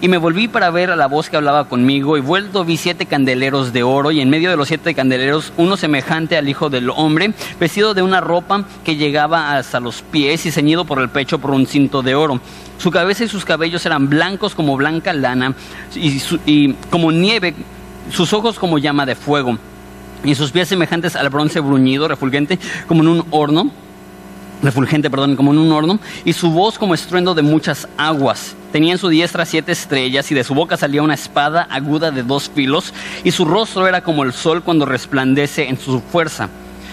y 0.00 0.08
me 0.08 0.18
volví 0.18 0.48
para 0.48 0.70
ver 0.70 0.90
a 0.90 0.96
la 0.96 1.06
voz 1.06 1.28
que 1.28 1.36
hablaba 1.36 1.68
conmigo 1.68 2.16
y 2.16 2.20
vuelto 2.20 2.64
vi 2.64 2.76
siete 2.76 3.06
candeleros 3.06 3.72
de 3.72 3.82
oro 3.82 4.10
y 4.10 4.20
en 4.20 4.30
medio 4.30 4.50
de 4.50 4.56
los 4.56 4.68
siete 4.68 4.94
candeleros 4.94 5.52
uno 5.56 5.76
semejante 5.76 6.36
al 6.36 6.48
Hijo 6.48 6.70
del 6.70 6.90
Hombre, 6.90 7.32
vestido 7.58 7.94
de 7.94 8.02
una 8.02 8.20
ropa 8.20 8.64
que 8.84 8.96
llegaba 8.96 9.56
hasta 9.56 9.80
los 9.80 10.02
pies 10.02 10.46
y 10.46 10.50
ceñido 10.50 10.84
por 10.84 11.00
el 11.00 11.08
pecho 11.08 11.38
por 11.38 11.50
un 11.50 11.66
cinto 11.66 12.02
de 12.02 12.14
oro. 12.14 12.40
Su 12.78 12.90
cabeza 12.90 13.24
y 13.24 13.28
sus 13.28 13.44
cabellos 13.44 13.84
eran 13.84 14.08
blancos 14.08 14.54
como 14.54 14.76
blanca 14.76 15.12
lana 15.12 15.54
y, 15.94 16.20
y 16.46 16.72
como 16.90 17.12
nieve, 17.12 17.54
sus 18.10 18.32
ojos 18.32 18.58
como 18.58 18.78
llama 18.78 19.06
de 19.06 19.14
fuego 19.14 19.58
y 20.24 20.34
sus 20.34 20.50
pies 20.50 20.68
semejantes 20.68 21.16
al 21.16 21.28
bronce 21.30 21.60
bruñido, 21.60 22.08
refulgente 22.08 22.58
como 22.86 23.02
en 23.02 23.08
un 23.08 23.24
horno 23.30 23.70
refulgente, 24.62 25.10
perdón, 25.10 25.36
como 25.36 25.52
en 25.52 25.58
un 25.58 25.72
horno, 25.72 25.98
y 26.24 26.32
su 26.32 26.50
voz 26.50 26.78
como 26.78 26.94
estruendo 26.94 27.34
de 27.34 27.42
muchas 27.42 27.88
aguas. 27.96 28.54
Tenía 28.72 28.92
en 28.92 28.98
su 28.98 29.08
diestra 29.08 29.44
siete 29.44 29.72
estrellas, 29.72 30.30
y 30.30 30.34
de 30.34 30.44
su 30.44 30.54
boca 30.54 30.76
salía 30.76 31.02
una 31.02 31.14
espada 31.14 31.66
aguda 31.70 32.10
de 32.10 32.22
dos 32.22 32.50
filos, 32.54 32.92
y 33.24 33.30
su 33.30 33.44
rostro 33.44 33.86
era 33.86 34.02
como 34.02 34.22
el 34.24 34.32
sol 34.32 34.62
cuando 34.62 34.86
resplandece 34.86 35.68
en 35.68 35.78
su 35.78 36.00
fuerza. 36.00 36.48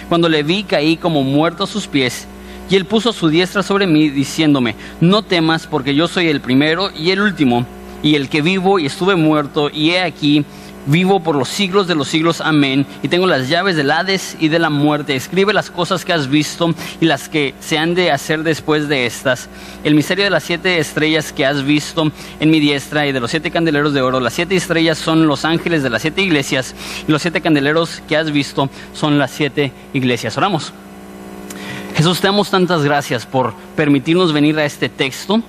Cuando 0.09 0.29
le 0.29 0.43
vi 0.43 0.63
caí 0.63 0.97
como 0.97 1.23
muerto 1.23 1.65
a 1.65 1.67
sus 1.67 1.87
pies, 1.87 2.27
y 2.69 2.75
él 2.75 2.85
puso 2.85 3.13
su 3.13 3.29
diestra 3.29 3.63
sobre 3.63 3.87
mí, 3.87 4.09
diciéndome, 4.09 4.75
no 4.99 5.21
temas, 5.21 5.67
porque 5.67 5.95
yo 5.95 6.07
soy 6.07 6.27
el 6.27 6.41
primero 6.41 6.89
y 6.91 7.11
el 7.11 7.21
último, 7.21 7.65
y 8.03 8.15
el 8.15 8.29
que 8.29 8.41
vivo 8.41 8.79
y 8.79 8.85
estuve 8.85 9.15
muerto, 9.15 9.69
y 9.69 9.91
he 9.91 10.01
aquí, 10.01 10.45
vivo 10.87 11.19
por 11.19 11.35
los 11.35 11.49
siglos 11.49 11.87
de 11.87 11.95
los 11.95 12.07
siglos, 12.07 12.41
amén, 12.41 12.85
y 13.03 13.07
tengo 13.07 13.27
las 13.27 13.49
llaves 13.49 13.75
del 13.75 13.91
Hades 13.91 14.35
y 14.39 14.47
de 14.47 14.59
la 14.59 14.69
muerte. 14.69 15.15
Escribe 15.15 15.53
las 15.53 15.69
cosas 15.69 16.03
que 16.03 16.13
has 16.13 16.27
visto 16.27 16.73
y 16.99 17.05
las 17.05 17.29
que 17.29 17.53
se 17.59 17.77
han 17.77 17.93
de 17.93 18.11
hacer 18.11 18.43
después 18.43 18.87
de 18.87 19.05
estas. 19.05 19.49
El 19.83 19.95
misterio 19.95 20.23
de 20.23 20.29
las 20.29 20.43
siete 20.43 20.79
estrellas 20.79 21.31
que 21.31 21.45
has 21.45 21.63
visto 21.63 22.11
en 22.39 22.49
mi 22.49 22.59
diestra 22.59 23.05
y 23.05 23.11
de 23.11 23.19
los 23.19 23.31
siete 23.31 23.51
candeleros 23.51 23.93
de 23.93 24.01
oro. 24.01 24.19
Las 24.19 24.33
siete 24.33 24.55
estrellas 24.55 24.97
son 24.97 25.27
los 25.27 25.45
ángeles 25.45 25.83
de 25.83 25.89
las 25.89 26.01
siete 26.01 26.21
iglesias 26.21 26.73
y 27.07 27.11
los 27.11 27.21
siete 27.21 27.41
candeleros 27.41 28.01
que 28.07 28.17
has 28.17 28.31
visto 28.31 28.69
son 28.93 29.19
las 29.19 29.31
siete 29.31 29.71
iglesias. 29.93 30.37
Oramos. 30.37 30.73
Jesús, 31.95 32.21
te 32.21 32.27
damos 32.27 32.51
tantas 32.51 32.83
gracias 32.83 33.25
por 33.25 33.53
permitirnos 33.75 34.31
venir 34.31 34.57
a 34.59 34.65
este 34.65 34.87
texto 34.87 35.41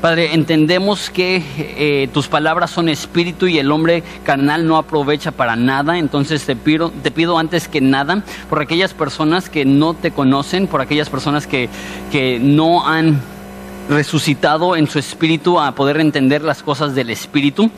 Padre, 0.00 0.32
entendemos 0.32 1.10
que 1.10 1.42
eh, 1.58 2.08
tus 2.14 2.28
palabras 2.28 2.70
son 2.70 2.88
espíritu 2.88 3.48
y 3.48 3.58
el 3.58 3.72
hombre 3.72 4.04
carnal 4.22 4.64
no 4.64 4.76
aprovecha 4.76 5.32
para 5.32 5.56
nada, 5.56 5.98
entonces 5.98 6.46
te 6.46 6.54
pido, 6.54 6.92
te 7.02 7.10
pido 7.10 7.36
antes 7.36 7.66
que 7.66 7.80
nada 7.80 8.22
por 8.48 8.62
aquellas 8.62 8.94
personas 8.94 9.50
que 9.50 9.64
no 9.64 9.94
te 9.94 10.12
conocen, 10.12 10.68
por 10.68 10.80
aquellas 10.80 11.10
personas 11.10 11.48
que, 11.48 11.68
que 12.12 12.38
no 12.38 12.86
han 12.86 13.20
resucitado 13.88 14.76
en 14.76 14.86
su 14.86 15.00
espíritu 15.00 15.58
a 15.58 15.72
poder 15.72 15.98
entender 15.98 16.42
las 16.42 16.62
cosas 16.62 16.94
del 16.94 17.10
espíritu. 17.10 17.68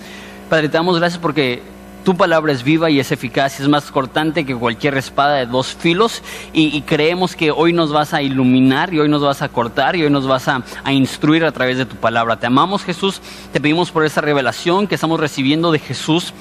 Padre, 0.51 0.69
te 0.69 0.77
damos 0.77 0.99
gracias 0.99 1.19
porque 1.23 1.63
tu 2.05 2.17
palabra 2.17 2.53
es 2.53 2.63
viva 2.63 2.91
y 2.91 2.99
es 2.99 3.13
eficaz, 3.13 3.61
es 3.61 3.69
más 3.69 3.91
cortante 3.91 4.47
que 4.47 4.55
cualquier 4.55 4.97
espada 4.97 5.35
de 5.35 5.47
dos 5.47 5.75
filos 5.75 6.23
y, 6.53 6.81
creemos 6.83 7.37
que 7.37 7.51
hoy 7.51 7.73
nos 7.73 7.93
vas 7.93 8.15
a 8.15 8.23
iluminar 8.23 8.93
y 8.95 9.01
hoy 9.01 9.09
nos 9.09 9.23
vas 9.23 9.43
a 9.43 9.49
cortar 9.49 9.97
y 9.97 10.03
hoy 10.03 10.11
nos 10.11 10.27
vas 10.27 10.49
a, 10.49 10.63
instruir 10.91 11.45
a 11.45 11.53
través 11.53 11.79
de 11.79 11.87
tu 11.87 11.97
palabra. 11.97 12.37
Te 12.37 12.47
amamos 12.47 12.85
Jesús, 12.85 13.21
te 13.53 13.61
pedimos 13.61 13.91
por 13.91 14.05
esa 14.05 14.21
revelación 14.21 14.87
que 14.87 14.95
estamos 14.95 15.21
recibiendo 15.21 15.71
de 15.73 15.79
Jesús. 15.79 16.33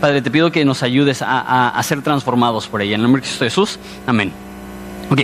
Padre, 0.00 0.22
te 0.22 0.30
pido 0.30 0.52
que 0.52 0.64
nos 0.64 0.82
ayudes 0.82 1.22
a, 1.22 1.80
ser 1.82 2.02
transformados 2.02 2.68
por 2.68 2.82
ella. 2.82 2.94
En 2.94 3.00
el 3.00 3.02
nombre 3.04 3.20
de 3.20 3.26
Cristo 3.26 3.44
Jesús, 3.44 3.78
amén. 4.06 4.32
Ok, 5.10 5.22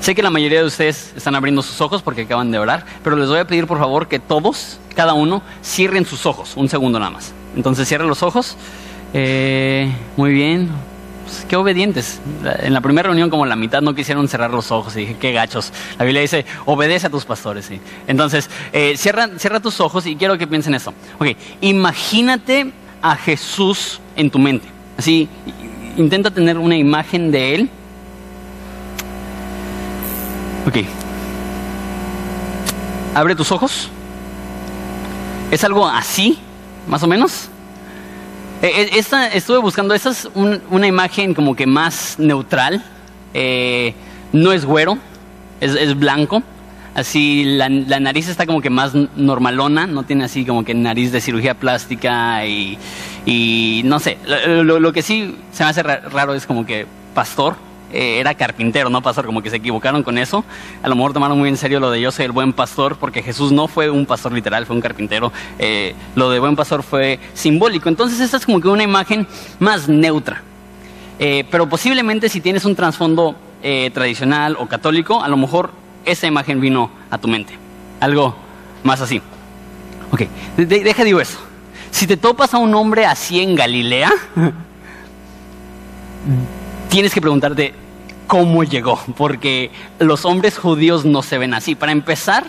sé 0.00 0.14
que 0.14 0.22
la 0.22 0.30
mayoría 0.30 0.60
de 0.60 0.66
ustedes 0.66 1.12
están 1.16 1.34
abriendo 1.34 1.62
sus 1.62 1.80
ojos 1.80 2.02
porque 2.02 2.22
acaban 2.22 2.50
de 2.50 2.58
orar, 2.58 2.84
pero 3.02 3.16
les 3.16 3.28
voy 3.28 3.38
a 3.38 3.46
pedir 3.46 3.66
por 3.66 3.78
favor 3.78 4.06
que 4.06 4.18
todos, 4.18 4.78
cada 4.94 5.14
uno, 5.14 5.42
cierren 5.64 6.04
sus 6.04 6.26
ojos, 6.26 6.52
un 6.56 6.68
segundo 6.68 6.98
nada 6.98 7.10
más. 7.10 7.32
Entonces 7.56 7.88
cierren 7.88 8.08
los 8.08 8.22
ojos. 8.22 8.56
Eh, 9.14 9.90
muy 10.16 10.32
bien. 10.32 10.70
Pues, 11.24 11.46
qué 11.48 11.56
obedientes. 11.56 12.20
En 12.60 12.74
la 12.74 12.80
primera 12.80 13.06
reunión, 13.06 13.30
como 13.30 13.46
la 13.46 13.56
mitad 13.56 13.80
no 13.80 13.94
quisieron 13.94 14.28
cerrar 14.28 14.50
los 14.50 14.70
ojos. 14.70 14.96
Y 14.96 15.00
dije, 15.00 15.16
qué 15.18 15.32
gachos. 15.32 15.72
La 15.98 16.04
Biblia 16.04 16.20
dice, 16.20 16.44
obedece 16.66 17.06
a 17.06 17.10
tus 17.10 17.24
pastores. 17.24 17.70
Entonces, 18.06 18.50
eh, 18.72 18.94
cierra, 18.96 19.30
cierra 19.38 19.60
tus 19.60 19.80
ojos 19.80 20.06
y 20.06 20.16
quiero 20.16 20.36
que 20.36 20.46
piensen 20.46 20.74
eso. 20.74 20.92
Ok, 21.18 21.28
imagínate 21.60 22.72
a 23.00 23.16
Jesús 23.16 24.00
en 24.16 24.30
tu 24.30 24.38
mente. 24.38 24.68
Así, 24.98 25.28
intenta 25.96 26.30
tener 26.30 26.58
una 26.58 26.76
imagen 26.76 27.30
de 27.30 27.54
Él. 27.54 27.70
Ok. 30.66 30.84
Abre 33.14 33.34
tus 33.34 33.50
ojos. 33.52 33.88
¿Es 35.50 35.64
algo 35.64 35.86
así, 35.86 36.38
más 36.86 37.02
o 37.02 37.06
menos? 37.06 37.48
Eh, 38.62 38.70
eh, 38.82 38.90
esta, 38.94 39.26
estuve 39.28 39.58
buscando, 39.58 39.92
esta 39.92 40.10
es 40.10 40.28
una 40.34 40.86
imagen 40.86 41.34
como 41.34 41.56
que 41.56 41.66
más 41.66 42.16
neutral. 42.18 42.82
Eh, 43.34 43.94
no 44.32 44.52
es 44.52 44.64
güero, 44.64 44.98
es, 45.60 45.98
blanco. 45.98 46.42
Así 46.94 47.44
la, 47.44 47.68
nariz 47.68 48.28
está 48.28 48.46
como 48.46 48.60
que 48.60 48.70
más 48.70 48.94
normalona, 49.16 49.86
no 49.86 50.04
tiene 50.04 50.24
así 50.24 50.44
como 50.44 50.64
que 50.64 50.74
nariz 50.74 51.10
de 51.10 51.20
cirugía 51.20 51.54
plástica 51.54 52.46
y, 52.46 53.82
no 53.84 53.98
sé. 53.98 54.18
Lo, 54.46 54.78
lo, 54.78 54.92
que 54.92 55.02
sí 55.02 55.36
se 55.52 55.64
me 55.64 55.70
hace 55.70 55.82
raro 55.82 56.34
es 56.34 56.46
como 56.46 56.64
que 56.64 56.86
pastor, 57.14 57.56
eh, 57.92 58.18
era 58.18 58.34
carpintero, 58.34 58.88
no 58.90 59.02
pastor, 59.02 59.26
como 59.26 59.42
que 59.42 59.50
se 59.50 59.56
equivocaron 59.56 60.02
con 60.02 60.18
eso. 60.18 60.44
A 60.82 60.88
lo 60.88 60.94
mejor 60.94 61.12
tomaron 61.12 61.38
muy 61.38 61.48
en 61.48 61.56
serio 61.56 61.80
lo 61.80 61.90
de 61.90 62.00
yo 62.00 62.10
soy 62.10 62.24
el 62.24 62.32
buen 62.32 62.52
pastor, 62.52 62.96
porque 62.96 63.22
Jesús 63.22 63.52
no 63.52 63.68
fue 63.68 63.90
un 63.90 64.06
pastor 64.06 64.32
literal, 64.32 64.66
fue 64.66 64.76
un 64.76 64.82
carpintero. 64.82 65.32
Eh, 65.58 65.94
lo 66.14 66.30
de 66.30 66.38
buen 66.38 66.56
pastor 66.56 66.82
fue 66.82 67.18
simbólico. 67.34 67.88
Entonces 67.88 68.20
esta 68.20 68.36
es 68.36 68.46
como 68.46 68.60
que 68.60 68.68
una 68.68 68.82
imagen 68.82 69.26
más 69.58 69.88
neutra. 69.88 70.42
Eh, 71.18 71.44
pero 71.50 71.68
posiblemente 71.68 72.28
si 72.28 72.40
tienes 72.40 72.64
un 72.64 72.74
trasfondo 72.74 73.36
tradicional 73.94 74.56
o 74.58 74.66
católico, 74.66 75.22
a 75.22 75.28
lo 75.28 75.36
mejor 75.36 75.70
esa 76.04 76.26
imagen 76.26 76.60
vino 76.60 76.90
a 77.10 77.18
tu 77.18 77.28
mente. 77.28 77.56
Algo 78.00 78.34
más 78.82 79.00
así. 79.00 79.22
Ok, 80.10 80.22
deja 80.56 81.04
digo 81.04 81.20
eso. 81.20 81.38
Si 81.92 82.06
te 82.06 82.16
topas 82.16 82.52
a 82.54 82.58
un 82.58 82.74
hombre 82.74 83.06
así 83.06 83.40
en 83.40 83.54
Galilea, 83.54 84.10
tienes 86.88 87.14
que 87.14 87.20
preguntarte, 87.20 87.74
cómo 88.26 88.64
llegó, 88.64 89.00
porque 89.16 89.70
los 89.98 90.24
hombres 90.24 90.58
judíos 90.58 91.04
no 91.04 91.22
se 91.22 91.38
ven 91.38 91.54
así. 91.54 91.74
Para 91.74 91.92
empezar, 91.92 92.44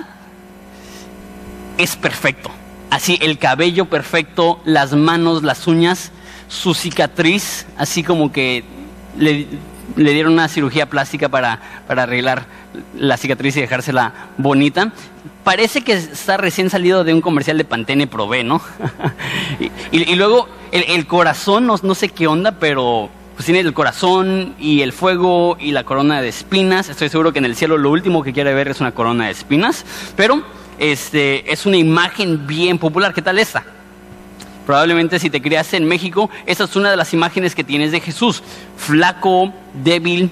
es 1.78 1.96
perfecto. 1.96 2.50
Así, 2.90 3.18
el 3.22 3.38
cabello 3.38 3.86
perfecto, 3.86 4.62
las 4.66 4.94
manos, 4.94 5.44
las 5.44 5.68
uñas, 5.68 6.12
su 6.48 6.74
cicatriz, 6.74 7.66
así 7.78 8.04
como 8.04 8.32
que 8.32 8.64
le, 9.18 9.48
dieron 9.96 10.34
una 10.34 10.48
cirugía 10.48 10.88
plástica 10.88 11.28
para, 11.28 11.60
arreglar 11.88 12.46
la 12.96 13.18
cicatriz 13.18 13.58
y 13.58 13.62
dejársela 13.62 14.14
bonita. 14.38 14.92
Parece 15.44 15.82
que 15.82 15.94
está 15.94 16.38
recién 16.38 16.70
salido 16.70 17.04
de 17.04 17.14
un 17.14 17.22
comercial 17.22 17.58
de 17.58 17.66
Pantene 17.66 18.08
Prove, 18.08 18.44
¿no? 18.44 18.62
y, 19.92 20.16
luego 20.16 20.48
el, 20.72 21.08
corazón, 21.08 21.66
no 21.66 21.96
sé 21.96 22.10
qué 22.10 22.28
onda, 22.28 22.54
pero 22.60 23.10
pues 23.36 23.46
tiene 23.46 23.62
el 23.62 23.74
corazón 23.74 24.56
y 24.60 24.82
el 24.82 24.94
fuego 24.94 25.58
y 25.60 25.72
la 25.72 25.84
corona 25.84 26.22
de 26.22 26.30
espinas. 26.30 26.90
Estoy 26.90 27.10
seguro 27.10 27.34
que 27.34 27.40
en 27.40 27.46
el 27.46 27.56
cielo 27.56 27.78
lo 27.78 27.92
último 27.92 28.24
que 28.24 28.34
quiere 28.34 28.54
ver 28.54 28.68
es 28.68 28.80
una 28.80 28.92
corona 28.92 29.26
de 29.26 29.32
espinas, 29.32 29.86
pero 30.16 30.44
este, 30.80 31.52
es 31.52 31.66
una 31.66 31.78
imagen 31.78 32.46
bien 32.46 32.78
popular. 32.78 33.14
¿Qué 33.14 33.22
tal 33.22 33.40
esta? 33.40 33.64
Probablemente 34.66 35.20
si 35.20 35.30
te 35.30 35.42
criaste 35.42 35.78
en 35.78 35.86
México, 35.86 36.30
esa 36.46 36.64
es 36.64 36.76
una 36.76 36.90
de 36.90 36.98
las 36.98 37.14
imágenes 37.14 37.54
que 37.56 37.64
tienes 37.64 37.92
de 37.92 38.00
Jesús. 38.00 38.44
Flaco, 38.78 39.54
débil, 39.74 40.30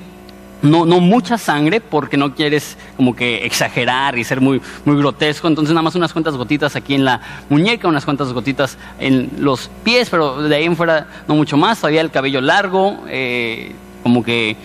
no, 0.61 0.85
no 0.85 0.99
mucha 0.99 1.38
sangre 1.38 1.81
porque 1.81 2.17
no 2.17 2.33
quieres 2.35 2.77
como 2.97 3.16
que 3.16 3.45
exagerar 3.45 4.17
y 4.17 4.23
ser 4.23 4.41
muy, 4.41 4.61
muy 4.85 4.97
grotesco. 4.97 5.47
Entonces 5.47 5.73
nada 5.73 5.83
más 5.83 5.95
unas 5.95 6.13
cuantas 6.13 6.35
gotitas 6.35 6.75
aquí 6.75 6.94
en 6.94 7.05
la 7.05 7.22
muñeca, 7.49 7.88
unas 7.88 8.05
cuantas 8.05 8.31
gotitas 8.33 8.78
en 8.99 9.29
los 9.40 9.69
pies, 9.84 10.09
pero 10.09 10.43
de 10.43 10.55
ahí 10.55 10.66
en 10.66 10.75
fuera 10.75 11.08
no 11.28 11.35
mucho 11.35 11.58
más. 11.58 11.79
Todavía 11.79 12.02
el 12.02 12.11
cabello 12.11 12.41
largo, 12.41 13.03
eh, 13.08 13.73
como 14.03 14.23
que 14.23 14.55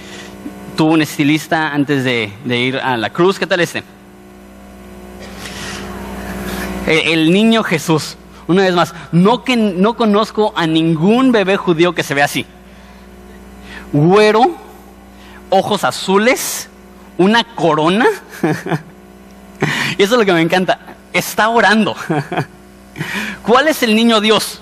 tuvo 0.77 0.93
un 0.93 1.03
estilista 1.03 1.73
antes 1.73 2.05
de, 2.05 2.31
ir 2.47 2.77
a 2.77 2.97
la 2.97 3.11
cruz. 3.11 3.39
¿Qué 3.39 3.47
tal 3.47 3.61
este? 3.61 3.83
El, 6.87 7.33
niño 7.33 7.63
Jesús. 7.63 8.17
Una 8.47 8.63
vez 8.63 8.75
más, 8.75 8.95
no, 9.11 9.43
que, 9.43 9.57
no 9.57 9.97
conozco 9.97 10.53
a 10.55 10.69
ningún 10.69 11.33
bebé 11.33 11.57
judío 11.57 11.95
que 11.95 12.05
se 12.05 12.15
vea 12.15 12.27
así. 12.27 12.47
Güero, 13.93 14.66
ojos 15.51 15.85
azules, 15.85 16.69
una 17.19 17.45
corona. 17.45 18.07
y 19.99 20.03
eso 20.03 20.15
es 20.15 20.19
lo 20.19 20.25
que 20.25 20.33
me 20.33 20.43
encanta. 20.43 20.79
Está 21.13 21.49
orando. 21.49 21.97
¿Cuál 23.43 23.69
es 23.69 23.83
el 23.83 23.95
niño 23.95 24.21
Dios? 24.21 24.61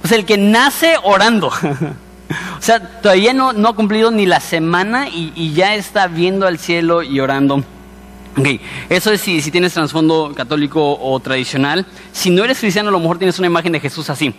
Pues 0.00 0.12
el 0.12 0.24
que 0.24 0.38
nace 0.38 0.96
orando. 1.02 1.48
o 2.58 2.62
sea, 2.62 3.00
todavía 3.00 3.32
no, 3.32 3.52
no, 3.52 3.68
ha 3.68 3.74
cumplido 3.74 4.10
ni 4.10 4.26
la 4.26 4.40
semana 4.40 5.08
y, 5.08 5.52
ya 5.52 5.74
está 5.74 6.06
viendo 6.06 6.46
al 6.46 6.58
cielo 6.58 7.02
y 7.02 7.20
orando 7.20 7.64
Ok, 8.38 8.46
eso 8.88 9.10
es 9.10 9.20
si, 9.20 9.42
si 9.42 9.50
tienes 9.50 9.74
trasfondo 9.74 10.32
católico 10.36 10.96
o 11.00 11.18
tradicional. 11.18 11.84
Si 12.12 12.30
no 12.30 12.44
eres 12.44 12.60
cristiano, 12.60 12.88
a 12.88 12.92
lo 12.92 13.00
mejor 13.00 13.18
tienes 13.18 13.38
una 13.38 13.48
imagen 13.48 13.72
de 13.72 13.80
Jesús 13.80 14.08
así. 14.08 14.32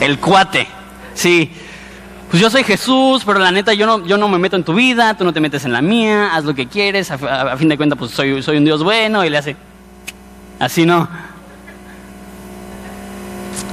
El 0.00 0.18
cuate, 0.18 0.66
sí. 1.14 1.50
Pues 2.34 2.42
yo 2.42 2.50
soy 2.50 2.64
Jesús, 2.64 3.22
pero 3.24 3.38
la 3.38 3.52
neta 3.52 3.74
yo 3.74 3.86
no, 3.86 4.04
yo 4.04 4.18
no 4.18 4.26
me 4.26 4.38
meto 4.38 4.56
en 4.56 4.64
tu 4.64 4.74
vida, 4.74 5.16
tú 5.16 5.22
no 5.22 5.32
te 5.32 5.38
metes 5.38 5.64
en 5.66 5.72
la 5.72 5.80
mía, 5.80 6.34
haz 6.34 6.42
lo 6.42 6.52
que 6.52 6.66
quieres, 6.66 7.12
a, 7.12 7.56
fin 7.56 7.68
de 7.68 7.76
cuentas 7.76 7.96
pues 7.96 8.10
soy, 8.10 8.42
soy 8.42 8.56
un 8.56 8.64
Dios 8.64 8.82
bueno 8.82 9.24
y 9.24 9.30
le 9.30 9.38
hace 9.38 9.54
así, 10.58 10.84
¿no? 10.84 11.08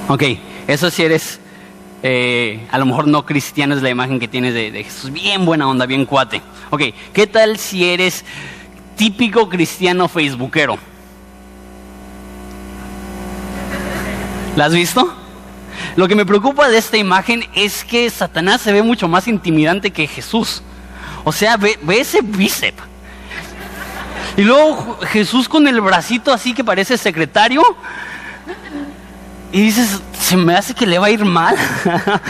Ok, 0.07 0.23
eso 0.67 0.91
si 0.91 1.01
eres 1.01 1.39
eh, 2.03 2.67
a 2.69 2.77
lo 2.77 2.85
mejor 2.85 3.07
no 3.07 3.25
cristiano 3.25 3.73
es 3.73 3.81
la 3.81 3.89
imagen 3.89 4.19
que 4.19 4.27
tienes 4.27 4.53
de, 4.53 4.71
Jesús, 4.83 5.11
bien 5.11 5.43
buena 5.43 5.67
onda, 5.67 5.87
bien 5.87 6.05
cuate. 6.05 6.43
Ok, 6.69 6.83
¿qué 7.13 7.25
tal 7.25 7.57
si 7.57 7.89
eres 7.89 8.23
típico 8.95 9.49
cristiano 9.49 10.07
facebookero? 10.07 10.77
¿La 14.55 14.65
has 14.65 14.73
visto? 14.75 15.20
Lo 15.95 16.07
que 16.07 16.15
me 16.15 16.25
preocupa 16.25 16.69
de 16.69 16.77
esta 16.77 16.97
imagen 16.97 17.45
es 17.53 17.83
que 17.83 18.09
Satanás 18.09 18.61
se 18.61 18.71
ve 18.71 18.81
mucho 18.81 19.07
más 19.07 19.27
intimidante 19.27 19.91
que 19.91 20.07
Jesús. 20.07 20.63
O 21.23 21.31
sea, 21.31 21.57
ve, 21.57 21.77
ese 21.89 22.21
bíceps. 22.21 22.81
Y 24.37 24.43
luego 24.43 24.97
Jesús 25.07 25.49
con 25.49 25.67
el 25.67 25.81
bracito 25.81 26.31
así 26.31 26.53
que 26.53 26.63
parece 26.63 26.97
secretario. 26.97 27.61
Y 29.51 29.61
dices, 29.61 29.99
se 30.17 30.37
me 30.37 30.55
hace 30.55 30.73
que 30.73 30.85
le 30.85 30.97
va 30.97 31.07
a 31.07 31.11
ir 31.11 31.25
mal. 31.25 31.55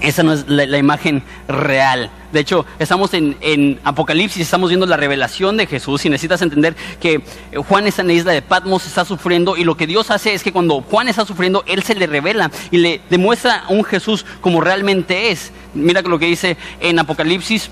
Esa 0.00 0.24
no 0.24 0.32
es 0.32 0.48
la, 0.48 0.76
imagen 0.76 1.22
real. 1.46 2.10
De 2.34 2.40
hecho, 2.40 2.66
estamos 2.80 3.14
en, 3.14 3.78
Apocalipsis, 3.84 4.42
estamos 4.42 4.68
viendo 4.68 4.86
la 4.86 4.96
revelación 4.96 5.56
de 5.56 5.68
Jesús 5.68 6.04
y 6.04 6.10
necesitas 6.10 6.42
entender 6.42 6.74
que 7.00 7.22
Juan 7.68 7.86
está 7.86 8.02
en 8.02 8.08
la 8.08 8.14
isla 8.14 8.32
de 8.32 8.42
Patmos, 8.42 8.86
está 8.86 9.04
sufriendo 9.04 9.56
y 9.56 9.62
lo 9.62 9.76
que 9.76 9.86
Dios 9.86 10.10
hace 10.10 10.34
es 10.34 10.42
que 10.42 10.50
cuando 10.50 10.80
Juan 10.80 11.06
está 11.06 11.24
sufriendo, 11.24 11.62
Él 11.68 11.84
se 11.84 11.94
le 11.94 12.08
revela 12.08 12.50
y 12.72 12.78
le 12.78 13.00
demuestra 13.08 13.60
a 13.60 13.72
un 13.72 13.84
Jesús 13.84 14.26
como 14.40 14.60
realmente 14.60 15.30
es. 15.30 15.52
Mira 15.74 16.02
lo 16.02 16.18
que 16.18 16.26
dice 16.26 16.56
en 16.80 16.98
Apocalipsis. 16.98 17.70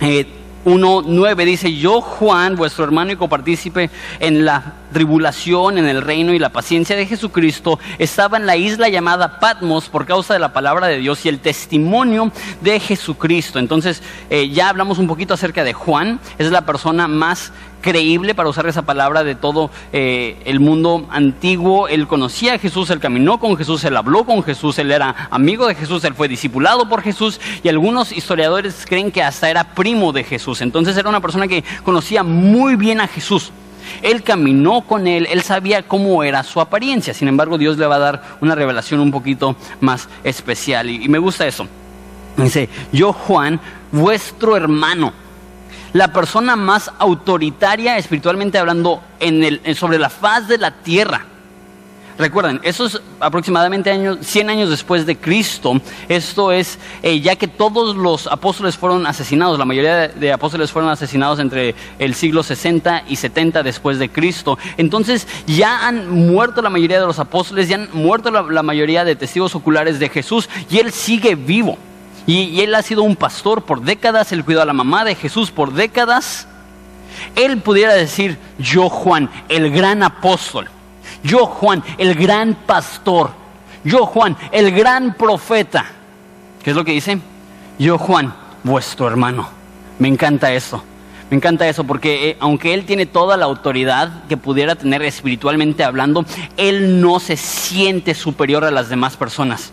Eh, 0.00 0.26
1.9 0.64 1.44
dice, 1.44 1.72
yo 1.72 2.00
Juan, 2.00 2.56
vuestro 2.56 2.84
hermano 2.84 3.12
y 3.12 3.16
copartícipe 3.16 3.90
en 4.18 4.44
la 4.44 4.74
tribulación, 4.94 5.76
en 5.76 5.86
el 5.86 6.00
reino 6.00 6.32
y 6.32 6.38
la 6.38 6.48
paciencia 6.48 6.96
de 6.96 7.04
Jesucristo, 7.04 7.78
estaba 7.98 8.38
en 8.38 8.46
la 8.46 8.56
isla 8.56 8.88
llamada 8.88 9.40
Patmos 9.40 9.90
por 9.90 10.06
causa 10.06 10.32
de 10.32 10.40
la 10.40 10.54
palabra 10.54 10.86
de 10.86 10.96
Dios 10.96 11.26
y 11.26 11.28
el 11.28 11.40
testimonio 11.40 12.32
de 12.62 12.80
Jesucristo. 12.80 13.58
Entonces, 13.58 14.02
eh, 14.30 14.48
ya 14.48 14.70
hablamos 14.70 14.98
un 14.98 15.06
poquito 15.06 15.34
acerca 15.34 15.64
de 15.64 15.74
Juan, 15.74 16.20
es 16.38 16.50
la 16.50 16.64
persona 16.64 17.08
más 17.08 17.52
creíble 17.82 18.34
para 18.34 18.48
usar 18.48 18.66
esa 18.66 18.80
palabra 18.80 19.24
de 19.24 19.34
todo 19.34 19.70
eh, 19.92 20.40
el 20.46 20.58
mundo 20.58 21.06
antiguo. 21.10 21.86
Él 21.86 22.06
conocía 22.06 22.54
a 22.54 22.58
Jesús, 22.58 22.88
él 22.88 22.98
caminó 22.98 23.38
con 23.38 23.58
Jesús, 23.58 23.84
él 23.84 23.94
habló 23.98 24.24
con 24.24 24.42
Jesús, 24.42 24.78
él 24.78 24.90
era 24.90 25.28
amigo 25.30 25.66
de 25.66 25.74
Jesús, 25.74 26.02
él 26.04 26.14
fue 26.14 26.26
discipulado 26.26 26.88
por 26.88 27.02
Jesús 27.02 27.38
y 27.62 27.68
algunos 27.68 28.10
historiadores 28.10 28.86
creen 28.88 29.12
que 29.12 29.22
hasta 29.22 29.50
era 29.50 29.74
primo 29.74 30.12
de 30.12 30.24
Jesús. 30.24 30.62
Entonces 30.62 30.96
era 30.96 31.10
una 31.10 31.20
persona 31.20 31.46
que 31.46 31.62
conocía 31.82 32.22
muy 32.22 32.76
bien 32.76 33.02
a 33.02 33.06
Jesús. 33.06 33.52
Él 34.02 34.22
caminó 34.22 34.82
con 34.82 35.06
él, 35.06 35.26
él 35.30 35.42
sabía 35.42 35.82
cómo 35.82 36.22
era 36.22 36.42
su 36.42 36.60
apariencia. 36.60 37.14
Sin 37.14 37.28
embargo, 37.28 37.58
Dios 37.58 37.78
le 37.78 37.86
va 37.86 37.96
a 37.96 38.00
dar 38.00 38.22
una 38.40 38.54
revelación 38.54 39.00
un 39.00 39.10
poquito 39.10 39.56
más 39.80 40.08
especial. 40.22 40.90
Y, 40.90 41.08
me 41.08 41.18
gusta 41.18 41.46
eso. 41.46 41.66
Dice, 42.36 42.68
yo 42.92 43.12
Juan, 43.12 43.60
vuestro 43.92 44.56
hermano 44.56 45.12
la 45.94 46.12
persona 46.12 46.56
más 46.56 46.90
autoritaria 46.98 47.96
espiritualmente 47.96 48.58
hablando 48.58 49.00
en 49.20 49.44
el, 49.44 49.76
sobre 49.76 49.98
la 49.98 50.10
faz 50.10 50.48
de 50.48 50.58
la 50.58 50.72
tierra. 50.72 51.24
Recuerden, 52.18 52.60
eso 52.62 52.86
es 52.86 53.00
aproximadamente 53.18 53.90
años, 53.90 54.18
100 54.20 54.50
años 54.50 54.70
después 54.70 55.04
de 55.06 55.16
Cristo. 55.16 55.80
Esto 56.08 56.52
es 56.52 56.78
eh, 57.02 57.20
ya 57.20 57.36
que 57.36 57.48
todos 57.48 57.96
los 57.96 58.26
apóstoles 58.26 58.76
fueron 58.76 59.06
asesinados. 59.06 59.58
La 59.58 59.64
mayoría 59.64 60.08
de, 60.08 60.32
apóstoles 60.32 60.70
fueron 60.70 60.90
asesinados 60.90 61.40
entre 61.40 61.74
el 61.98 62.14
siglo 62.14 62.42
60 62.42 63.04
y 63.08 63.16
70 63.16 63.62
después 63.62 63.98
de 63.98 64.08
Cristo. 64.08 64.58
Entonces 64.76 65.26
ya 65.46 65.86
han 65.86 66.08
muerto 66.10 66.62
la 66.62 66.70
mayoría 66.70 67.00
de 67.00 67.06
los 67.06 67.18
apóstoles, 67.18 67.68
ya 67.68 67.76
han 67.76 67.88
muerto 67.92 68.30
la 68.30 68.62
mayoría 68.62 69.04
de 69.04 69.16
testigos 69.16 69.54
oculares 69.54 69.98
de 69.98 70.08
Jesús 70.08 70.48
y 70.70 70.78
él 70.78 70.92
sigue 70.92 71.34
vivo. 71.34 71.78
Y, 72.26 72.60
él 72.60 72.74
ha 72.74 72.82
sido 72.82 73.02
un 73.02 73.16
pastor 73.16 73.62
por 73.62 73.82
décadas, 73.82 74.32
él 74.32 74.44
cuidó 74.44 74.62
a 74.62 74.64
la 74.64 74.72
mamá 74.72 75.04
de 75.04 75.14
Jesús 75.14 75.50
por 75.50 75.72
décadas. 75.72 76.48
Él 77.36 77.58
pudiera 77.58 77.94
decir, 77.94 78.38
yo 78.58 78.88
Juan, 78.88 79.30
el 79.48 79.70
gran 79.70 80.02
apóstol, 80.02 80.68
yo 81.24 81.46
Juan, 81.46 81.82
el 81.98 82.14
gran 82.14 82.54
pastor, 82.54 83.30
yo 83.82 84.06
Juan, 84.06 84.36
el 84.52 84.70
gran 84.70 85.14
profeta. 85.14 85.86
¿Qué 86.62 86.70
es 86.70 86.76
lo 86.76 86.84
que 86.84 86.92
dice? 86.92 87.18
Yo 87.78 87.98
Juan, 87.98 88.32
vuestro 88.62 89.08
hermano. 89.08 89.48
Me 89.98 90.08
encanta 90.08 90.52
eso. 90.52 90.84
Me 91.30 91.38
encanta 91.38 91.66
eso 91.66 91.84
porque 91.84 92.30
eh, 92.30 92.36
aunque 92.38 92.74
él 92.74 92.84
tiene 92.84 93.06
toda 93.06 93.36
la 93.36 93.46
autoridad 93.46 94.24
que 94.28 94.36
pudiera 94.36 94.74
tener 94.74 95.02
espiritualmente 95.02 95.82
hablando, 95.82 96.24
él 96.56 97.00
no 97.00 97.18
se 97.18 97.36
siente 97.36 98.14
superior 98.14 98.64
a 98.64 98.70
las 98.70 98.90
demás 98.90 99.16
personas. 99.16 99.72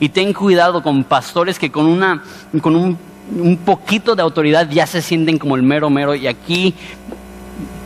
Y 0.00 0.08
ten 0.08 0.32
cuidado 0.32 0.82
con 0.82 1.04
pastores 1.04 1.58
que 1.58 1.70
con, 1.70 1.86
una, 1.86 2.24
con 2.60 2.74
un, 2.74 2.98
un 3.36 3.56
poquito 3.58 4.16
de 4.16 4.22
autoridad 4.22 4.68
ya 4.68 4.86
se 4.86 5.00
sienten 5.00 5.38
como 5.38 5.56
el 5.56 5.62
mero 5.62 5.90
mero 5.90 6.14
y 6.14 6.26
aquí 6.26 6.74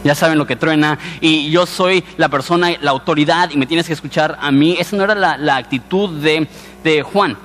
ya 0.05 0.15
saben 0.15 0.39
lo 0.39 0.47
que 0.47 0.57
truena, 0.57 0.99
y 1.21 1.51
yo 1.51 1.67
soy 1.67 2.05
la 2.17 2.29
persona, 2.29 2.71
la 2.81 2.91
autoridad, 2.91 3.51
y 3.51 3.57
me 3.57 3.67
tienes 3.67 3.87
que 3.87 3.93
escuchar 3.93 4.39
a 4.41 4.51
mí. 4.51 4.77
Esa 4.79 4.97
no 4.97 5.05
era 5.05 5.15
la, 5.15 5.57
actitud 5.57 6.11
de, 6.21 6.47
de, 6.83 7.03
Juan. 7.03 7.37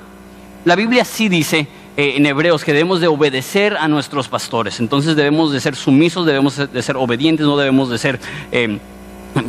La 0.65 0.75
Biblia 0.75 1.05
sí 1.05 1.29
dice 1.29 1.67
eh, 1.95 2.13
en 2.15 2.25
Hebreos 2.25 2.63
que 2.63 2.73
debemos 2.73 2.99
de 2.99 3.07
obedecer 3.07 3.77
a 3.77 3.87
nuestros 3.87 4.27
pastores, 4.27 4.79
entonces 4.79 5.15
debemos 5.15 5.51
de 5.51 5.59
ser 5.59 5.75
sumisos, 5.75 6.25
debemos 6.25 6.71
de 6.71 6.81
ser 6.81 6.97
obedientes, 6.97 7.45
no 7.45 7.57
debemos 7.57 7.89
de 7.89 7.97
ser... 7.97 8.19
Eh, 8.51 8.79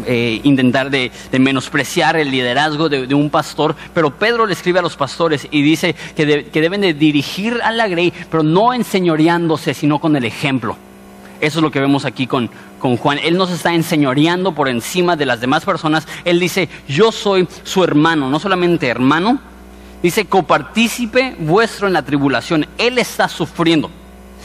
eh, 0.06 0.40
intentar 0.44 0.90
de, 0.90 1.10
menospreciar 1.38 2.16
el 2.16 2.30
liderazgo 2.30 2.88
de, 2.88 3.14
un 3.14 3.30
pastor, 3.30 3.74
pero 3.94 4.10
Pedro 4.10 4.44
le 4.44 4.52
escribe 4.52 4.80
a 4.80 4.82
los 4.82 4.96
pastores 4.96 5.48
y 5.50 5.62
dice 5.62 5.94
que, 6.14 6.26
deben 6.26 6.80
de 6.80 6.92
dirigir 6.92 7.60
a 7.62 7.70
la 7.72 7.88
grey, 7.88 8.12
pero 8.30 8.42
no 8.42 8.74
enseñoreándose, 8.74 9.72
sino 9.72 9.98
con 9.98 10.14
el 10.16 10.24
ejemplo. 10.24 10.76
Eso 11.40 11.58
es 11.58 11.62
lo 11.62 11.70
que 11.70 11.80
vemos 11.80 12.04
aquí 12.04 12.26
con, 12.26 12.50
con 12.78 12.96
Juan. 12.96 13.18
Él 13.22 13.36
no 13.36 13.46
se 13.46 13.54
está 13.54 13.74
enseñoreando 13.74 14.52
por 14.52 14.68
encima 14.68 15.16
de 15.16 15.26
las 15.26 15.40
demás 15.40 15.64
personas. 15.64 16.06
Él 16.24 16.40
dice, 16.40 16.68
yo 16.88 17.12
soy 17.12 17.48
su 17.62 17.84
hermano, 17.84 18.30
no 18.30 18.40
solamente 18.40 18.88
hermano, 18.88 19.38
dice, 20.02 20.26
copartícipe 20.26 21.36
vuestro 21.38 21.86
en 21.86 21.92
la 21.92 22.02
tribulación. 22.02 22.66
Él 22.76 22.98
está 22.98 23.28
sufriendo. 23.28 23.90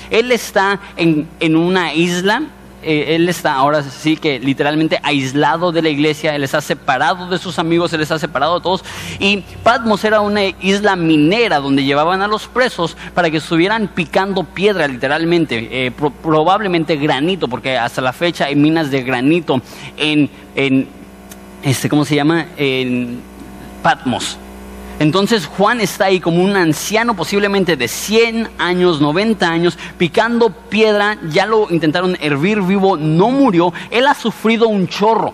Él 0.09 0.31
está 0.31 0.79
en, 0.95 1.27
en 1.39 1.55
una 1.55 1.93
isla 1.93 2.43
eh, 2.83 3.15
él 3.15 3.29
está 3.29 3.53
ahora 3.53 3.83
sí 3.83 4.17
que 4.17 4.39
literalmente 4.39 4.99
aislado 5.03 5.71
de 5.71 5.81
la 5.81 5.89
iglesia, 5.89 6.35
él 6.35 6.43
está 6.43 6.61
separado 6.61 7.27
de 7.27 7.37
sus 7.37 7.59
amigos, 7.59 7.93
él 7.93 8.01
está 8.01 8.19
separado 8.19 8.55
de 8.55 8.63
todos. 8.63 8.83
Y 9.19 9.43
Patmos 9.63 10.03
era 10.03 10.21
una 10.21 10.43
isla 10.43 10.95
minera 10.95 11.59
donde 11.59 11.83
llevaban 11.83 12.21
a 12.21 12.27
los 12.27 12.47
presos 12.47 12.97
para 13.13 13.29
que 13.29 13.37
estuvieran 13.37 13.87
picando 13.87 14.43
piedra 14.43 14.87
literalmente, 14.87 15.87
eh, 15.87 15.91
probablemente 15.91 16.95
granito, 16.97 17.47
porque 17.47 17.77
hasta 17.77 18.01
la 18.01 18.13
fecha 18.13 18.45
hay 18.45 18.55
minas 18.55 18.91
de 18.91 19.03
granito 19.03 19.61
en, 19.97 20.29
en 20.55 20.87
este, 21.63 21.89
¿cómo 21.89 22.05
se 22.05 22.15
llama? 22.15 22.47
En 22.57 23.21
Patmos. 23.81 24.37
Entonces 24.99 25.47
Juan 25.47 25.81
está 25.81 26.05
ahí 26.05 26.19
como 26.19 26.43
un 26.43 26.55
anciano 26.55 27.15
posiblemente 27.15 27.75
de 27.75 27.87
100 27.87 28.49
años, 28.57 29.01
90 29.01 29.49
años, 29.49 29.77
picando 29.97 30.49
piedra, 30.49 31.17
ya 31.29 31.45
lo 31.45 31.67
intentaron 31.69 32.15
hervir 32.21 32.61
vivo, 32.61 32.95
no 32.95 33.31
murió, 33.31 33.73
él 33.89 34.07
ha 34.07 34.13
sufrido 34.13 34.67
un 34.67 34.87
chorro. 34.87 35.33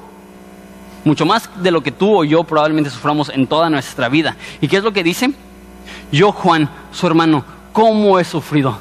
Mucho 1.03 1.25
más 1.25 1.49
de 1.61 1.71
lo 1.71 1.81
que 1.81 1.91
tú 1.91 2.19
o 2.19 2.23
yo 2.23 2.43
probablemente 2.43 2.89
suframos 2.89 3.29
en 3.29 3.47
toda 3.47 3.69
nuestra 3.69 4.09
vida. 4.09 4.35
¿Y 4.59 4.67
qué 4.67 4.77
es 4.77 4.83
lo 4.83 4.93
que 4.93 5.03
dice? 5.03 5.31
Yo, 6.11 6.31
Juan, 6.31 6.69
su 6.91 7.07
hermano, 7.07 7.43
¿cómo 7.71 8.19
he 8.19 8.23
sufrido? 8.23 8.79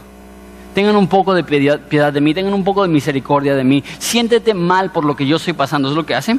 Tengan 0.75 0.97
un 0.97 1.09
poco 1.09 1.35
de 1.35 1.45
piedad 1.45 2.13
de 2.13 2.21
mí, 2.21 2.35
tengan 2.35 2.55
un 2.55 2.65
poco 2.65 2.83
de 2.83 2.89
misericordia 2.89 3.55
de 3.55 3.65
mí. 3.65 3.83
Siéntete 3.99 4.55
mal 4.55 4.91
por 4.93 5.05
lo 5.05 5.17
que 5.17 5.27
yo 5.27 5.37
estoy 5.37 5.53
pasando. 5.53 5.89
¿Es 5.89 5.95
lo 5.95 6.07
que 6.07 6.15
hace? 6.15 6.39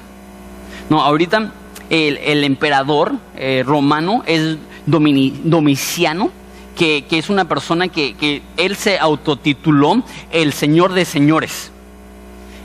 No, 0.89 1.01
ahorita 1.01 1.51
el, 1.89 2.43
emperador 2.43 3.13
eh, 3.35 3.63
romano 3.65 4.23
es 4.25 4.57
Domiciano, 4.85 6.31
que, 6.75 7.05
es 7.09 7.29
una 7.29 7.45
persona 7.45 7.87
que, 7.87 8.41
él 8.57 8.75
se 8.75 8.99
autotituló 8.99 10.03
el 10.31 10.53
Señor 10.53 10.93
de 10.93 11.05
Señores. 11.05 11.71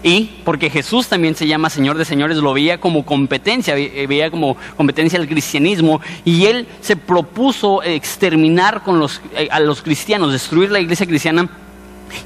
Y 0.03 0.33
porque 0.45 0.69
Jesús 0.69 1.09
también 1.09 1.35
se 1.35 1.47
llama 1.47 1.71
Señor 1.71 1.97
de 1.97 2.05
Señores, 2.05 2.37
lo 2.37 2.53
veía 2.53 2.79
como 2.79 3.07
competencia, 3.07 3.75
veía 3.75 4.31
como 4.31 4.57
competencia 4.77 5.19
al 5.19 5.27
cristianismo. 5.27 6.03
Y 6.27 6.45
él 6.45 6.69
se 6.83 6.97
propuso 6.97 7.83
exterminar 7.83 8.83
con 8.83 8.99
los, 8.99 9.23
eh, 9.35 9.49
a 9.51 9.61
los 9.61 9.81
cristianos, 9.81 10.31
destruir 10.31 10.71
la 10.71 10.81
iglesia 10.81 11.07
cristiana 11.07 11.49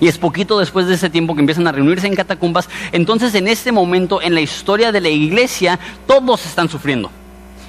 y 0.01 0.09
es 0.09 0.19
poquito 0.19 0.59
después 0.59 0.87
de 0.87 0.95
ese 0.95 1.11
tiempo 1.11 1.35
que 1.35 1.41
empiezan 1.41 1.67
a 1.67 1.73
reunirse 1.73 2.07
en 2.07 2.17
catacumbas. 2.17 2.69
Entonces, 2.93 3.35
en 3.35 3.49
este 3.49 3.73
momento, 3.73 4.21
en 4.23 4.35
la 4.35 4.41
historia 4.41 4.93
de 4.93 5.01
la 5.01 5.09
iglesia, 5.09 5.79
todos 6.07 6.47
están 6.47 6.69
sufriendo. 6.69 7.11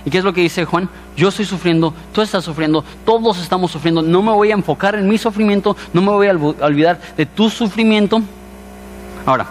¿Y 0.06 0.10
qué 0.10 0.20
es 0.20 0.24
lo 0.24 0.34
que 0.34 0.42
dice 0.42 0.66
Juan? 0.66 0.90
Yo 1.18 1.30
estoy 1.30 1.46
sufriendo, 1.46 1.94
tú 2.14 2.22
estás 2.22 2.44
sufriendo, 2.44 2.84
todos 3.06 3.40
estamos 3.40 3.72
sufriendo. 3.72 4.02
No 4.02 4.22
me 4.22 4.32
voy 4.32 4.52
a 4.52 4.54
enfocar 4.54 4.96
en 4.96 5.08
mi 5.08 5.18
sufrimiento, 5.18 5.76
no 5.94 6.02
me 6.02 6.12
voy 6.12 6.28
a 6.28 6.32
olvidar 6.32 7.00
de 7.18 7.26
tu 7.26 7.50
sufrimiento. 7.50 8.22
Ahora, 9.26 9.48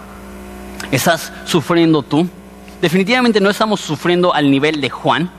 ¿estás 0.91 1.31
sufriendo 1.45 2.01
tú? 2.01 2.27
Definitivamente 2.81 3.39
no 3.39 3.49
estamos 3.49 3.81
sufriendo 3.81 4.33
al 4.33 4.49
nivel 4.49 4.81
de 4.81 4.89
Juan 4.89 5.29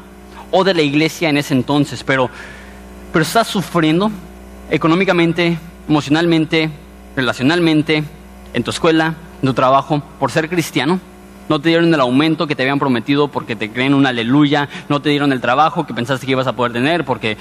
o 0.51 0.63
de 0.63 0.75
la 0.75 0.83
iglesia 0.83 1.29
en 1.29 1.39
ese 1.39 1.55
entonces, 1.55 2.05
pero, 2.05 2.31
pero 3.13 3.23
estás 3.23 3.49
sufriendo 3.49 4.11
económicamente, 4.71 5.59
emocionalmente, 5.89 6.71
relacionalmente, 7.21 8.03
en 8.55 8.65
tu 8.65 8.71
escuela, 8.71 9.15
en 9.43 9.47
tu 9.47 9.55
trabajo, 9.55 10.03
por 10.19 10.31
ser 10.31 10.49
cristiano. 10.49 11.01
No 11.51 11.61
te 11.61 11.69
dieron 11.69 11.93
el 11.93 12.01
aumento 12.01 12.47
que 12.47 12.55
te 12.55 12.63
habían 12.63 12.79
prometido 12.79 13.27
porque 13.29 13.57
te 13.57 13.71
creen 13.73 13.93
una 13.93 14.11
aleluya. 14.11 14.69
No 14.89 15.03
te 15.03 15.11
dieron 15.11 15.33
el 15.33 15.41
trabajo 15.41 15.85
que 15.85 15.93
pensaste 15.93 16.25
que 16.25 16.33
ibas 16.33 16.47
a 16.47 16.53
poder 16.53 16.73
tener 16.73 17.05
porque 17.05 17.37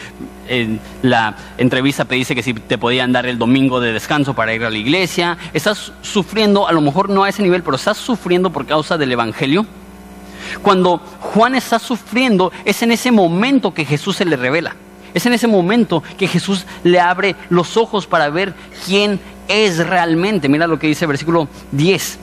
en 0.47 0.79
la 1.03 1.35
entrevista 1.59 2.05
te 2.05 2.15
dice 2.15 2.33
que 2.33 2.41
si 2.41 2.55
te 2.55 2.79
podían 2.79 3.11
dar 3.11 3.27
el 3.27 3.37
domingo 3.37 3.79
de 3.79 3.93
descanso 3.93 4.33
para 4.33 4.53
ir 4.53 4.65
a 4.65 4.71
la 4.71 4.77
iglesia. 4.79 5.37
Estás 5.53 5.93
sufriendo, 6.01 6.67
a 6.67 6.71
lo 6.71 6.81
mejor 6.81 7.09
no 7.09 7.23
a 7.23 7.29
ese 7.29 7.43
nivel, 7.43 7.61
pero 7.61 7.75
estás 7.75 7.97
sufriendo 7.97 8.49
por 8.49 8.65
causa 8.65 8.97
del 8.97 9.11
Evangelio. 9.11 9.65
Cuando 10.63 10.97
Juan 11.19 11.53
está 11.53 11.77
sufriendo, 11.77 12.51
es 12.65 12.81
en 12.81 12.91
ese 12.91 13.11
momento 13.11 13.75
que 13.75 13.85
Jesús 13.85 14.15
se 14.15 14.25
le 14.25 14.35
revela. 14.37 14.75
Es 15.13 15.25
en 15.25 15.33
ese 15.33 15.47
momento 15.47 16.03
que 16.17 16.27
Jesús 16.27 16.65
le 16.83 16.99
abre 16.99 17.35
los 17.49 17.77
ojos 17.77 18.07
para 18.07 18.29
ver 18.29 18.53
quién 18.85 19.19
es 19.49 19.85
realmente. 19.85 20.47
Mira 20.47 20.67
lo 20.67 20.79
que 20.79 20.87
dice 20.87 21.03
el 21.03 21.09
versículo 21.09 21.49
10. 21.73 22.19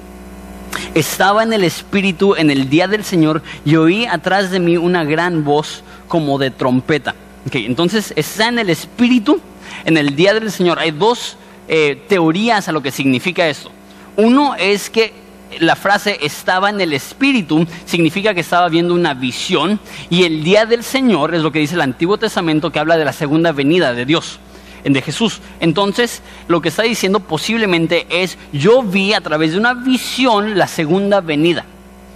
Estaba 0.95 1.43
en 1.43 1.53
el 1.53 1.65
Espíritu 1.65 2.35
en 2.37 2.51
el 2.51 2.71
día 2.71 2.89
del 2.89 3.05
Señor 3.05 3.43
y 3.65 3.77
oí 3.77 4.07
atrás 4.07 4.51
de 4.51 4.61
mí 4.61 4.77
una 4.77 5.05
gran 5.05 5.45
voz 5.45 5.83
como 6.09 6.39
de 6.39 6.51
trompeta. 6.51 7.15
entonces 7.53 8.13
está 8.17 8.49
en 8.49 8.59
el 8.59 8.71
Espíritu 8.71 9.41
en 9.85 9.97
el 9.97 10.17
día 10.17 10.33
del 10.33 10.51
Señor. 10.51 10.79
Hay 10.79 10.93
dos 10.93 11.37
eh, 11.69 12.03
teorías 12.09 12.69
a 12.69 12.73
lo 12.73 12.83
que 12.83 12.91
significa 12.91 13.49
esto. 13.49 13.71
Uno 14.17 14.55
es 14.55 14.89
que 14.89 15.13
la 15.61 15.77
frase 15.77 16.19
estaba 16.23 16.71
en 16.71 16.81
el 16.81 16.93
Espíritu 16.93 17.67
significa 17.85 18.35
que 18.35 18.41
estaba 18.41 18.69
viendo 18.69 18.95
una 18.95 19.15
visión 19.15 19.79
y 20.11 20.25
el 20.25 20.43
día 20.43 20.67
del 20.67 20.83
Señor 20.83 21.35
es 21.35 21.43
lo 21.43 21.53
que 21.53 21.61
dice 21.61 21.75
el 21.75 21.81
Antiguo 21.81 22.19
Testamento 22.19 22.71
que 22.71 22.79
habla 22.79 22.97
de 22.97 23.05
la 23.05 23.13
segunda 23.13 23.53
venida 23.53 23.95
de 23.95 24.05
Dios 24.05 24.41
de 24.93 25.03
Jesús. 25.03 25.41
Entonces, 25.61 26.23
lo 26.49 26.61
que 26.61 26.69
está 26.69 26.83
diciendo 26.83 27.21
posiblemente 27.21 28.07
es, 28.09 28.39
yo 28.53 28.83
vi 28.83 29.13
a 29.13 29.21
través 29.21 29.53
de 29.53 29.59
una 29.59 29.75
visión 29.75 30.59
la 30.59 30.67
segunda 30.67 31.21
venida. 31.21 31.65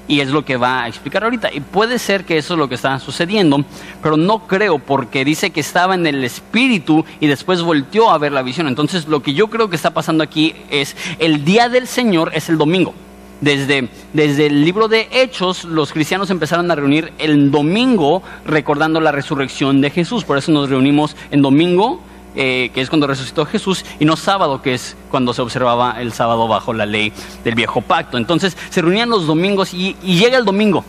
Y 0.09 0.21
es 0.21 0.31
lo 0.31 0.45
que 0.45 0.57
va 0.57 0.83
a 0.83 0.89
explicar 0.89 1.23
ahorita. 1.23 1.51
Y 1.53 1.61
puede 1.61 1.99
ser 2.01 2.25
que 2.25 2.37
eso 2.37 2.55
es 2.55 2.59
lo 2.59 2.69
que 2.69 2.75
está 2.75 2.99
sucediendo, 2.99 3.65
pero 4.03 4.17
no 4.17 4.49
creo 4.49 4.81
porque 4.81 5.25
dice 5.25 5.51
que 5.51 5.61
estaba 5.61 5.95
en 5.95 6.05
el 6.05 6.25
espíritu 6.25 7.05
y 7.21 7.29
después 7.29 7.63
volteó 7.63 8.11
a 8.11 8.19
ver 8.19 8.33
la 8.33 8.43
visión. 8.43 8.67
Entonces, 8.67 9.07
lo 9.07 9.23
que 9.23 9.35
yo 9.35 9.49
creo 9.49 9.71
que 9.71 9.77
está 9.77 9.91
pasando 9.93 10.25
aquí 10.25 10.55
es, 10.69 10.97
el 11.21 11.45
día 11.45 11.69
del 11.69 11.87
Señor 11.87 12.33
es 12.35 12.49
el 12.49 12.59
domingo. 12.59 12.93
Desde, 13.41 13.89
desde, 14.13 14.47
el 14.47 14.65
libro 14.65 14.89
de 14.89 15.09
Hechos, 15.13 15.65
los 15.65 15.93
cristianos 15.93 16.29
empezaron 16.29 16.71
a 16.71 16.75
reunir 16.75 17.13
el 17.19 17.51
domingo 17.51 18.23
recordando 18.45 19.01
la 19.01 19.13
resurrección 19.13 19.81
de 19.81 19.91
Jesús. 19.91 20.25
Por 20.25 20.37
eso 20.37 20.53
nos 20.53 20.69
reunimos 20.69 21.17
en 21.31 21.41
domingo 21.41 22.03
eh, 22.37 22.71
que 22.73 22.81
es 22.81 22.89
cuando 22.89 23.09
resucitó 23.09 23.45
Jesús, 23.45 23.85
y 23.99 24.05
no 24.05 24.17
sábado, 24.17 24.63
que 24.63 24.75
es 24.75 24.97
cuando 25.11 25.33
se 25.35 25.43
observaba 25.43 26.01
el 26.01 26.13
sábado 26.13 26.47
bajo 26.47 26.73
la 26.73 26.87
ley 26.87 27.13
del 27.43 27.57
viejo 27.57 27.81
pacto. 27.81 28.19
Entonces 28.19 28.57
se 28.71 28.83
reunían 28.83 29.11
los 29.11 29.27
domingos 29.27 29.75
y, 29.75 29.97
llega 30.03 30.39
el 30.39 30.45
domingo. 30.45 30.85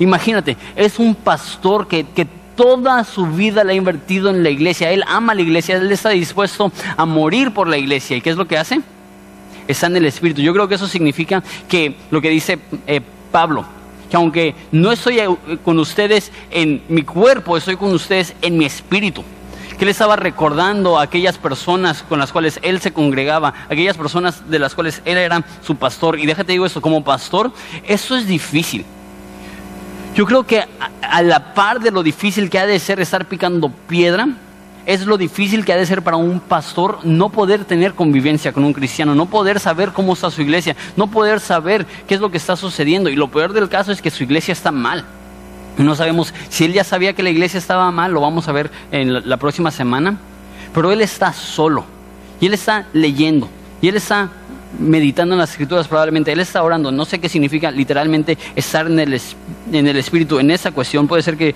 Imagínate, 0.00 0.56
es 0.74 0.98
un 0.98 1.14
pastor 1.14 1.86
que, 1.86 2.04
que 2.04 2.26
toda 2.56 3.04
su 3.04 3.26
vida 3.26 3.62
la 3.62 3.72
ha 3.72 3.74
invertido 3.74 4.28
en 4.30 4.42
la 4.42 4.50
iglesia. 4.50 4.90
Él 4.90 5.04
ama 5.06 5.34
la 5.34 5.42
iglesia, 5.42 5.76
él 5.76 5.92
está 5.92 6.10
dispuesto 6.10 6.72
a 6.96 7.04
morir 7.04 7.52
por 7.52 7.68
la 7.68 7.78
iglesia. 7.78 8.16
¿Y 8.16 8.20
qué 8.20 8.30
es 8.30 8.36
lo 8.36 8.48
que 8.48 8.58
hace? 8.58 8.80
Está 9.68 9.86
en 9.86 9.96
el 9.96 10.06
Espíritu. 10.06 10.42
Yo 10.42 10.52
creo 10.52 10.66
que 10.66 10.74
eso 10.74 10.88
significa 10.88 11.42
que 11.68 11.94
lo 12.10 12.20
que 12.20 12.30
dice 12.30 12.58
eh, 12.86 13.00
Pablo, 13.30 13.64
que 14.10 14.16
aunque 14.16 14.54
no 14.72 14.90
estoy 14.90 15.20
eh, 15.20 15.28
con 15.64 15.78
ustedes 15.78 16.32
en 16.50 16.82
mi 16.88 17.02
cuerpo, 17.02 17.56
estoy 17.56 17.76
con 17.76 17.92
ustedes 17.92 18.34
en 18.42 18.58
mi 18.58 18.64
espíritu 18.64 19.22
que 19.76 19.84
él 19.84 19.90
estaba 19.90 20.16
recordando 20.16 20.98
a 20.98 21.02
aquellas 21.02 21.38
personas 21.38 22.02
con 22.02 22.18
las 22.18 22.32
cuales 22.32 22.58
él 22.62 22.80
se 22.80 22.92
congregaba, 22.92 23.54
aquellas 23.68 23.96
personas 23.96 24.48
de 24.48 24.58
las 24.58 24.74
cuales 24.74 25.02
él 25.04 25.18
era 25.18 25.44
su 25.62 25.76
pastor. 25.76 26.18
Y 26.18 26.26
déjate 26.26 26.52
digo 26.52 26.66
esto, 26.66 26.80
como 26.80 27.04
pastor, 27.04 27.52
eso 27.84 28.16
es 28.16 28.26
difícil. 28.26 28.84
Yo 30.14 30.24
creo 30.24 30.44
que 30.44 30.64
a, 31.02 31.22
la 31.22 31.52
par 31.52 31.80
de 31.80 31.90
lo 31.90 32.02
difícil 32.02 32.48
que 32.48 32.58
ha 32.58 32.66
de 32.66 32.78
ser 32.78 33.00
estar 33.00 33.26
picando 33.26 33.68
piedra, 33.68 34.28
es 34.86 35.04
lo 35.04 35.18
difícil 35.18 35.64
que 35.64 35.72
ha 35.72 35.76
de 35.76 35.84
ser 35.84 36.02
para 36.02 36.16
un 36.16 36.40
pastor 36.40 37.00
no 37.02 37.28
poder 37.28 37.64
tener 37.64 37.94
convivencia 37.94 38.52
con 38.52 38.64
un 38.64 38.72
cristiano, 38.72 39.14
no 39.14 39.26
poder 39.26 39.60
saber 39.60 39.90
cómo 39.90 40.14
está 40.14 40.30
su 40.30 40.40
iglesia, 40.40 40.76
no 40.96 41.08
poder 41.08 41.40
saber 41.40 41.84
qué 42.06 42.14
es 42.14 42.20
lo 42.20 42.30
que 42.30 42.38
está 42.38 42.56
sucediendo. 42.56 43.10
Y 43.10 43.16
lo 43.16 43.28
peor 43.28 43.52
del 43.52 43.68
caso 43.68 43.92
es 43.92 44.00
que 44.00 44.10
su 44.10 44.22
iglesia 44.22 44.52
está 44.52 44.70
mal. 44.70 45.04
No 45.78 45.94
sabemos 45.94 46.32
si 46.48 46.64
él 46.64 46.72
ya 46.72 46.84
sabía 46.84 47.12
que 47.12 47.22
la 47.22 47.30
iglesia 47.30 47.58
estaba 47.58 47.90
mal, 47.90 48.12
lo 48.12 48.20
vamos 48.20 48.48
a 48.48 48.52
ver 48.52 48.70
en 48.92 49.28
la 49.28 49.36
próxima 49.36 49.70
semana. 49.70 50.18
Pero 50.74 50.92
él 50.92 51.00
está 51.00 51.32
solo 51.32 51.84
y 52.40 52.46
él 52.46 52.54
está 52.54 52.86
leyendo 52.92 53.48
y 53.80 53.88
él 53.88 53.96
está 53.96 54.30
meditando 54.78 55.34
en 55.34 55.38
las 55.38 55.50
escrituras 55.50 55.88
probablemente, 55.88 56.32
él 56.32 56.40
está 56.40 56.62
orando, 56.62 56.90
no 56.92 57.04
sé 57.04 57.18
qué 57.18 57.28
significa 57.28 57.70
literalmente 57.70 58.36
estar 58.54 58.86
en 58.86 58.98
el, 58.98 59.20
en 59.72 59.86
el 59.86 59.96
espíritu 59.96 60.38
en 60.38 60.50
esa 60.50 60.72
cuestión, 60.72 61.06
puede 61.06 61.22
ser 61.22 61.36
que, 61.36 61.54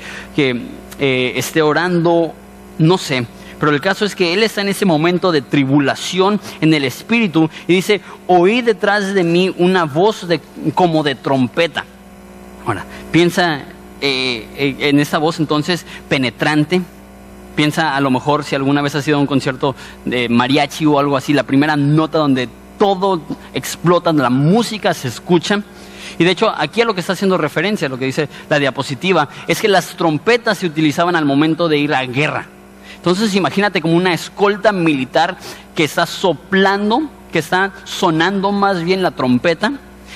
eh, 0.99 1.33
esté 1.37 1.63
orando, 1.63 2.35
no 2.79 2.99
sé, 2.99 3.27
pero 3.59 3.73
el 3.73 3.81
caso 3.81 4.05
es 4.05 4.15
que 4.15 4.33
él 4.33 4.43
está 4.43 4.63
en 4.63 4.69
ese 4.69 4.87
momento 4.87 5.33
de 5.33 5.43
tribulación 5.43 6.41
en 6.61 6.73
el 6.73 6.85
espíritu 6.85 7.51
y 7.67 7.75
dice, 7.75 8.01
oí 8.27 8.63
detrás 8.63 9.13
de 9.13 9.23
mí 9.23 9.55
una 9.59 9.85
voz 9.85 10.27
de, 10.27 10.41
como 10.75 11.03
de 11.03 11.15
trompeta. 11.15 11.85
Ahora, 12.67 12.85
piensa 13.13 13.65
eh, 14.01 14.49
eh, 14.57 14.77
en 14.89 15.01
esa 15.01 15.19
voz 15.19 15.39
entonces 15.41 15.87
penetrante. 16.09 16.83
Piensa 17.57 17.97
a 17.97 18.01
lo 18.01 18.11
mejor 18.11 18.45
si 18.45 18.55
alguna 18.55 18.81
vez 18.81 18.95
ha 18.95 19.03
sido 19.03 19.19
un 19.19 19.27
concierto 19.27 19.75
de 20.05 20.29
mariachi 20.29 20.87
o 20.87 20.99
algo 20.99 21.17
así, 21.17 21.33
la 21.33 21.43
primera 21.43 21.77
nota 21.77 22.19
donde 22.19 22.49
todo 22.79 23.21
explota, 23.53 24.13
la 24.13 24.31
música 24.31 24.95
se 24.95 25.09
escucha. 25.09 25.63
Y 26.19 26.25
de 26.25 26.31
hecho, 26.31 26.53
aquí 26.57 26.81
a 26.81 26.85
lo 26.85 26.95
que 26.95 27.01
está 27.01 27.13
haciendo 27.13 27.37
referencia, 27.37 27.89
lo 27.89 27.99
que 27.99 28.07
dice 28.07 28.29
la 28.49 28.59
diapositiva, 28.59 29.29
es 29.47 29.61
que 29.61 29.69
las 29.69 29.97
trompetas 29.97 30.59
se 30.59 30.67
utilizaban 30.67 31.17
al 31.17 31.25
momento 31.25 31.69
de 31.69 31.79
ir 31.79 31.95
a 31.95 32.05
guerra. 32.07 32.47
Entonces 32.97 33.35
imagínate 33.35 33.81
como 33.81 33.97
una 33.97 34.13
escolta 34.13 34.73
militar 34.73 35.39
que 35.75 35.85
está 35.85 36.07
soplando, 36.07 37.03
que 37.33 37.39
está 37.39 37.73
sonando 37.85 38.53
más 38.53 38.83
bien 38.83 39.03
la 39.03 39.11
trompeta. 39.11 39.73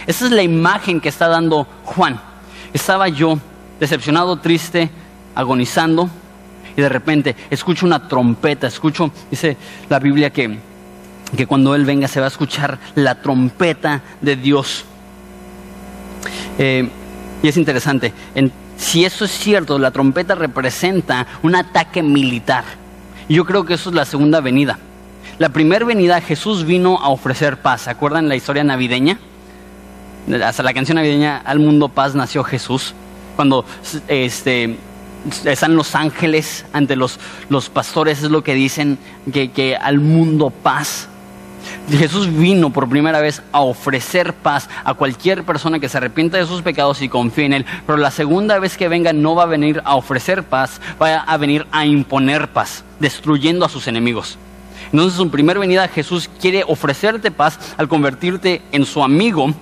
Esa 0.06 0.26
es 0.26 0.30
la 0.30 0.42
imagen 0.42 1.00
que 1.00 1.08
está 1.08 1.28
dando 1.28 1.66
Juan. 1.84 2.20
Estaba 2.72 3.08
yo 3.08 3.38
decepcionado, 3.80 4.38
triste, 4.38 4.90
agonizando, 5.34 6.08
y 6.76 6.80
de 6.80 6.88
repente 6.88 7.36
escucho 7.50 7.86
una 7.86 8.08
trompeta, 8.08 8.66
escucho, 8.66 9.10
dice 9.30 9.56
la 9.88 9.98
Biblia 9.98 10.30
que, 10.30 10.58
que 11.36 11.46
cuando 11.46 11.74
Él 11.74 11.84
venga 11.84 12.08
se 12.08 12.20
va 12.20 12.26
a 12.26 12.28
escuchar 12.28 12.78
la 12.94 13.20
trompeta 13.20 14.02
de 14.20 14.36
Dios. 14.36 14.84
Eh, 16.58 16.88
y 17.42 17.48
es 17.48 17.56
interesante, 17.56 18.12
si 18.76 19.04
eso 19.04 19.24
es 19.24 19.30
cierto, 19.30 19.78
la 19.78 19.90
trompeta 19.90 20.34
representa 20.34 21.26
un 21.42 21.54
ataque 21.54 22.02
militar. 22.02 22.64
Yo 23.28 23.44
creo 23.44 23.64
que 23.64 23.74
eso 23.74 23.90
es 23.90 23.94
la 23.94 24.04
segunda 24.04 24.40
venida. 24.40 24.78
La 25.38 25.48
primera 25.48 25.84
venida 25.84 26.20
Jesús 26.20 26.64
vino 26.64 26.98
a 26.98 27.08
ofrecer 27.08 27.56
paz. 27.58 27.82
¿Se 27.82 27.90
acuerdan 27.90 28.28
la 28.28 28.36
historia 28.36 28.64
navideña? 28.64 29.18
Hasta 30.44 30.62
la 30.62 30.72
canción 30.72 30.96
navideña 30.96 31.36
Al 31.36 31.58
mundo 31.58 31.90
paz 31.90 32.14
nació 32.14 32.44
Jesús 32.44 32.94
cuando 33.36 33.64
este, 34.08 34.76
están 35.44 35.76
los 35.76 35.94
ángeles 35.94 36.64
ante 36.72 36.96
los, 36.96 37.18
los 37.48 37.70
pastores, 37.70 38.22
es 38.22 38.30
lo 38.30 38.42
que 38.42 38.54
dicen 38.54 38.98
que, 39.32 39.50
que 39.50 39.76
al 39.76 40.00
mundo 40.00 40.50
paz. 40.50 41.08
Jesús 41.88 42.34
vino 42.34 42.70
por 42.70 42.88
primera 42.88 43.20
vez 43.20 43.42
a 43.52 43.60
ofrecer 43.60 44.34
paz 44.34 44.68
a 44.84 44.94
cualquier 44.94 45.44
persona 45.44 45.80
que 45.80 45.88
se 45.88 45.96
arrepienta 45.96 46.36
de 46.36 46.46
sus 46.46 46.60
pecados 46.60 47.00
y 47.00 47.08
confíe 47.08 47.46
en 47.46 47.54
Él. 47.54 47.66
Pero 47.86 47.96
la 47.96 48.10
segunda 48.10 48.58
vez 48.58 48.76
que 48.76 48.88
venga 48.88 49.12
no 49.14 49.34
va 49.34 49.44
a 49.44 49.46
venir 49.46 49.80
a 49.84 49.96
ofrecer 49.96 50.42
paz, 50.42 50.80
va 51.00 51.16
a 51.16 51.36
venir 51.38 51.66
a 51.72 51.86
imponer 51.86 52.48
paz, 52.48 52.84
destruyendo 53.00 53.64
a 53.64 53.70
sus 53.70 53.88
enemigos. 53.88 54.38
Entonces, 54.92 55.18
en 55.18 55.24
su 55.24 55.30
primera 55.30 55.58
venida, 55.58 55.88
Jesús 55.88 56.28
quiere 56.40 56.64
ofrecerte 56.66 57.30
paz 57.30 57.58
al 57.78 57.88
convertirte 57.88 58.62
en 58.70 58.84
su 58.84 59.02
amigo 59.02 59.52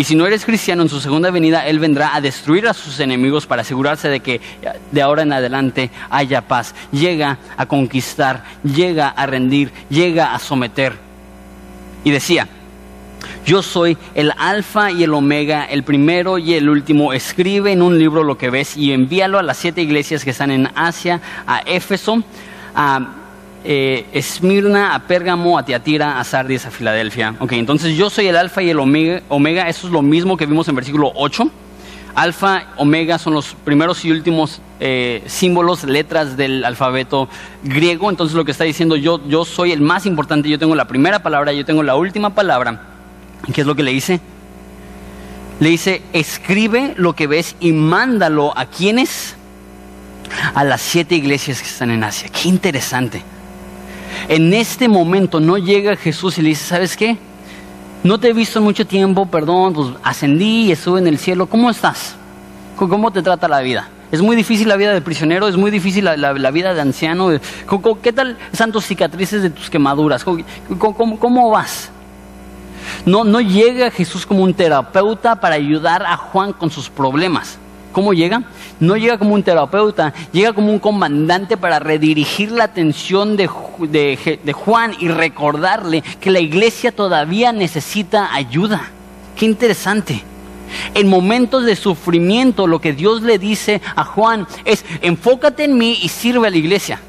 Y 0.00 0.04
si 0.04 0.14
no 0.14 0.26
eres 0.26 0.46
cristiano, 0.46 0.80
en 0.80 0.88
su 0.88 0.98
segunda 0.98 1.30
venida 1.30 1.66
Él 1.66 1.78
vendrá 1.78 2.14
a 2.14 2.22
destruir 2.22 2.66
a 2.66 2.72
sus 2.72 3.00
enemigos 3.00 3.44
para 3.44 3.60
asegurarse 3.60 4.08
de 4.08 4.20
que 4.20 4.40
de 4.90 5.02
ahora 5.02 5.20
en 5.20 5.30
adelante 5.34 5.90
haya 6.08 6.40
paz. 6.40 6.74
Llega 6.90 7.36
a 7.58 7.66
conquistar, 7.66 8.44
llega 8.64 9.10
a 9.10 9.26
rendir, 9.26 9.70
llega 9.90 10.34
a 10.34 10.38
someter. 10.38 10.94
Y 12.02 12.12
decía, 12.12 12.48
yo 13.44 13.60
soy 13.62 13.98
el 14.14 14.32
alfa 14.38 14.90
y 14.90 15.02
el 15.02 15.12
omega, 15.12 15.66
el 15.66 15.82
primero 15.82 16.38
y 16.38 16.54
el 16.54 16.70
último. 16.70 17.12
Escribe 17.12 17.70
en 17.70 17.82
un 17.82 17.98
libro 17.98 18.24
lo 18.24 18.38
que 18.38 18.48
ves 18.48 18.78
y 18.78 18.94
envíalo 18.94 19.38
a 19.38 19.42
las 19.42 19.58
siete 19.58 19.82
iglesias 19.82 20.24
que 20.24 20.30
están 20.30 20.50
en 20.50 20.70
Asia, 20.76 21.20
a 21.46 21.58
Éfeso, 21.66 22.24
a 22.74 23.19
eh, 23.64 24.06
Esmirna, 24.12 24.94
a 24.94 25.06
Pérgamo, 25.06 25.58
a 25.58 25.64
Tiatira, 25.64 26.18
a 26.18 26.24
Sardis, 26.24 26.66
a 26.66 26.70
Filadelfia. 26.70 27.34
Ok, 27.38 27.52
entonces 27.52 27.96
yo 27.96 28.10
soy 28.10 28.28
el 28.28 28.36
alfa 28.36 28.62
y 28.62 28.70
el 28.70 28.78
omega, 28.78 29.68
eso 29.68 29.86
es 29.86 29.92
lo 29.92 30.02
mismo 30.02 30.36
que 30.36 30.46
vimos 30.46 30.68
en 30.68 30.74
versículo 30.76 31.12
8. 31.14 31.50
Alfa, 32.14 32.64
omega 32.76 33.18
son 33.18 33.34
los 33.34 33.54
primeros 33.64 34.04
y 34.04 34.10
últimos 34.10 34.60
eh, 34.80 35.22
símbolos, 35.26 35.84
letras 35.84 36.36
del 36.36 36.64
alfabeto 36.64 37.28
griego. 37.62 38.10
Entonces 38.10 38.36
lo 38.36 38.44
que 38.44 38.50
está 38.50 38.64
diciendo 38.64 38.96
yo, 38.96 39.20
yo 39.28 39.44
soy 39.44 39.72
el 39.72 39.80
más 39.80 40.06
importante, 40.06 40.48
yo 40.48 40.58
tengo 40.58 40.74
la 40.74 40.88
primera 40.88 41.22
palabra, 41.22 41.52
yo 41.52 41.64
tengo 41.64 41.82
la 41.82 41.96
última 41.96 42.30
palabra. 42.34 42.82
¿Qué 43.52 43.60
es 43.60 43.66
lo 43.66 43.76
que 43.76 43.82
le 43.82 43.92
dice? 43.92 44.20
Le 45.60 45.68
dice, 45.68 46.02
escribe 46.12 46.94
lo 46.96 47.14
que 47.14 47.26
ves 47.26 47.54
y 47.60 47.72
mándalo 47.72 48.56
a 48.56 48.66
quienes? 48.66 49.36
A 50.54 50.64
las 50.64 50.80
siete 50.80 51.14
iglesias 51.14 51.60
que 51.60 51.68
están 51.68 51.90
en 51.90 52.02
Asia. 52.02 52.28
Qué 52.28 52.48
interesante. 52.48 53.22
En 54.28 54.52
este 54.52 54.88
momento 54.88 55.40
no 55.40 55.58
llega 55.58 55.96
Jesús 55.96 56.38
y 56.38 56.42
le 56.42 56.50
dice, 56.50 56.64
¿sabes 56.64 56.96
qué? 56.96 57.16
No 58.02 58.18
te 58.18 58.28
he 58.28 58.32
visto 58.32 58.58
en 58.58 58.64
mucho 58.64 58.86
tiempo, 58.86 59.26
perdón, 59.26 59.74
pues 59.74 59.88
ascendí 60.02 60.66
y 60.66 60.72
estuve 60.72 61.00
en 61.00 61.06
el 61.06 61.18
cielo. 61.18 61.46
¿Cómo 61.46 61.70
estás? 61.70 62.14
¿Cómo 62.76 63.10
te 63.10 63.22
trata 63.22 63.46
la 63.46 63.60
vida? 63.60 63.88
Es 64.10 64.22
muy 64.22 64.34
difícil 64.34 64.68
la 64.68 64.76
vida 64.76 64.92
de 64.92 65.00
prisionero, 65.00 65.46
es 65.46 65.56
muy 65.56 65.70
difícil 65.70 66.04
la, 66.04 66.50
vida 66.50 66.74
de 66.74 66.80
anciano. 66.80 67.30
¿Qué 68.02 68.12
tal 68.12 68.36
santos 68.52 68.84
cicatrices 68.86 69.42
de 69.42 69.50
tus 69.50 69.70
quemaduras? 69.70 70.24
¿Cómo, 70.24 71.50
vas? 71.50 71.90
No, 73.06 73.22
no 73.22 73.40
llega 73.40 73.90
Jesús 73.90 74.26
como 74.26 74.42
un 74.42 74.52
terapeuta 74.52 75.36
para 75.36 75.54
ayudar 75.54 76.04
a 76.04 76.16
Juan 76.16 76.52
con 76.52 76.70
sus 76.70 76.90
problemas. 76.90 77.59
¿Cómo 77.92 78.12
llega? 78.14 78.42
No 78.78 78.96
llega 78.96 79.18
como 79.18 79.34
un 79.34 79.42
terapeuta, 79.42 80.14
llega 80.32 80.52
como 80.52 80.72
un 80.72 80.78
comandante 80.78 81.56
para 81.56 81.80
redirigir 81.80 82.52
la 82.52 82.64
atención 82.64 83.36
de, 83.36 83.48
Juan 84.54 84.94
y 85.00 85.08
recordarle 85.08 86.02
que 86.20 86.30
la 86.30 86.40
iglesia 86.40 86.92
todavía 86.92 87.52
necesita 87.52 88.32
ayuda. 88.32 88.90
Qué 89.36 89.44
interesante. 89.44 90.22
En 90.94 91.08
momentos 91.08 91.64
de 91.64 91.74
sufrimiento 91.74 92.68
lo 92.68 92.80
que 92.80 92.92
Dios 92.92 93.22
le 93.22 93.38
dice 93.38 93.80
a 93.96 94.04
Juan 94.04 94.46
es, 94.64 94.84
enfócate 95.02 95.64
en 95.64 95.76
mí 95.76 95.98
y 96.00 96.08
sirve 96.08 96.46
a 96.46 96.50
la 96.50 96.56
iglesia. 96.56 97.00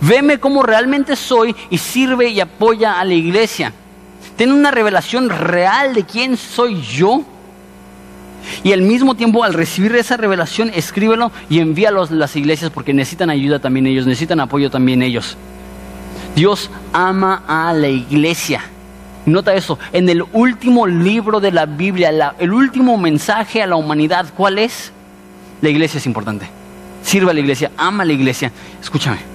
Veme 0.00 0.38
como 0.38 0.62
realmente 0.62 1.16
soy 1.16 1.54
y 1.68 1.76
sirve 1.76 2.28
y 2.28 2.40
apoya 2.40 2.98
a 2.98 3.04
la 3.04 3.14
iglesia. 3.14 3.74
Ten 4.36 4.52
una 4.52 4.70
revelación 4.70 5.28
real 5.28 5.92
de 5.92 6.04
quién 6.04 6.38
soy 6.38 6.80
yo 6.80 7.24
y 8.62 8.72
al 8.72 8.82
mismo 8.82 9.14
tiempo, 9.14 9.44
al 9.44 9.54
recibir 9.54 9.94
esa 9.96 10.16
revelación, 10.16 10.70
escríbelo 10.74 11.32
y 11.48 11.60
envíalo 11.60 12.02
a 12.02 12.10
las 12.10 12.36
iglesias 12.36 12.70
porque 12.70 12.94
necesitan 12.94 13.30
ayuda 13.30 13.58
también 13.58 13.86
ellos, 13.86 14.06
necesitan 14.06 14.40
apoyo 14.40 14.70
también 14.70 15.02
ellos. 15.02 15.36
Dios 16.34 16.70
ama 16.92 17.42
a 17.46 17.72
la 17.72 17.88
iglesia. 17.88 18.62
Nota 19.24 19.54
eso, 19.54 19.78
en 19.92 20.08
el 20.08 20.24
último 20.32 20.86
libro 20.86 21.40
de 21.40 21.52
la 21.52 21.66
Biblia, 21.66 22.34
el 22.38 22.52
último 22.52 22.96
mensaje 22.96 23.62
a 23.62 23.66
la 23.66 23.76
humanidad, 23.76 24.26
¿cuál 24.36 24.58
es? 24.58 24.92
La 25.60 25.68
iglesia 25.68 25.98
es 25.98 26.06
importante. 26.06 26.46
Sirva 27.04 27.30
a 27.30 27.34
la 27.34 27.40
iglesia, 27.40 27.70
ama 27.76 28.02
a 28.02 28.06
la 28.06 28.12
iglesia. 28.12 28.50
Escúchame. 28.80 29.31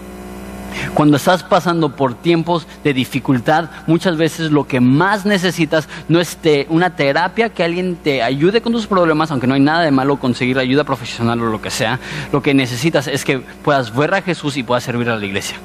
Cuando 0.93 1.17
estás 1.17 1.43
pasando 1.43 1.95
por 1.95 2.15
tiempos 2.15 2.67
de 2.83 2.93
dificultad, 2.93 3.69
muchas 3.86 4.17
veces 4.17 4.51
lo 4.51 4.67
que 4.67 4.79
más 4.79 5.25
necesitas 5.25 5.88
no 6.07 6.19
es 6.19 6.38
una 6.69 6.95
terapia, 6.95 7.50
que 7.50 7.63
alguien 7.63 7.95
te 7.95 8.21
ayude 8.24 8.62
con 8.62 8.74
tus 8.74 8.88
problemas, 8.88 9.31
aunque 9.31 9.47
no 9.47 9.53
hay 9.53 9.59
nada 9.62 9.81
de 9.81 9.91
malo 9.91 10.17
conseguir 10.17 10.57
ayuda 10.59 10.83
profesional 10.83 11.41
o 11.41 11.45
lo 11.45 11.62
que 11.62 11.69
sea. 11.69 12.00
Lo 12.32 12.41
que 12.41 12.53
necesitas 12.53 13.08
es 13.08 13.23
que 13.23 13.39
puedas 13.39 13.95
ver 13.95 14.13
a 14.13 14.21
Jesús 14.21 14.58
y 14.58 14.63
puedas 14.63 14.84
servir 14.84 15.10
a 15.10 15.17
la 15.17 15.25
iglesia. 15.25 15.58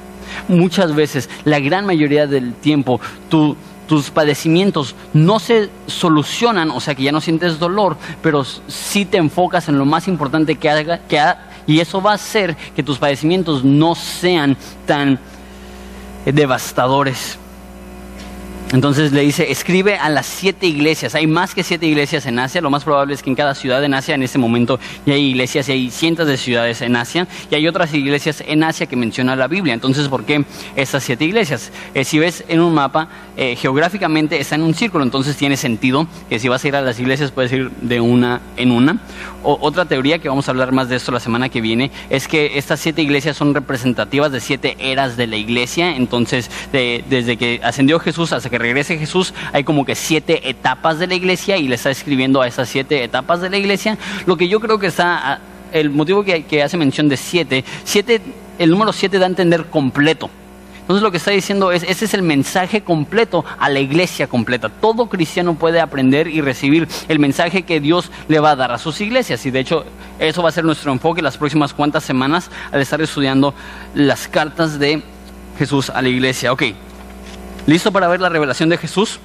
Muchas 0.47 0.95
veces, 0.95 1.29
la 1.45 1.59
gran 1.59 1.85
mayoría 1.85 2.27
del 2.27 2.53
tiempo, 2.53 2.99
tus 3.29 4.09
padecimientos 4.11 4.95
no 5.13 5.39
se 5.39 5.69
solucionan, 5.87 6.71
o 6.71 6.79
sea 6.79 6.95
que 6.95 7.03
ya 7.03 7.11
no 7.11 7.21
sientes 7.21 7.59
dolor, 7.59 7.97
pero 8.21 8.43
sí 8.43 9.05
te 9.05 9.17
enfocas 9.17 9.69
en 9.69 9.77
lo 9.77 9.85
más 9.85 10.07
importante 10.07 10.55
que, 10.55 10.69
haga, 10.69 10.99
que, 10.99 11.19
ha, 11.19 11.49
y 11.65 11.79
eso 11.79 12.01
va 12.01 12.11
a 12.11 12.15
hacer 12.15 12.55
que 12.75 12.83
tus 12.83 12.97
padecimientos 12.97 13.63
no 13.63 13.95
sean 13.95 14.57
tan 14.85 15.19
devastadores. 16.25 17.37
Entonces 18.73 19.11
le 19.11 19.21
dice, 19.21 19.51
escribe 19.51 19.97
a 19.97 20.09
las 20.09 20.25
siete 20.25 20.65
iglesias. 20.65 21.13
Hay 21.13 21.27
más 21.27 21.53
que 21.53 21.63
siete 21.63 21.85
iglesias 21.85 22.25
en 22.25 22.39
Asia. 22.39 22.59
Lo 22.59 22.71
más 22.71 22.83
probable 22.83 23.13
es 23.13 23.21
que 23.21 23.29
en 23.29 23.35
cada 23.35 23.53
ciudad 23.53 23.83
en 23.83 23.93
Asia 23.93 24.15
en 24.15 24.23
este 24.23 24.39
momento 24.39 24.79
ya 25.05 25.13
hay 25.13 25.25
iglesias 25.29 25.69
y 25.69 25.73
hay 25.73 25.91
cientos 25.91 26.25
de 26.25 26.37
ciudades 26.37 26.81
en 26.81 26.95
Asia. 26.95 27.27
Y 27.51 27.55
hay 27.55 27.67
otras 27.67 27.93
iglesias 27.93 28.43
en 28.47 28.63
Asia 28.63 28.87
que 28.87 28.95
menciona 28.95 29.35
la 29.35 29.47
Biblia. 29.47 29.75
Entonces, 29.75 30.07
¿por 30.07 30.25
qué 30.25 30.43
estas 30.75 31.03
siete 31.03 31.23
iglesias? 31.23 31.71
Eh, 31.93 32.03
si 32.03 32.17
ves 32.17 32.43
en 32.47 32.61
un 32.61 32.73
mapa, 32.73 33.09
eh, 33.37 33.55
geográficamente 33.55 34.39
está 34.39 34.55
en 34.55 34.63
un 34.63 34.73
círculo. 34.73 35.03
Entonces 35.03 35.37
tiene 35.37 35.55
sentido 35.55 36.07
que 36.27 36.39
si 36.39 36.47
vas 36.47 36.65
a 36.65 36.67
ir 36.67 36.75
a 36.75 36.81
las 36.81 36.99
iglesias 36.99 37.29
puedes 37.29 37.53
ir 37.53 37.69
de 37.69 38.01
una 38.01 38.41
en 38.57 38.71
una. 38.71 38.97
Otra 39.43 39.85
teoría 39.85 40.17
que 40.17 40.29
vamos 40.29 40.47
a 40.47 40.51
hablar 40.51 40.71
más 40.71 40.89
de 40.89 40.95
esto 40.95 41.11
la 41.11 41.19
semana 41.19 41.49
que 41.49 41.61
viene 41.61 41.91
es 42.09 42.27
que 42.27 42.57
estas 42.57 42.79
siete 42.79 43.01
iglesias 43.01 43.37
son 43.37 43.53
representativas 43.53 44.31
de 44.31 44.39
siete 44.39 44.77
eras 44.79 45.15
de 45.15 45.27
la 45.27 45.35
iglesia. 45.35 45.95
Entonces, 45.95 46.49
desde 46.71 47.37
que 47.37 47.59
ascendió 47.61 47.99
Jesús 47.99 48.33
hasta 48.33 48.49
que 48.49 48.62
regrese 48.63 48.97
Jesús, 48.97 49.33
hay 49.51 49.65
como 49.65 49.83
que 49.83 49.93
siete 49.93 50.49
etapas 50.49 50.97
de 50.97 51.07
la 51.07 51.15
iglesia 51.15 51.57
y 51.57 51.67
le 51.67 51.75
está 51.75 51.91
escribiendo 51.91 52.41
a 52.41 52.47
esas 52.47 52.69
siete 52.69 53.03
etapas 53.03 53.41
de 53.41 53.49
la 53.49 53.57
iglesia. 53.57 53.97
Lo 54.25 54.37
que 54.37 54.47
yo 54.47 54.61
creo 54.61 54.79
que 54.79 54.87
está, 54.87 55.41
el 55.73 55.89
motivo 55.89 56.23
que, 56.23 56.63
hace 56.63 56.77
mención 56.77 57.09
de 57.09 57.17
siete, 57.17 57.65
siete, 57.83 58.21
el 58.57 58.69
número 58.69 58.93
siete 58.93 59.19
da 59.19 59.25
a 59.25 59.29
entender 59.29 59.65
completo. 59.65 60.29
Entonces 60.79 61.03
lo 61.03 61.11
que 61.11 61.17
está 61.17 61.31
diciendo 61.31 61.71
es, 61.73 61.83
ese 61.83 62.05
es 62.05 62.13
el 62.13 62.23
mensaje 62.23 62.81
completo 62.81 63.43
a 63.59 63.69
la 63.69 63.79
iglesia 63.79 64.27
completa. 64.27 64.69
Todo 64.69 65.07
cristiano 65.07 65.55
puede 65.55 65.81
aprender 65.81 66.27
y 66.27 66.39
recibir 66.39 66.87
el 67.09 67.19
mensaje 67.19 67.63
que 67.63 67.81
Dios 67.81 68.11
le 68.29 68.39
va 68.39 68.51
a 68.51 68.55
dar 68.55 68.71
a 68.71 68.77
sus 68.77 68.99
iglesias. 69.01 69.45
Y 69.45 69.51
de 69.51 69.59
hecho, 69.59 69.85
eso 70.19 70.41
va 70.41 70.49
a 70.49 70.51
ser 70.53 70.63
nuestro 70.63 70.91
enfoque 70.91 71.21
las 71.21 71.37
próximas 71.37 71.73
cuantas 71.73 72.03
semanas 72.03 72.49
al 72.71 72.81
estar 72.81 73.01
estudiando 73.01 73.53
las 73.93 74.27
cartas 74.27 74.79
de 74.79 75.01
Jesús 75.57 75.89
a 75.89 76.01
la 76.01 76.09
iglesia. 76.09 76.51
Ok, 76.51 76.63
¿Listo 77.65 77.93
para 77.93 78.09
ver 78.09 78.19
la 78.19 78.27
revelación 78.27 78.67
de 78.67 78.77
Jesús? 78.77 79.19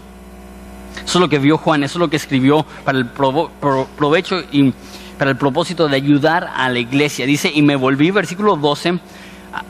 Eso 1.04 1.18
es 1.18 1.20
lo 1.20 1.28
que 1.28 1.40
vio 1.40 1.58
Juan, 1.58 1.82
eso 1.82 1.98
es 1.98 2.00
lo 2.00 2.08
que 2.08 2.16
escribió 2.16 2.64
para 2.84 2.98
el 2.98 3.06
provecho 3.06 4.42
y 4.52 4.72
para 5.18 5.30
el 5.30 5.36
propósito 5.36 5.88
de 5.88 5.96
ayudar 5.96 6.48
a 6.54 6.68
la 6.68 6.78
iglesia. 6.78 7.26
Dice, 7.26 7.50
y 7.52 7.62
me 7.62 7.74
volví, 7.74 8.12
versículo 8.12 8.54
12, 8.54 9.00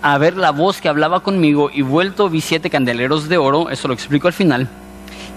a, 0.03 0.19
ver 0.19 0.37
la 0.37 0.51
voz 0.51 0.83
que 0.83 0.89
hablaba 0.89 1.21
conmigo 1.21 1.71
y 1.73 1.81
vuelto 1.81 2.29
vi 2.29 2.43
siete 2.43 2.69
candeleros 2.69 3.31
de 3.31 3.39
oro, 3.39 3.71
eso 3.71 3.89
lo 3.89 3.95
explico 3.95 4.27
al 4.27 4.35
final. 4.35 4.69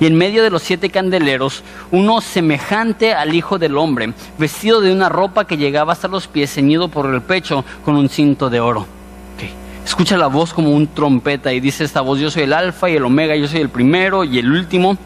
Y 0.01 0.07
en 0.07 0.15
medio 0.15 0.43
de 0.43 0.49
los 0.49 0.63
siete 0.63 0.89
candeleros, 0.89 1.63
uno 1.91 2.19
semejante 2.19 3.13
al 3.13 3.33
Hijo 3.33 3.59
del 3.59 3.77
Hombre, 3.77 4.13
vestido 4.39 4.81
de 4.81 4.91
una 4.91 5.07
ropa 5.07 5.45
que 5.45 5.57
llegaba 5.57 5.93
hasta 5.93 6.09
los 6.09 6.27
pies, 6.27 6.53
ceñido 6.53 6.89
por 6.89 7.13
el 7.13 7.21
pecho 7.21 7.63
con 7.85 7.95
un 7.95 8.09
cinto 8.09 8.49
de 8.49 8.59
oro 8.59 9.00
escucha 9.91 10.15
la 10.15 10.27
voz 10.27 10.53
como 10.53 10.71
un 10.71 10.87
trompeta 10.87 11.51
y 11.51 11.59
dice 11.59 11.83
esta 11.83 11.99
voz, 11.99 12.17
yo 12.17 12.31
soy 12.31 12.43
el 12.43 12.53
alfa 12.53 12.89
y 12.89 12.95
el 12.95 13.03
omega, 13.03 13.35
yo 13.35 13.45
soy 13.45 13.59
el 13.59 13.67
primero 13.67 14.23
y 14.23 14.39
el 14.39 14.49
último. 14.49 14.97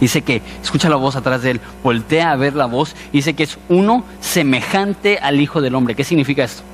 Dice 0.00 0.22
que 0.22 0.42
escucha 0.60 0.88
la 0.88 0.96
voz 0.96 1.14
atrás 1.14 1.42
de 1.42 1.52
él, 1.52 1.60
voltea 1.84 2.32
a 2.32 2.36
ver 2.36 2.56
la 2.56 2.66
voz 2.66 2.96
dice 3.12 3.34
que 3.34 3.44
es 3.44 3.56
uno 3.68 4.02
semejante 4.18 5.18
al 5.18 5.40
Hijo 5.40 5.60
del 5.60 5.76
Hombre. 5.76 5.94
¿Qué 5.94 6.02
significa 6.02 6.42
esto? 6.42 6.64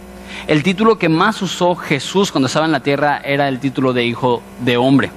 El 0.46 0.62
título 0.62 0.98
que 0.98 1.10
más 1.10 1.42
usó 1.42 1.74
Jesús 1.76 2.32
cuando 2.32 2.46
estaba 2.46 2.64
en 2.64 2.72
la 2.72 2.80
tierra 2.80 3.20
era 3.22 3.48
el 3.48 3.60
título 3.60 3.92
de 3.92 4.06
Hijo 4.06 4.42
de 4.60 4.78
Hombre. 4.78 5.10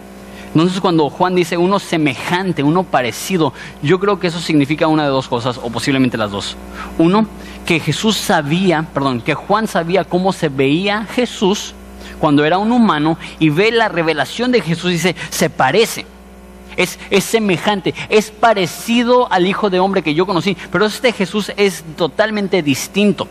Entonces 0.47 0.81
cuando 0.81 1.09
Juan 1.09 1.35
dice 1.35 1.55
uno 1.55 1.79
semejante, 1.79 2.63
uno 2.63 2.83
parecido, 2.83 3.53
yo 3.81 4.01
creo 4.01 4.19
que 4.19 4.27
eso 4.27 4.41
significa 4.41 4.87
una 4.87 5.03
de 5.03 5.09
dos 5.09 5.29
cosas, 5.29 5.57
o 5.57 5.69
posiblemente 5.69 6.17
las 6.17 6.31
dos. 6.31 6.57
Uno, 6.97 7.27
que 7.65 7.79
Jesús 7.79 8.17
sabía, 8.17 8.85
perdón, 8.93 9.21
que 9.21 9.35
Juan 9.35 9.67
sabía 9.67 10.03
cómo 10.03 10.33
se 10.33 10.49
veía 10.49 11.05
Jesús 11.05 11.73
cuando 12.19 12.45
era 12.45 12.57
un 12.57 12.71
humano 12.71 13.17
y 13.39 13.49
ve 13.49 13.71
la 13.71 13.89
revelación 13.89 14.51
de 14.51 14.61
Jesús 14.61 14.91
dice, 14.91 15.15
se 15.29 15.49
parece. 15.49 16.05
Es, 16.75 16.97
es, 17.11 17.23
semejante, 17.23 17.93
es 18.09 18.31
parecido 18.31 19.31
al 19.31 19.45
Hijo 19.45 19.69
de 19.69 19.79
Hombre 19.79 20.01
que 20.01 20.15
yo 20.15 20.25
conocí, 20.25 20.57
pero 20.71 20.87
este 20.87 21.11
Jesús 21.11 21.51
es 21.55 21.83
totalmente 21.95 22.63
distinto. 22.63 23.27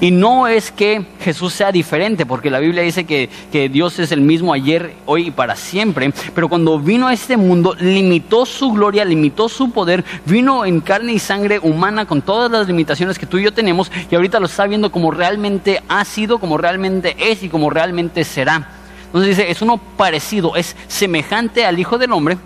Y 0.00 0.10
no 0.10 0.46
es 0.48 0.70
que 0.70 1.04
Jesús 1.20 1.52
sea 1.52 1.72
diferente, 1.72 2.26
porque 2.26 2.50
la 2.50 2.58
Biblia 2.58 2.82
dice 2.82 3.04
que, 3.04 3.28
que, 3.50 3.68
Dios 3.68 3.98
es 3.98 4.12
el 4.12 4.20
mismo 4.20 4.52
ayer, 4.52 4.94
hoy 5.06 5.28
y 5.28 5.30
para 5.30 5.56
siempre. 5.56 6.12
Pero 6.34 6.48
cuando 6.48 6.78
vino 6.78 7.08
a 7.08 7.12
este 7.12 7.36
mundo, 7.36 7.74
limitó 7.78 8.46
su 8.46 8.72
gloria, 8.72 9.04
limitó 9.04 9.48
su 9.48 9.70
poder, 9.70 10.04
vino 10.24 10.64
en 10.64 10.80
carne 10.80 11.12
y 11.12 11.18
sangre 11.18 11.58
humana 11.58 12.06
con 12.06 12.22
todas 12.22 12.50
las 12.50 12.66
limitaciones 12.66 13.18
que 13.18 13.26
tú 13.26 13.38
y 13.38 13.44
yo 13.44 13.52
tenemos, 13.52 13.90
y 14.10 14.14
ahorita 14.14 14.40
lo 14.40 14.46
está 14.46 14.66
viendo 14.66 14.90
como 14.90 15.10
realmente 15.10 15.82
ha 15.88 16.04
sido, 16.04 16.38
como 16.38 16.58
realmente 16.58 17.16
es 17.18 17.42
y 17.42 17.48
como 17.48 17.70
realmente 17.70 18.24
será. 18.24 18.68
Entonces 19.06 19.36
dice, 19.36 19.50
es 19.50 19.62
uno 19.62 19.78
parecido, 19.96 20.56
es 20.56 20.76
semejante 20.88 21.64
al 21.64 21.78
Hijo 21.78 21.98
del 21.98 22.12
Hombre, 22.12 22.36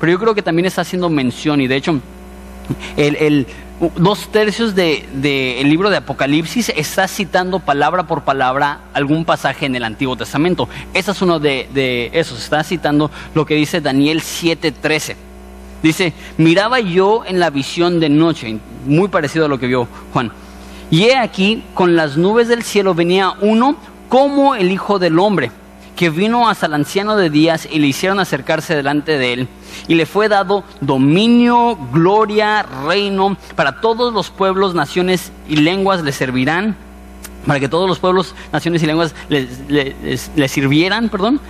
pero 0.00 0.12
yo 0.12 0.18
creo 0.18 0.34
que 0.34 0.42
también 0.42 0.66
está 0.66 0.82
haciendo 0.82 1.08
mención, 1.08 1.60
y 1.60 1.68
de 1.68 1.76
hecho, 1.76 2.00
el 2.96 3.46
dos 3.96 4.28
tercios 4.28 4.74
del 4.74 5.22
de, 5.22 5.60
libro 5.64 5.90
de 5.90 5.96
Apocalipsis 5.96 6.72
está 6.76 7.08
citando 7.08 7.58
palabra 7.58 8.04
por 8.04 8.22
palabra 8.22 8.80
algún 8.92 9.24
pasaje 9.24 9.66
en 9.66 9.74
el 9.74 9.84
Antiguo 9.84 10.16
Testamento. 10.16 10.68
Ese 10.94 11.10
es 11.10 11.22
uno 11.22 11.40
de, 11.40 11.68
de 11.74 12.10
esos, 12.12 12.38
está 12.38 12.62
citando 12.62 13.10
lo 13.34 13.44
que 13.46 13.54
dice 13.54 13.80
Daniel 13.80 14.20
7:13. 14.20 15.16
Dice, 15.82 16.12
miraba 16.36 16.78
yo 16.78 17.24
en 17.26 17.40
la 17.40 17.50
visión 17.50 17.98
de 17.98 18.08
noche, 18.08 18.58
muy 18.86 19.08
parecido 19.08 19.46
a 19.46 19.48
lo 19.48 19.58
que 19.58 19.66
vio 19.66 19.88
Juan. 20.12 20.30
Y 20.90 21.04
he 21.04 21.16
aquí, 21.16 21.64
con 21.74 21.96
las 21.96 22.16
nubes 22.16 22.46
del 22.48 22.62
cielo 22.62 22.94
venía 22.94 23.34
uno 23.40 23.76
como 24.08 24.54
el 24.54 24.70
Hijo 24.70 24.98
del 24.98 25.18
Hombre 25.18 25.50
que 25.96 26.10
vino 26.10 26.48
hasta 26.48 26.66
el 26.66 26.74
anciano 26.74 27.16
de 27.16 27.30
días 27.30 27.68
y 27.70 27.78
le 27.78 27.86
hicieron 27.86 28.18
acercarse 28.20 28.74
delante 28.74 29.18
de 29.18 29.32
él. 29.32 29.48
Y 29.88 29.94
le 29.94 30.06
fue 30.06 30.28
dado 30.28 30.64
dominio, 30.80 31.76
gloria, 31.92 32.62
reino, 32.62 33.36
para 33.56 33.80
todos 33.80 34.12
los 34.12 34.30
pueblos, 34.30 34.74
naciones 34.74 35.32
y 35.48 35.56
lenguas 35.56 36.02
le 36.02 36.12
servirán, 36.12 36.76
para 37.46 37.60
que 37.60 37.68
todos 37.68 37.88
los 37.88 37.98
pueblos, 37.98 38.34
naciones 38.52 38.82
y 38.82 38.86
lenguas 38.86 39.14
le, 39.28 40.48
sirvieran, 40.48 41.08
perdón. 41.08 41.40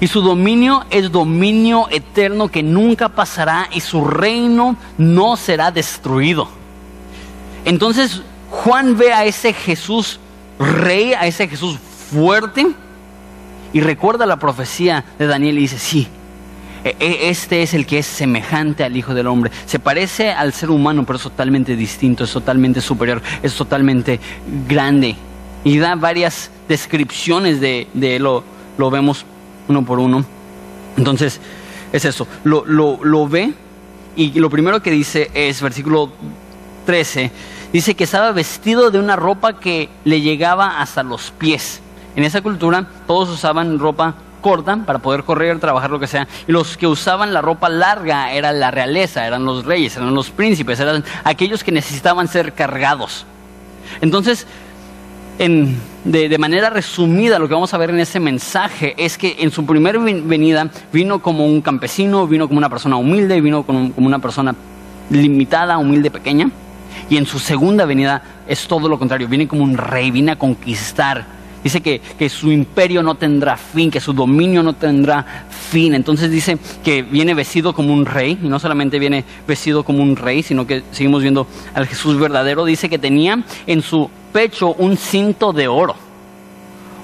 Y 0.00 0.08
su 0.08 0.22
dominio 0.22 0.84
es 0.90 1.12
dominio 1.12 1.88
eterno 1.90 2.48
que 2.48 2.62
nunca 2.62 3.10
pasará 3.10 3.68
y 3.72 3.80
su 3.80 4.04
reino 4.04 4.76
no 4.98 5.36
será 5.36 5.70
destruido. 5.70 6.48
Entonces 7.64 8.22
Juan 8.50 8.96
ve 8.96 9.12
a 9.12 9.24
ese 9.24 9.52
Jesús 9.52 10.18
rey, 10.58 11.14
a 11.14 11.26
ese 11.26 11.48
Jesús 11.48 11.78
fuerte, 12.10 12.66
y 13.74 13.80
recuerda 13.80 14.24
la 14.24 14.38
profecía 14.38 15.04
de 15.18 15.26
Daniel 15.26 15.58
y 15.58 15.62
dice, 15.62 15.78
sí, 15.78 16.08
e, 16.84 16.94
e, 17.00 17.28
este 17.28 17.62
es 17.62 17.74
el 17.74 17.86
que 17.86 17.98
es 17.98 18.06
semejante 18.06 18.84
al 18.84 18.96
Hijo 18.96 19.14
del 19.14 19.26
Hombre. 19.26 19.50
Se 19.66 19.80
parece 19.80 20.30
al 20.30 20.52
ser 20.52 20.70
humano, 20.70 21.04
pero 21.04 21.16
es 21.16 21.24
totalmente 21.24 21.74
distinto, 21.74 22.22
es 22.22 22.32
totalmente 22.32 22.80
superior, 22.80 23.20
es 23.42 23.52
totalmente 23.54 24.20
grande. 24.68 25.16
Y 25.64 25.78
da 25.78 25.96
varias 25.96 26.52
descripciones 26.68 27.60
de, 27.60 27.88
de 27.94 28.20
lo, 28.20 28.44
lo 28.78 28.90
vemos 28.90 29.26
uno 29.66 29.84
por 29.84 29.98
uno. 29.98 30.24
Entonces, 30.96 31.40
es 31.92 32.04
eso, 32.04 32.28
lo, 32.44 32.64
lo, 32.64 33.00
lo 33.02 33.28
ve 33.28 33.54
y 34.14 34.38
lo 34.38 34.50
primero 34.50 34.80
que 34.80 34.92
dice 34.92 35.32
es, 35.34 35.60
versículo 35.60 36.12
13, 36.86 37.32
dice 37.72 37.96
que 37.96 38.04
estaba 38.04 38.30
vestido 38.30 38.92
de 38.92 39.00
una 39.00 39.16
ropa 39.16 39.58
que 39.58 39.88
le 40.04 40.20
llegaba 40.20 40.80
hasta 40.80 41.02
los 41.02 41.32
pies. 41.32 41.80
En 42.16 42.24
esa 42.24 42.40
cultura 42.42 42.86
todos 43.06 43.28
usaban 43.30 43.78
ropa 43.78 44.14
corta 44.40 44.76
para 44.76 44.98
poder 44.98 45.24
correr, 45.24 45.58
trabajar, 45.58 45.90
lo 45.90 45.98
que 45.98 46.06
sea. 46.06 46.28
Y 46.46 46.52
los 46.52 46.76
que 46.76 46.86
usaban 46.86 47.32
la 47.32 47.40
ropa 47.40 47.70
larga 47.70 48.30
era 48.32 48.52
la 48.52 48.70
realeza, 48.70 49.26
eran 49.26 49.46
los 49.46 49.64
reyes, 49.64 49.96
eran 49.96 50.14
los 50.14 50.30
príncipes, 50.30 50.78
eran 50.80 51.02
aquellos 51.24 51.64
que 51.64 51.72
necesitaban 51.72 52.28
ser 52.28 52.52
cargados. 52.52 53.24
Entonces, 54.02 54.46
de, 55.38 56.38
manera 56.38 56.68
resumida, 56.70 57.38
lo 57.38 57.48
que 57.48 57.54
vamos 57.54 57.72
a 57.72 57.78
ver 57.78 57.90
en 57.90 58.00
ese 58.00 58.20
mensaje 58.20 58.94
es 58.98 59.16
que 59.16 59.36
en 59.40 59.50
su 59.50 59.64
primera 59.64 59.98
venida 59.98 60.70
vino 60.92 61.20
como 61.20 61.46
un 61.46 61.62
campesino, 61.62 62.26
vino 62.26 62.46
como 62.46 62.58
una 62.58 62.68
persona 62.68 62.96
humilde, 62.96 63.40
vino 63.40 63.64
como 63.64 63.92
una 63.96 64.18
persona 64.18 64.54
limitada, 65.10 65.78
humilde, 65.78 66.10
pequeña. 66.10 66.50
Y 67.08 67.16
en 67.16 67.24
su 67.24 67.38
segunda 67.38 67.86
venida 67.86 68.22
es 68.46 68.66
todo 68.66 68.88
lo 68.88 68.98
contrario, 68.98 69.26
viene 69.26 69.48
como 69.48 69.64
un 69.64 69.76
rey, 69.76 70.10
viene 70.10 70.32
a 70.32 70.36
conquistar 70.36 71.24
Dice 71.64 71.80
que, 71.80 72.28
su 72.28 72.52
imperio 72.52 73.02
no 73.02 73.14
tendrá 73.14 73.56
fin, 73.56 73.90
que 73.90 73.98
su 73.98 74.12
dominio 74.12 74.62
no 74.62 74.74
tendrá 74.74 75.46
fin. 75.70 75.94
Entonces 75.94 76.30
dice 76.30 76.58
que 76.84 77.00
viene 77.00 77.32
vestido 77.32 77.72
como 77.72 77.94
un 77.94 78.04
rey, 78.04 78.38
y 78.42 78.48
no 78.48 78.60
solamente 78.60 78.98
viene 78.98 79.24
vestido 79.48 79.82
como 79.82 80.02
un 80.02 80.14
rey, 80.14 80.42
sino 80.42 80.66
que 80.66 80.82
seguimos 80.90 81.22
viendo 81.22 81.46
al 81.72 81.86
Jesús 81.86 82.20
verdadero. 82.20 82.66
Dice 82.66 82.90
que 82.90 82.98
tenía 82.98 83.42
en 83.66 83.80
su 83.80 84.10
pecho 84.30 84.74
un 84.74 84.98
cinto 84.98 85.54
de 85.54 85.66
oro. 85.66 85.96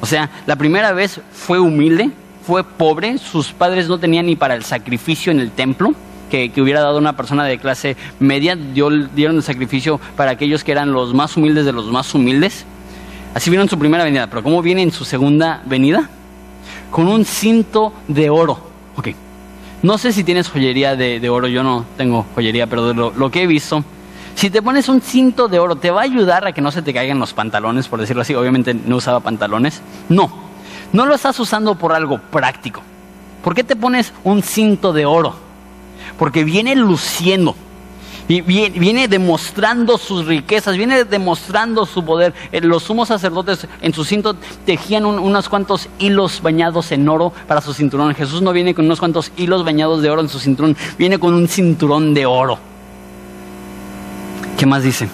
O 0.02 0.06
sea, 0.06 0.28
la 0.46 0.56
primera 0.56 0.92
vez 0.92 1.22
fue 1.32 1.58
humilde, 1.58 2.10
fue 2.46 2.62
pobre, 2.62 3.16
sus 3.16 3.52
padres 3.52 3.88
no 3.88 3.98
tenían 3.98 4.26
ni 4.26 4.36
para 4.36 4.54
el 4.54 4.64
sacrificio 4.64 5.32
en 5.32 5.40
el 5.40 5.52
templo. 5.52 5.94
Que, 6.30 6.52
hubiera 6.58 6.80
dado 6.80 6.98
una 6.98 7.16
persona 7.16 7.44
de 7.44 7.58
clase 7.58 7.96
media, 8.20 8.56
dieron 8.56 9.36
el 9.36 9.42
sacrificio 9.42 9.98
para 10.16 10.32
aquellos 10.32 10.62
que 10.62 10.70
eran 10.70 10.92
los 10.92 11.14
más 11.14 11.36
humildes 11.36 11.64
de 11.64 11.72
los 11.72 11.86
más 11.86 12.14
humildes. 12.14 12.66
Así 13.34 13.48
vino 13.48 13.62
en 13.62 13.68
su 13.68 13.78
primera 13.78 14.04
venida, 14.04 14.26
pero 14.26 14.42
¿cómo 14.42 14.60
viene 14.60 14.82
en 14.82 14.90
su 14.90 15.04
segunda 15.04 15.62
venida? 15.64 16.08
Con 16.90 17.06
un 17.06 17.24
cinto 17.24 17.92
de 18.08 18.28
oro. 18.28 18.58
Ok. 18.96 19.08
No 19.82 19.98
sé 19.98 20.12
si 20.12 20.24
tienes 20.24 20.48
joyería 20.48 20.96
de, 20.96 21.30
oro, 21.30 21.46
yo 21.46 21.62
no 21.62 21.86
tengo 21.96 22.26
joyería, 22.34 22.66
pero 22.66 22.88
de 22.88 22.94
lo, 22.94 23.30
que 23.30 23.44
he 23.44 23.46
visto, 23.46 23.82
si 24.34 24.50
te 24.50 24.60
pones 24.60 24.88
un 24.88 25.00
cinto 25.00 25.48
de 25.48 25.58
oro, 25.58 25.76
¿te 25.76 25.90
va 25.90 26.00
a 26.00 26.04
ayudar 26.04 26.46
a 26.46 26.52
que 26.52 26.60
no 26.60 26.70
se 26.70 26.82
te 26.82 26.92
caigan 26.92 27.18
los 27.18 27.32
pantalones, 27.32 27.88
por 27.88 28.00
decirlo 28.00 28.22
así? 28.22 28.34
Obviamente 28.34 28.74
no 28.74 28.96
usaba 28.96 29.20
pantalones. 29.20 29.80
No, 30.08 30.30
no 30.92 31.06
lo 31.06 31.14
estás 31.14 31.38
usando 31.40 31.76
por 31.76 31.92
algo 31.92 32.18
práctico. 32.18 32.82
¿Por 33.42 33.54
qué 33.54 33.64
te 33.64 33.76
pones 33.76 34.12
un 34.24 34.42
cinto 34.42 34.92
de 34.92 35.06
oro? 35.06 35.34
Porque 36.18 36.44
viene 36.44 36.74
luciendo 36.74 37.54
viene 38.38 39.08
demostrando 39.08 39.98
sus 39.98 40.26
riquezas, 40.26 40.76
viene 40.76 41.04
demostrando 41.04 41.84
su 41.84 42.04
poder. 42.04 42.32
Eh, 42.52 42.60
los 42.60 42.84
sumos 42.84 43.08
sacerdotes 43.08 43.66
en 43.82 43.92
su 43.92 44.04
cinto 44.04 44.36
tejían 44.64 45.04
unos 45.04 45.48
cuantos 45.48 45.88
hilos 45.98 46.40
bañados 46.40 46.92
en 46.92 47.08
oro 47.08 47.32
para 47.48 47.60
su 47.60 47.74
cinturón. 47.74 48.14
Jesús 48.14 48.40
no 48.40 48.52
viene 48.52 48.74
con 48.74 48.84
unos 48.84 49.00
cuantos 49.00 49.32
hilos 49.36 49.64
bañados 49.64 50.02
de 50.02 50.10
oro 50.10 50.20
en 50.20 50.28
su 50.28 50.38
cinturón, 50.38 50.76
viene 50.96 51.18
con 51.18 51.34
un 51.34 51.48
cinturón 51.48 52.14
de 52.14 52.26
oro. 52.26 52.58
¿Qué 54.56 54.66
más 54.66 54.82
dice? 54.82 55.08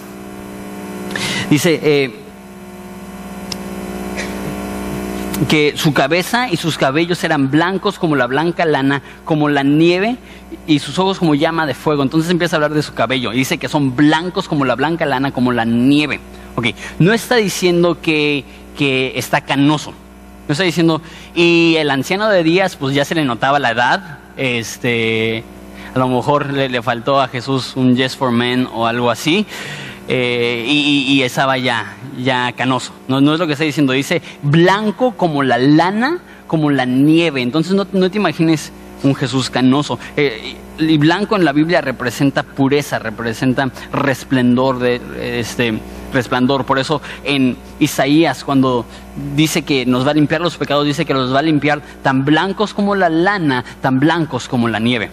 Dice 1.49 1.79
eh, 1.81 2.26
que 5.45 5.73
su 5.77 5.93
cabeza 5.93 6.49
y 6.49 6.57
sus 6.57 6.77
cabellos 6.77 7.23
eran 7.23 7.51
blancos 7.51 7.99
como 7.99 8.15
la 8.15 8.27
blanca 8.27 8.65
lana, 8.65 9.01
como 9.23 9.49
la 9.49 9.63
nieve 9.63 10.17
y 10.65 10.79
sus 10.79 10.97
ojos 10.99 11.19
como 11.19 11.35
llama 11.35 11.65
de 11.65 11.73
fuego. 11.73 12.03
Entonces 12.03 12.31
empieza 12.31 12.55
a 12.55 12.57
hablar 12.57 12.73
de 12.73 12.83
su 12.83 12.93
cabello 12.93 13.33
y 13.33 13.37
dice 13.37 13.57
que 13.57 13.69
son 13.69 13.95
blancos 13.95 14.47
como 14.47 14.65
la 14.65 14.75
blanca 14.75 15.05
lana, 15.05 15.31
como 15.31 15.51
la 15.51 15.65
nieve. 15.65 16.19
Ok, 16.55 16.67
no 16.99 17.13
está 17.13 17.35
diciendo 17.35 17.99
que, 18.01 18.43
que 18.77 19.13
está 19.15 19.41
canoso. 19.41 19.93
No 20.47 20.53
está 20.53 20.63
diciendo, 20.63 21.01
y 21.35 21.75
el 21.77 21.91
anciano 21.91 22.29
de 22.29 22.41
días, 22.41 22.77
pues 22.77 22.95
ya 22.95 23.03
se 23.03 23.15
le 23.15 23.25
notaba 23.25 23.59
la 23.59 23.71
edad. 23.71 24.19
Este, 24.37 25.43
a 25.93 25.99
lo 25.99 26.07
mejor 26.07 26.53
le, 26.53 26.81
faltó 26.81 27.19
a 27.19 27.27
Jesús 27.27 27.75
un 27.75 27.95
yes 27.95 28.15
for 28.15 28.31
men 28.31 28.67
o 28.73 28.87
algo 28.87 29.11
así. 29.11 29.45
Eh, 30.07 30.65
y, 30.67 31.21
estaba 31.21 31.57
ya, 31.57 31.95
ya 32.17 32.51
canoso. 32.53 32.93
No, 33.07 33.19
no 33.19 33.33
es 33.33 33.39
lo 33.39 33.47
que 33.47 33.53
está 33.53 33.65
diciendo. 33.65 33.93
Dice 33.93 34.21
blanco 34.41 35.11
como 35.17 35.43
la 35.43 35.57
lana, 35.57 36.19
como 36.47 36.71
la 36.71 36.85
nieve. 36.85 37.41
Entonces 37.41 37.73
no, 37.73 37.85
no 37.91 38.09
te 38.09 38.17
imagines 38.17 38.71
un 39.03 39.15
Jesús 39.15 39.49
canoso. 39.49 39.99
Eh, 40.15 40.55
y 40.79 40.97
blanco 40.97 41.35
en 41.35 41.43
la 41.43 41.53
Biblia 41.53 41.81
representa 41.81 42.43
pureza, 42.43 42.99
representa 42.99 43.69
resplendor 43.91 44.79
de 44.79 45.01
este 45.39 45.79
resplandor. 46.13 46.65
Por 46.65 46.79
eso 46.79 47.01
en 47.23 47.57
Isaías 47.79 48.43
cuando 48.43 48.85
dice 49.35 49.63
que 49.63 49.85
nos 49.85 50.05
va 50.05 50.11
a 50.11 50.13
limpiar 50.13 50.41
los 50.41 50.57
pecados, 50.57 50.85
dice 50.85 51.05
que 51.05 51.13
los 51.13 51.33
va 51.33 51.39
a 51.39 51.43
limpiar 51.43 51.81
tan 52.03 52.25
blancos 52.25 52.73
como 52.73 52.95
la 52.95 53.09
lana, 53.09 53.65
tan 53.81 53.99
blancos 53.99 54.47
como 54.47 54.67
la 54.67 54.79
nieve. 54.79 55.09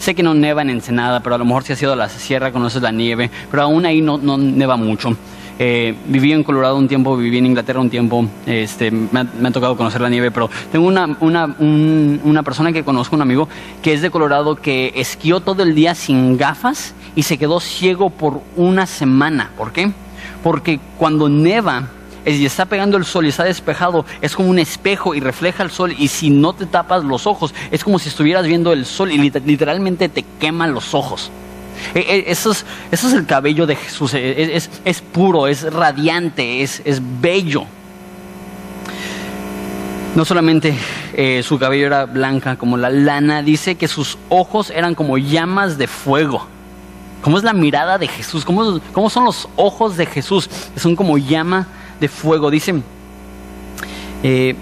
Sé 0.00 0.14
que 0.14 0.22
no 0.22 0.32
neva 0.32 0.62
en 0.62 0.70
Ensenada, 0.70 1.20
pero 1.20 1.34
a 1.34 1.38
lo 1.38 1.44
mejor 1.44 1.62
si 1.62 1.74
has 1.74 1.82
ido 1.82 1.92
a 1.92 1.96
la 1.96 2.08
sierra 2.08 2.52
conoces 2.52 2.80
la 2.80 2.90
nieve, 2.90 3.30
pero 3.50 3.64
aún 3.64 3.84
ahí 3.84 4.00
no, 4.00 4.16
no 4.16 4.38
neva 4.38 4.78
mucho. 4.78 5.14
Eh, 5.58 5.94
viví 6.06 6.32
en 6.32 6.42
Colorado 6.42 6.78
un 6.78 6.88
tiempo, 6.88 7.14
viví 7.18 7.36
en 7.36 7.44
Inglaterra 7.44 7.80
un 7.80 7.90
tiempo, 7.90 8.26
este, 8.46 8.90
me, 8.90 9.20
ha, 9.20 9.50
tocado 9.50 9.76
conocer 9.76 10.00
la 10.00 10.08
nieve, 10.08 10.30
pero 10.30 10.48
tengo 10.72 10.86
una, 10.86 11.18
una, 11.20 11.54
una 11.58 12.42
persona 12.42 12.72
que 12.72 12.82
conozco, 12.82 13.14
un 13.14 13.20
amigo, 13.20 13.46
que 13.82 13.92
es 13.92 14.00
de 14.00 14.10
Colorado, 14.10 14.56
que 14.56 14.94
esquió 14.96 15.40
todo 15.40 15.62
el 15.62 15.74
día 15.74 15.94
sin 15.94 16.38
gafas 16.38 16.94
y 17.14 17.24
se 17.24 17.36
quedó 17.36 17.60
ciego 17.60 18.08
por 18.08 18.40
una 18.56 18.86
semana. 18.86 19.50
¿Por 19.58 19.72
qué? 19.72 19.92
Porque 20.42 20.80
cuando 20.96 21.28
neva, 21.28 21.90
y 22.26 22.44
está 22.44 22.66
pegando 22.66 22.96
el 22.96 23.04
sol 23.04 23.26
y 23.26 23.28
está 23.28 23.44
despejado, 23.44 24.04
es 24.20 24.34
como 24.34 24.50
un 24.50 24.58
espejo 24.58 25.14
y 25.14 25.20
refleja 25.20 25.62
el 25.62 25.70
sol 25.70 25.94
y 25.96 26.08
si 26.08 26.30
no 26.30 26.52
te 26.52 26.66
tapas 26.66 27.04
los 27.04 27.26
ojos, 27.26 27.54
es 27.70 27.84
como 27.84 27.98
si 27.98 28.08
estuvieras 28.08 28.46
viendo 28.46 28.72
el 28.72 28.86
sol 28.86 29.10
y 29.10 29.18
literalmente 29.18 30.08
te 30.08 30.24
quema 30.38 30.66
los 30.66 30.94
ojos. 30.94 31.30
E, 31.94 32.00
e, 32.00 32.30
eso 32.30 32.52
es, 32.52 32.64
eso 32.90 33.08
es 33.08 33.14
el 33.14 33.26
cabello 33.26 33.66
de 33.66 33.76
Jesús. 33.76 34.14
E, 34.14 34.54
es, 34.56 34.70
es 34.84 35.00
puro, 35.00 35.46
es 35.46 35.62
radiante, 35.72 36.62
es, 36.62 36.82
es 36.84 37.00
bello. 37.20 37.64
No 40.14 40.24
solamente 40.24 40.74
eh, 41.14 41.42
su 41.44 41.58
cabello 41.58 41.86
era 41.86 42.04
blanca 42.04 42.56
como 42.56 42.76
la 42.76 42.90
lana, 42.90 43.42
dice 43.42 43.76
que 43.76 43.88
sus 43.88 44.18
ojos 44.28 44.70
eran 44.70 44.94
como 44.94 45.18
llamas 45.18 45.78
de 45.78 45.86
fuego. 45.86 46.46
¿Cómo 47.22 47.38
es 47.38 47.44
la 47.44 47.52
mirada 47.52 47.98
de 47.98 48.08
Jesús? 48.08 48.44
¿Cómo, 48.44 48.80
cómo 48.92 49.10
son 49.10 49.24
los 49.24 49.48
ojos 49.56 49.96
de 49.96 50.06
Jesús? 50.06 50.48
Son 50.76 50.96
como 50.96 51.18
llama 51.18 51.68
de 52.00 52.08
fuego. 52.08 52.50
Dice, 52.50 52.74
eh, 54.22 54.54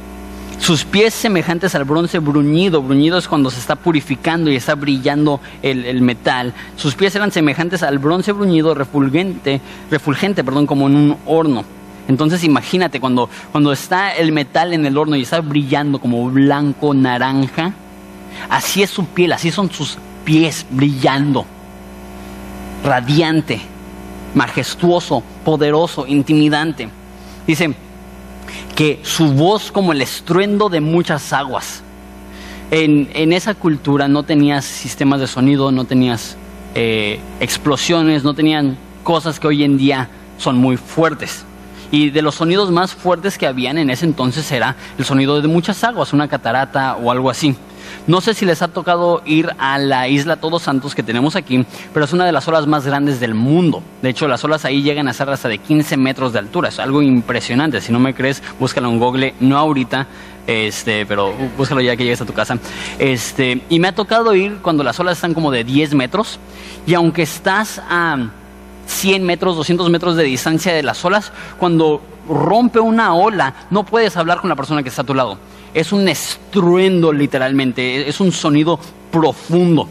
sus 0.58 0.84
pies 0.84 1.14
semejantes 1.14 1.74
al 1.74 1.84
bronce 1.84 2.18
bruñido. 2.18 2.82
Bruñido 2.82 3.18
es 3.18 3.28
cuando 3.28 3.50
se 3.50 3.60
está 3.60 3.76
purificando 3.76 4.50
y 4.50 4.56
está 4.56 4.74
brillando 4.74 5.40
el, 5.62 5.84
el, 5.84 6.02
metal. 6.02 6.52
Sus 6.76 6.94
pies 6.94 7.14
eran 7.14 7.30
semejantes 7.30 7.82
al 7.82 7.98
bronce 7.98 8.32
bruñido, 8.32 8.74
refulgente, 8.74 9.60
refulgente, 9.90 10.44
perdón, 10.44 10.66
como 10.66 10.88
en 10.88 10.96
un 10.96 11.16
horno. 11.26 11.64
Entonces 12.08 12.42
imagínate 12.42 13.00
cuando, 13.00 13.28
cuando 13.52 13.70
está 13.70 14.14
el 14.14 14.32
metal 14.32 14.72
en 14.72 14.86
el 14.86 14.96
horno 14.96 15.14
y 15.14 15.22
está 15.22 15.40
brillando 15.42 16.00
como 16.00 16.28
blanco, 16.30 16.94
naranja, 16.94 17.74
así 18.48 18.82
es 18.82 18.88
su 18.88 19.04
piel, 19.04 19.32
así 19.32 19.50
son 19.50 19.70
sus 19.70 19.98
pies 20.24 20.64
brillando, 20.70 21.44
radiante, 22.82 23.60
majestuoso, 24.34 25.22
poderoso, 25.44 26.06
intimidante. 26.06 26.88
Dice 27.48 27.74
que 28.76 29.00
su 29.02 29.32
voz 29.32 29.72
como 29.72 29.92
el 29.92 30.02
estruendo 30.02 30.68
de 30.68 30.80
muchas 30.80 31.32
aguas. 31.32 31.82
En, 32.70 33.08
en 33.14 33.32
esa 33.32 33.54
cultura 33.54 34.06
no 34.06 34.22
tenías 34.22 34.66
sistemas 34.66 35.18
de 35.18 35.26
sonido, 35.26 35.72
no 35.72 35.86
tenías 35.86 36.36
eh, 36.74 37.18
explosiones, 37.40 38.22
no 38.22 38.34
tenían 38.34 38.76
cosas 39.02 39.40
que 39.40 39.46
hoy 39.46 39.64
en 39.64 39.78
día 39.78 40.10
son 40.36 40.58
muy 40.58 40.76
fuertes. 40.76 41.46
Y 41.90 42.10
de 42.10 42.20
los 42.20 42.34
sonidos 42.34 42.70
más 42.70 42.94
fuertes 42.94 43.38
que 43.38 43.46
habían 43.46 43.78
en 43.78 43.88
ese 43.88 44.04
entonces 44.04 44.52
era 44.52 44.76
el 44.98 45.06
sonido 45.06 45.40
de 45.40 45.48
muchas 45.48 45.82
aguas, 45.84 46.12
una 46.12 46.28
catarata 46.28 46.96
o 46.96 47.10
algo 47.10 47.30
así. 47.30 47.56
No 48.06 48.20
sé 48.20 48.34
si 48.34 48.44
les 48.44 48.62
ha 48.62 48.68
tocado 48.68 49.22
ir 49.24 49.50
a 49.58 49.78
la 49.78 50.08
isla 50.08 50.36
Todos 50.36 50.62
Santos 50.62 50.94
que 50.94 51.02
tenemos 51.02 51.36
aquí, 51.36 51.64
pero 51.92 52.04
es 52.04 52.12
una 52.12 52.24
de 52.24 52.32
las 52.32 52.46
olas 52.48 52.66
más 52.66 52.86
grandes 52.86 53.20
del 53.20 53.34
mundo. 53.34 53.82
De 54.02 54.10
hecho, 54.10 54.28
las 54.28 54.44
olas 54.44 54.64
ahí 54.64 54.82
llegan 54.82 55.08
a 55.08 55.12
ser 55.12 55.28
hasta 55.30 55.48
de 55.48 55.58
15 55.58 55.96
metros 55.96 56.32
de 56.32 56.38
altura. 56.38 56.68
Es 56.68 56.78
algo 56.78 57.02
impresionante. 57.02 57.80
Si 57.80 57.92
no 57.92 57.98
me 57.98 58.14
crees, 58.14 58.42
búscalo 58.58 58.88
en 58.88 58.98
Google, 58.98 59.34
no 59.40 59.58
ahorita, 59.58 60.06
este, 60.46 61.04
pero 61.06 61.32
búscalo 61.56 61.80
ya 61.80 61.96
que 61.96 62.04
llegues 62.04 62.20
a 62.20 62.26
tu 62.26 62.32
casa. 62.32 62.58
Este, 62.98 63.62
y 63.68 63.78
me 63.78 63.88
ha 63.88 63.94
tocado 63.94 64.34
ir 64.34 64.58
cuando 64.62 64.82
las 64.82 64.98
olas 64.98 65.18
están 65.18 65.34
como 65.34 65.50
de 65.50 65.64
10 65.64 65.94
metros 65.94 66.40
y 66.86 66.94
aunque 66.94 67.22
estás 67.22 67.82
a 67.88 68.16
100 68.86 69.22
metros, 69.24 69.56
200 69.56 69.90
metros 69.90 70.16
de 70.16 70.24
distancia 70.24 70.72
de 70.72 70.82
las 70.82 71.04
olas, 71.04 71.32
cuando 71.58 72.00
rompe 72.28 72.80
una 72.80 73.14
ola, 73.14 73.54
no 73.70 73.84
puedes 73.84 74.16
hablar 74.16 74.40
con 74.40 74.48
la 74.48 74.56
persona 74.56 74.82
que 74.82 74.88
está 74.88 75.02
a 75.02 75.06
tu 75.06 75.14
lado. 75.14 75.38
Es 75.74 75.92
un 75.92 76.08
estruendo 76.08 77.12
literalmente, 77.12 78.08
es 78.08 78.20
un 78.20 78.32
sonido 78.32 78.78
profundo. 79.10 79.88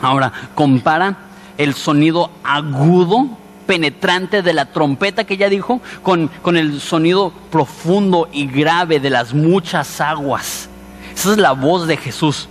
Ahora, 0.00 0.32
compara 0.54 1.16
el 1.56 1.74
sonido 1.74 2.30
agudo, 2.42 3.28
penetrante 3.66 4.42
de 4.42 4.52
la 4.52 4.66
trompeta 4.66 5.24
que 5.24 5.36
ya 5.36 5.48
dijo, 5.48 5.80
con, 6.02 6.28
con 6.42 6.56
el 6.56 6.80
sonido 6.80 7.32
profundo 7.50 8.28
y 8.32 8.46
grave 8.46 9.00
de 9.00 9.10
las 9.10 9.32
muchas 9.32 10.00
aguas. 10.00 10.68
Esa 11.14 11.32
es 11.32 11.38
la 11.38 11.52
voz 11.52 11.86
de 11.86 11.96
Jesús. 11.96 12.48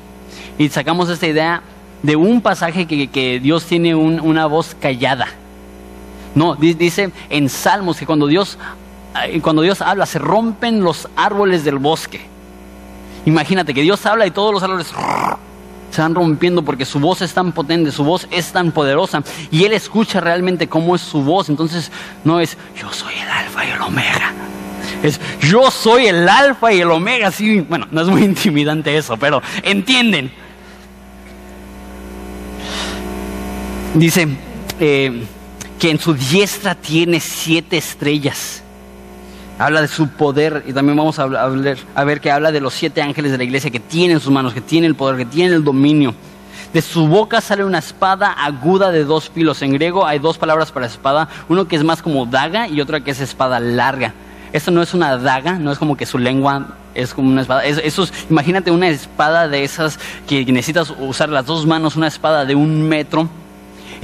Y 0.57 0.69
sacamos 0.69 1.09
esta 1.09 1.27
idea 1.27 1.61
de 2.01 2.15
un 2.15 2.41
pasaje 2.41 2.85
que, 2.87 3.07
que 3.07 3.39
Dios 3.39 3.65
tiene 3.65 3.93
un, 3.95 4.19
una 4.19 4.45
voz 4.45 4.75
callada 4.79 5.27
no, 6.35 6.55
dice 6.55 7.11
en 7.29 7.49
Salmos 7.49 7.97
que 7.97 8.05
cuando 8.05 8.27
Dios, 8.27 8.57
cuando 9.41 9.61
Dios 9.61 9.81
habla 9.81 10.05
se 10.05 10.19
rompen 10.19 10.81
los 10.81 11.07
árboles 11.15 11.63
del 11.63 11.77
bosque. 11.77 12.32
Imagínate 13.25 13.73
que 13.73 13.81
Dios 13.81 14.05
habla 14.05 14.25
y 14.27 14.31
todos 14.31 14.53
los 14.53 14.63
árboles 14.63 14.87
se 15.91 16.01
van 16.01 16.15
rompiendo 16.15 16.63
porque 16.63 16.85
su 16.85 16.99
voz 16.99 17.21
es 17.21 17.33
tan 17.33 17.51
potente, 17.51 17.91
su 17.91 18.03
voz 18.03 18.27
es 18.31 18.51
tan 18.51 18.71
poderosa 18.71 19.23
y 19.51 19.63
Él 19.63 19.73
escucha 19.73 20.19
realmente 20.19 20.67
cómo 20.67 20.95
es 20.95 21.01
su 21.01 21.21
voz. 21.21 21.49
Entonces 21.49 21.91
no 22.23 22.39
es 22.39 22.57
yo 22.79 22.91
soy 22.91 23.13
el 23.15 23.29
alfa 23.29 23.65
y 23.65 23.69
el 23.69 23.81
omega. 23.81 24.33
Es 25.03 25.19
yo 25.41 25.69
soy 25.69 26.07
el 26.07 26.27
alfa 26.27 26.73
y 26.73 26.81
el 26.81 26.91
omega. 26.91 27.31
Sí, 27.31 27.61
bueno, 27.61 27.87
no 27.91 28.01
es 28.01 28.07
muy 28.07 28.23
intimidante 28.25 28.97
eso, 28.97 29.17
pero 29.17 29.41
entienden. 29.61 30.31
Dice, 33.93 34.27
eh, 34.79 35.23
que 35.79 35.91
en 35.91 35.99
su 35.99 36.13
diestra 36.13 36.75
tiene 36.75 37.19
siete 37.19 37.77
estrellas. 37.77 38.62
Habla 39.59 39.81
de 39.81 39.87
su 39.87 40.07
poder 40.09 40.63
y 40.67 40.73
también 40.73 40.97
vamos 40.97 41.19
a, 41.19 41.23
hablar, 41.23 41.77
a 41.93 42.03
ver 42.03 42.21
que 42.21 42.31
habla 42.31 42.51
de 42.51 42.59
los 42.59 42.73
siete 42.73 43.01
ángeles 43.01 43.31
de 43.31 43.37
la 43.37 43.43
iglesia 43.43 43.69
que 43.69 43.79
tienen 43.79 44.19
sus 44.19 44.31
manos, 44.31 44.53
que 44.53 44.61
tienen 44.61 44.89
el 44.89 44.95
poder, 44.95 45.17
que 45.17 45.25
tienen 45.25 45.53
el 45.53 45.63
dominio. 45.63 46.15
De 46.73 46.81
su 46.81 47.07
boca 47.07 47.39
sale 47.39 47.63
una 47.63 47.77
espada 47.77 48.31
aguda 48.31 48.91
de 48.91 49.05
dos 49.05 49.29
filos. 49.29 49.61
En 49.61 49.73
griego 49.73 50.07
hay 50.07 50.17
dos 50.17 50.39
palabras 50.39 50.71
para 50.71 50.87
espada, 50.87 51.29
uno 51.49 51.67
que 51.67 51.75
es 51.75 51.83
más 51.83 52.01
como 52.01 52.25
daga 52.25 52.67
y 52.67 52.81
otra 52.81 53.01
que 53.01 53.11
es 53.11 53.19
espada 53.19 53.59
larga. 53.59 54.13
Esto 54.53 54.71
no 54.71 54.81
es 54.81 54.95
una 54.95 55.17
daga, 55.17 55.53
no 55.53 55.71
es 55.71 55.77
como 55.77 55.95
que 55.97 56.07
su 56.07 56.17
lengua 56.17 56.75
es 56.95 57.13
como 57.13 57.29
una 57.29 57.41
espada. 57.41 57.63
Eso 57.63 58.03
es, 58.03 58.11
imagínate 58.29 58.71
una 58.71 58.87
espada 58.87 59.47
de 59.47 59.63
esas 59.63 59.99
que 60.27 60.43
necesitas 60.45 60.91
usar 60.99 61.29
las 61.29 61.45
dos 61.45 61.67
manos, 61.67 61.95
una 61.95 62.07
espada 62.07 62.45
de 62.45 62.55
un 62.55 62.87
metro 62.87 63.29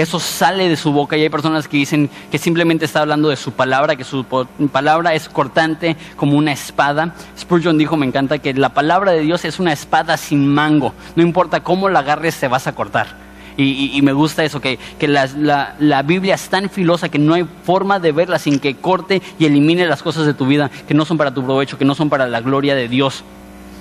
eso 0.01 0.19
sale 0.19 0.69
de 0.69 0.77
su 0.77 0.93
boca 0.93 1.17
y 1.17 1.23
hay 1.23 1.29
personas 1.29 1.67
que 1.67 1.75
dicen 1.75 2.09
que 2.31 2.37
simplemente 2.37 2.85
está 2.85 3.01
hablando 3.01 3.27
de 3.27 3.35
su 3.35 3.51
palabra, 3.51 3.97
que 3.97 4.05
su 4.05 4.23
palabra 4.71 5.13
es 5.13 5.27
cortante 5.27 5.97
como 6.15 6.37
una 6.37 6.53
espada. 6.53 7.13
Spurgeon 7.37 7.77
dijo, 7.77 7.97
me 7.97 8.05
encanta, 8.05 8.39
que 8.39 8.53
la 8.53 8.69
palabra 8.69 9.11
de 9.11 9.21
Dios 9.21 9.43
es 9.43 9.59
una 9.59 9.73
espada 9.73 10.15
sin 10.15 10.47
mango. 10.47 10.93
No 11.15 11.23
importa 11.23 11.63
cómo 11.63 11.89
la 11.89 11.99
agarres, 11.99 12.39
te 12.39 12.47
vas 12.47 12.67
a 12.67 12.73
cortar. 12.73 13.29
Y, 13.57 13.99
me 14.03 14.13
gusta 14.13 14.45
eso, 14.45 14.61
que, 14.61 14.79
la, 15.01 15.75
la, 15.79 16.01
Biblia 16.03 16.35
es 16.35 16.47
tan 16.47 16.69
filosa 16.69 17.09
que 17.09 17.19
no 17.19 17.33
hay 17.33 17.45
forma 17.65 17.99
de 17.99 18.13
verla 18.13 18.39
sin 18.39 18.57
que 18.57 18.77
corte 18.77 19.21
y 19.37 19.43
elimine 19.43 19.85
las 19.85 20.01
cosas 20.01 20.25
de 20.25 20.33
tu 20.33 20.45
vida 20.45 20.71
que 20.87 20.93
no 20.93 21.03
son 21.03 21.17
para 21.17 21.33
tu 21.33 21.43
provecho, 21.43 21.77
que 21.77 21.83
no 21.83 21.93
son 21.93 22.09
para 22.09 22.25
la 22.25 22.39
gloria 22.39 22.73
de 22.73 22.87
Dios. 22.87 23.25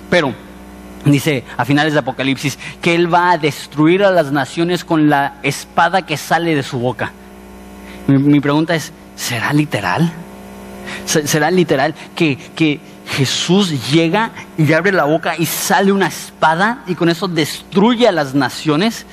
Pero 0.09 0.33
dice 1.05 1.43
a 1.57 1.65
finales 1.65 1.93
de 1.93 1.99
Apocalipsis, 1.99 2.57
que 2.81 2.95
Él 2.95 3.13
va 3.13 3.31
a 3.31 3.37
destruir 3.37 4.03
a 4.03 4.11
las 4.11 4.31
naciones 4.31 4.83
con 4.83 5.09
la 5.09 5.35
espada 5.43 6.05
que 6.05 6.17
sale 6.17 6.55
de 6.55 6.63
su 6.63 6.79
boca. 6.79 7.11
Mi, 8.07 8.39
pregunta 8.39 8.75
es, 8.75 8.91
¿será 9.15 9.53
literal? 9.53 10.11
¿Será 11.05 11.51
literal 11.51 11.93
que, 12.15 12.37
que 12.55 12.79
Jesús 13.05 13.91
llega 13.91 14.31
y 14.57 14.71
abre 14.73 14.91
la 14.91 15.05
boca 15.05 15.35
y 15.37 15.45
sale 15.45 15.91
una 15.91 16.07
espada 16.07 16.83
y 16.87 16.95
con 16.95 17.09
eso 17.09 17.27
destruye 17.27 18.07
a 18.07 18.11
las 18.11 18.33
naciones? 18.33 19.05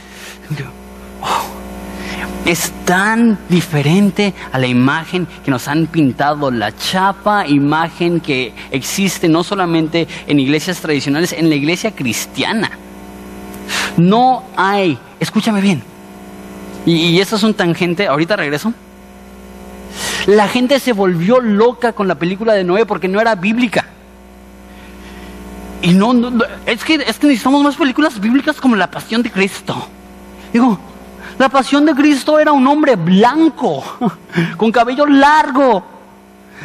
Oh, 1.21 1.56
es 2.47 2.73
tan 2.85 3.39
diferente 3.49 4.33
a 4.53 4.59
la 4.59 4.67
imagen 4.67 5.27
que 5.45 5.51
nos 5.51 5.69
han 5.69 5.87
pintado, 5.87 6.51
la 6.51 6.75
chapa 6.75 7.47
imagen 7.47 8.21
que 8.21 8.55
existe 8.71 9.29
no 9.29 9.45
solamente 9.45 10.07
en 10.27 10.41
iglesias 10.41 10.81
tradicionales, 10.81 11.33
en 11.33 11.49
la 11.49 11.57
iglesia 11.57 11.91
cristiana. 11.91 12.71
No 13.97 14.45
hay, 14.57 14.97
escúchame 15.21 15.61
bien, 15.61 15.83
y, 16.87 16.95
y 16.95 17.21
esto 17.21 17.37
es 17.37 17.43
un 17.43 17.55
tangente, 17.55 18.07
ahorita 18.07 18.37
regreso. 18.37 18.73
La 20.27 20.49
gente 20.49 20.79
se 20.81 20.93
volvió 20.93 21.41
loca 21.41 21.93
con 21.93 22.09
la 22.09 22.15
película 22.15 22.55
de 22.55 22.65
Noé 22.65 22.87
porque 22.87 23.09
no 23.09 23.21
era 23.21 23.35
bíblica. 23.35 23.87
Y 25.83 25.93
no, 25.93 26.13
no 26.13 26.45
es, 26.65 26.85
que, 26.85 26.95
es 26.95 27.19
que 27.19 27.27
necesitamos 27.27 27.63
más 27.63 27.77
películas 27.77 28.19
bíblicas 28.19 28.61
como 28.61 28.77
La 28.77 28.91
Pasión 28.91 29.23
de 29.23 29.31
Cristo. 29.31 29.89
Digo, 30.53 30.79
la 31.39 31.49
pasión 31.49 31.85
de 31.85 31.95
Cristo 31.95 32.39
era 32.39 32.53
un 32.53 32.67
hombre 32.67 32.97
blanco, 32.97 33.83
con 34.57 34.73
cabello 34.73 35.07
largo. 35.07 35.85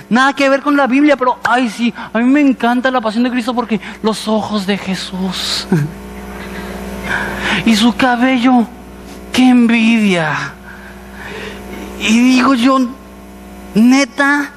Nada 0.09 0.33
que 0.33 0.47
ver 0.49 0.61
con 0.61 0.77
la 0.77 0.87
Biblia, 0.87 1.17
pero 1.17 1.39
ay 1.43 1.69
sí, 1.69 1.93
a 2.13 2.17
mí 2.19 2.25
me 2.25 2.41
encanta 2.41 2.89
la 2.89 3.01
pasión 3.01 3.23
de 3.23 3.31
Cristo 3.31 3.53
porque 3.53 3.79
los 4.01 4.27
ojos 4.27 4.65
de 4.65 4.77
Jesús 4.77 5.67
y 7.65 7.75
su 7.75 7.95
cabello, 7.95 8.65
qué 9.33 9.49
envidia. 9.49 10.53
Y 11.99 12.19
digo 12.19 12.53
yo, 12.55 12.79
neta, 13.75 14.51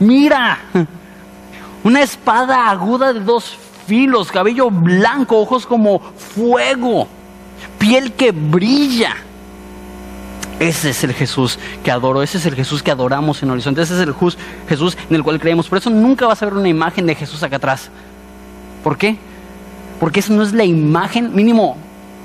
mira, 0.00 0.58
una 1.84 2.02
espada 2.02 2.68
aguda 2.68 3.12
de 3.12 3.20
dos 3.20 3.56
filos, 3.86 4.30
cabello 4.30 4.70
blanco, 4.70 5.40
ojos 5.40 5.66
como 5.66 6.00
fuego 6.00 7.08
piel 7.90 8.12
que 8.12 8.30
brilla. 8.30 9.16
Ese 10.60 10.90
es 10.90 11.02
el 11.02 11.12
Jesús 11.12 11.58
que 11.82 11.90
adoro, 11.90 12.22
ese 12.22 12.38
es 12.38 12.46
el 12.46 12.54
Jesús 12.54 12.84
que 12.84 12.92
adoramos 12.92 13.42
en 13.42 13.50
Horizonte, 13.50 13.82
ese 13.82 13.94
es 13.94 14.00
el 14.00 14.14
Jesús 14.68 14.96
en 15.08 15.16
el 15.16 15.24
cual 15.24 15.40
creemos. 15.40 15.68
Por 15.68 15.78
eso 15.78 15.90
nunca 15.90 16.24
vas 16.28 16.40
a 16.40 16.44
ver 16.44 16.54
una 16.54 16.68
imagen 16.68 17.04
de 17.04 17.16
Jesús 17.16 17.42
acá 17.42 17.56
atrás. 17.56 17.90
¿Por 18.84 18.96
qué? 18.96 19.16
Porque 19.98 20.20
esa 20.20 20.32
no 20.32 20.44
es 20.44 20.52
la 20.52 20.64
imagen, 20.64 21.34
mínimo 21.34 21.78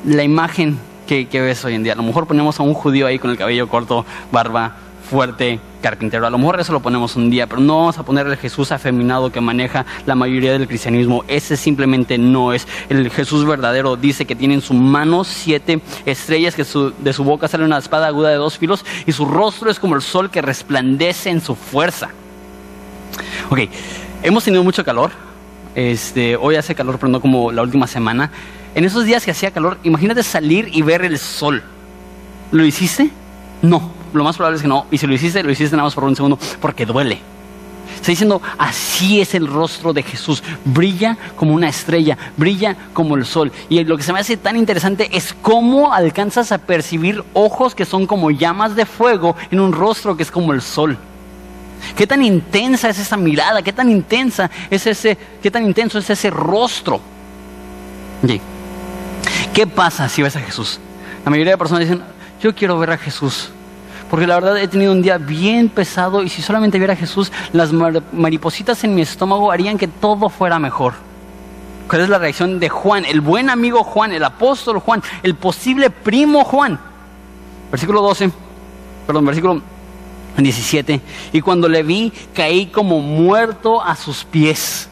la 0.05 0.21
imagen 0.21 0.77
que, 1.07 1.27
que 1.27 1.41
ves 1.41 1.65
hoy 1.65 1.73
en 1.73 1.81
día. 1.81 1.93
A 1.93 1.95
lo 1.95 2.03
mejor 2.03 2.27
ponemos 2.27 2.59
a 2.59 2.63
un 2.63 2.75
judío 2.75 3.07
ahí 3.07 3.17
con 3.17 3.31
el 3.31 3.37
cabello 3.37 3.67
corto, 3.67 4.05
barba 4.31 4.75
fuerte, 5.05 5.59
carpintero. 5.81 6.25
A 6.25 6.29
lo 6.29 6.37
mejor 6.37 6.59
eso 6.59 6.73
lo 6.73 6.81
ponemos 6.81 7.15
un 7.15 7.29
día, 7.29 7.47
pero 7.47 7.61
no 7.61 7.77
vamos 7.77 7.97
a 7.97 8.03
poner 8.03 8.27
el 8.27 8.37
Jesús 8.37 8.71
afeminado 8.71 9.31
que 9.31 9.39
maneja 9.39 9.85
la 10.05 10.15
mayoría 10.15 10.51
del 10.51 10.67
cristianismo. 10.67 11.23
Ese 11.27 11.55
simplemente 11.55 12.17
no 12.17 12.53
es. 12.53 12.67
El 12.89 13.09
Jesús 13.11 13.45
verdadero 13.45 13.95
dice 13.95 14.25
que 14.25 14.35
tiene 14.35 14.55
en 14.55 14.61
su 14.61 14.73
mano 14.73 15.23
siete 15.23 15.81
estrellas, 16.05 16.55
que 16.55 16.65
de 16.99 17.13
su 17.13 17.23
boca 17.23 17.47
sale 17.47 17.63
una 17.63 17.77
espada 17.77 18.07
aguda 18.07 18.29
de 18.29 18.35
dos 18.35 18.57
filos 18.57 18.83
y 19.05 19.11
su 19.11 19.25
rostro 19.25 19.69
es 19.69 19.79
como 19.79 19.95
el 19.95 20.01
sol 20.01 20.29
que 20.29 20.41
resplandece 20.41 21.29
en 21.29 21.41
su 21.41 21.55
fuerza. 21.55 22.09
Ok, 23.49 23.59
hemos 24.23 24.43
tenido 24.43 24.63
mucho 24.63 24.83
calor. 24.83 25.11
Este, 25.75 26.35
hoy 26.35 26.55
hace 26.55 26.73
calor, 26.73 26.97
pero 26.99 27.09
no 27.09 27.21
como 27.21 27.51
la 27.51 27.61
última 27.61 27.85
semana. 27.85 28.31
En 28.73 28.83
esos 28.83 29.05
días 29.05 29.23
que 29.23 29.31
hacía 29.31 29.51
calor, 29.51 29.77
imagínate 29.83 30.23
salir 30.23 30.69
y 30.73 30.81
ver 30.81 31.05
el 31.05 31.19
sol. 31.19 31.63
¿Lo 32.51 32.65
hiciste? 32.65 33.09
No 33.61 33.94
lo 34.15 34.23
más 34.23 34.37
probable 34.37 34.57
es 34.57 34.61
que 34.61 34.67
no. 34.67 34.85
Y 34.91 34.97
si 34.97 35.07
lo 35.07 35.13
hiciste, 35.13 35.43
lo 35.43 35.51
hiciste 35.51 35.75
nada 35.75 35.87
más 35.87 35.95
por 35.95 36.03
un 36.03 36.15
segundo, 36.15 36.39
porque 36.59 36.85
duele. 36.85 37.19
Está 37.95 38.11
diciendo, 38.11 38.41
así 38.57 39.19
es 39.19 39.33
el 39.33 39.47
rostro 39.47 39.91
de 39.91 40.03
Jesús. 40.03 40.43
Brilla 40.63 41.17
como 41.35 41.53
una 41.53 41.69
estrella, 41.69 42.17
brilla 42.37 42.75
como 42.93 43.15
el 43.15 43.25
sol. 43.25 43.51
Y 43.67 43.83
lo 43.83 43.97
que 43.97 44.03
se 44.03 44.13
me 44.13 44.19
hace 44.19 44.37
tan 44.37 44.57
interesante 44.57 45.09
es 45.11 45.33
cómo 45.41 45.91
alcanzas 45.91 46.51
a 46.51 46.59
percibir 46.59 47.23
ojos 47.33 47.73
que 47.73 47.85
son 47.85 48.05
como 48.05 48.29
llamas 48.29 48.75
de 48.75 48.85
fuego 48.85 49.35
en 49.49 49.59
un 49.59 49.73
rostro 49.73 50.15
que 50.15 50.23
es 50.23 50.29
como 50.29 50.53
el 50.53 50.61
sol. 50.61 50.97
¿Qué 51.95 52.05
tan 52.05 52.23
intensa 52.23 52.89
es 52.89 52.99
esa 52.99 53.17
mirada? 53.17 53.61
¿Qué 53.61 53.73
tan 53.73 53.89
intensa 53.89 54.51
es 54.69 54.85
ese, 54.85 55.17
qué 55.41 55.49
tan 55.49 55.65
intenso 55.65 55.97
es 55.97 56.09
ese 56.09 56.29
rostro? 56.29 57.01
¿Qué 59.53 59.65
pasa 59.65 60.09
si 60.09 60.21
ves 60.21 60.35
a 60.35 60.41
Jesús? 60.41 60.79
La 61.23 61.31
mayoría 61.31 61.53
de 61.53 61.57
personas 61.57 61.81
dicen, 61.81 62.03
yo 62.41 62.53
quiero 62.53 62.77
ver 62.77 62.91
a 62.91 62.97
Jesús. 62.97 63.49
Porque 64.15 64.27
la 64.27 64.35
verdad 64.35 64.57
he 64.57 64.69
tenido 64.69 64.93
un 64.93 65.01
día 65.01 65.17
bien 65.17 65.67
pesado 65.67 66.23
y 66.23 66.29
si 66.29 66.41
solamente 66.41 66.77
viera 66.77 66.93
a 66.93 66.95
Jesús, 66.95 67.33
las 67.51 67.73
maripositas 67.73 68.81
en 68.85 68.95
mi 68.95 69.01
estómago 69.01 69.51
harían 69.51 69.77
que 69.77 69.89
todo 69.89 70.29
fuera 70.29 70.57
mejor. 70.57 70.93
¿Cuál 71.89 72.03
es 72.03 72.07
la 72.07 72.17
reacción 72.17 72.57
de 72.61 72.69
Juan, 72.69 73.03
el 73.03 73.19
buen 73.19 73.49
amigo 73.49 73.83
Juan, 73.83 74.13
el 74.13 74.23
apóstol 74.23 74.79
Juan, 74.79 75.03
el 75.21 75.35
posible 75.35 75.89
primo 75.89 76.45
Juan? 76.45 76.79
Versículo 77.69 78.01
12, 78.03 78.31
perdón, 79.05 79.25
versículo 79.25 79.61
17. 80.37 81.01
Y 81.33 81.41
cuando 81.41 81.67
le 81.67 81.83
vi, 81.83 82.13
caí 82.33 82.67
como 82.67 83.01
muerto 83.01 83.83
a 83.83 83.97
sus 83.97 84.23
pies. 84.23 84.87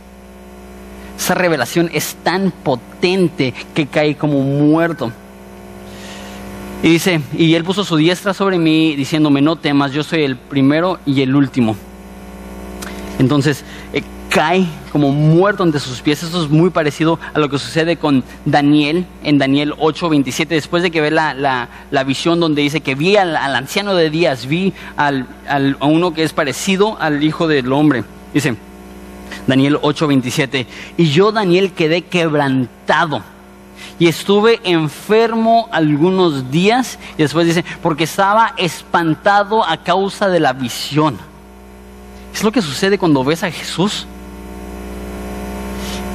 Esa 1.18 1.34
revelación 1.34 1.90
es 1.94 2.16
tan 2.24 2.52
potente 2.52 3.54
que 3.74 3.88
caí 3.88 4.16
como 4.16 4.40
muerto. 4.40 5.14
Y 6.84 6.90
dice, 6.90 7.22
y 7.38 7.56
él 7.56 7.64
puso 7.64 7.86
su 7.86 7.96
diestra 7.96 8.34
sobre 8.34 8.60
mí 8.60 8.94
diciéndome, 8.98 9.42
no 9.42 9.56
temas, 9.56 9.94
yo 9.94 10.04
soy 10.04 10.24
el 10.24 10.36
primero 10.36 11.00
y 11.06 11.22
el 11.22 11.34
último. 11.34 11.78
Entonces 13.20 13.64
eh, 13.94 14.04
cae 14.28 14.66
como 14.92 15.14
muerto 15.14 15.64
ante 15.64 15.80
sus 15.80 16.02
pies. 16.02 16.24
Eso 16.24 16.44
es 16.44 16.50
muy 16.50 16.72
parecido 16.72 17.20
a 17.34 17.40
lo 17.40 17.48
que 17.50 17.58
sucede 17.58 17.96
con 17.96 18.26
Daniel 18.44 19.06
en 19.24 19.38
Daniel 19.38 19.74
8:27. 19.78 20.48
Después 20.48 20.84
de 20.84 20.92
que 20.92 21.00
ve 21.00 21.10
la, 21.10 21.70
visión 22.06 22.42
donde 22.42 22.62
dice 22.62 22.82
que 22.82 22.96
vi 22.96 23.16
al, 23.16 23.38
anciano 23.38 23.96
de 23.96 24.10
días, 24.10 24.46
vi 24.48 24.74
al, 24.98 25.26
a 25.48 25.86
uno 25.86 26.14
que 26.14 26.24
es 26.24 26.34
parecido 26.34 26.98
al 27.00 27.24
Hijo 27.24 27.48
del 27.48 27.72
Hombre. 27.72 28.04
Dice 28.34 28.58
Daniel 29.48 29.78
8:27. 29.82 30.66
Y 30.98 31.06
yo, 31.12 31.32
Daniel, 31.32 31.72
quedé 31.72 32.02
quebrantado 32.02 33.24
y 34.00 34.08
estuve 34.08 34.60
enfermo 34.64 35.70
algunos 35.72 36.52
días 36.52 37.00
y 37.18 37.22
después 37.22 37.46
dice, 37.46 37.64
porque 37.82 38.06
estaba 38.06 38.54
espantado 38.58 39.66
a 39.66 39.78
causa 39.78 40.30
de 40.30 40.40
la 40.40 40.54
visión. 40.54 41.18
Es 42.34 42.44
lo 42.44 42.52
que 42.52 42.62
sucede 42.62 42.98
cuando 42.98 43.24
ves 43.24 43.44
a 43.44 43.52
Jesús. 43.52 44.08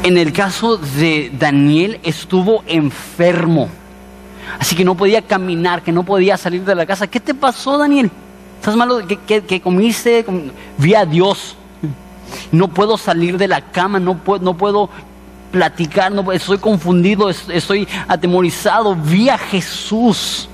En 0.03 0.17
el 0.19 0.33
caso 0.33 0.77
de 0.77 1.33
Daniel 1.39 2.01
estuvo 2.03 2.63
enfermo, 2.67 3.69
así 4.59 4.77
que 4.77 4.85
no 4.85 4.95
podía 4.95 5.23
caminar, 5.23 5.83
que 5.83 5.93
no 5.93 6.05
podía 6.05 6.37
salir 6.37 6.65
de 6.65 6.75
la 6.75 6.87
casa. 6.87 7.07
¿Qué 7.07 7.21
te 7.21 7.35
pasó, 7.35 7.79
Daniel? 7.79 8.11
¿Estás 8.61 8.77
malo? 8.77 9.01
¿Qué, 9.07 9.61
comiste? 9.61 10.25
Vi 10.79 10.95
a 10.95 11.05
Dios. 11.05 11.57
No 12.53 12.69
puedo 12.69 12.99
salir 12.99 13.39
de 13.39 13.49
la 13.49 13.61
cama, 13.61 13.99
no 13.99 14.19
puedo, 14.19 14.45
no 14.45 14.57
puedo 14.57 14.91
platicar, 15.51 16.13
no, 16.13 16.33
estoy 16.33 16.59
confundido, 16.59 17.31
estoy 17.31 17.89
atemorizado, 18.07 18.95
vi 18.95 19.29
a 19.29 19.39
Jesús. 19.39 20.49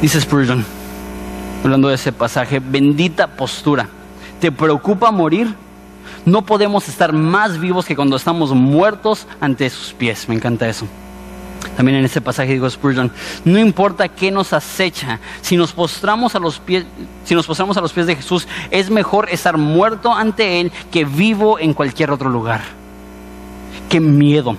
Dice 0.00 0.20
Spurgeon, 0.20 0.64
hablando 1.62 1.88
de 1.88 1.94
ese 1.94 2.12
pasaje, 2.12 2.58
bendita 2.58 3.26
postura. 3.26 3.88
¿Te 4.40 4.50
preocupa 4.50 5.10
morir? 5.10 5.54
No 6.24 6.42
podemos 6.42 6.88
estar 6.88 7.12
más 7.12 7.58
vivos 7.58 7.84
que 7.86 7.96
cuando 7.96 8.16
estamos 8.16 8.52
muertos 8.52 9.26
ante 9.40 9.68
sus 9.70 9.92
pies. 9.92 10.28
Me 10.28 10.34
encanta 10.34 10.68
eso. 10.68 10.86
También 11.76 11.98
en 11.98 12.04
este 12.04 12.20
pasaje 12.20 12.52
digo 12.52 12.68
Spurgeon, 12.68 13.10
no 13.44 13.58
importa 13.58 14.08
qué 14.08 14.30
nos 14.30 14.52
acecha, 14.52 15.20
si 15.40 15.56
nos 15.56 15.72
postramos 15.72 16.34
a 16.34 16.38
los 16.38 16.58
pies, 16.58 16.84
si 17.24 17.34
nos 17.34 17.46
postramos 17.46 17.76
a 17.76 17.80
los 17.80 17.92
pies 17.92 18.06
de 18.06 18.16
Jesús, 18.16 18.46
es 18.70 18.90
mejor 18.90 19.28
estar 19.30 19.56
muerto 19.56 20.12
ante 20.12 20.60
él 20.60 20.72
que 20.90 21.04
vivo 21.04 21.58
en 21.58 21.74
cualquier 21.74 22.10
otro 22.10 22.28
lugar. 22.28 22.62
Qué 23.88 24.00
miedo 24.00 24.56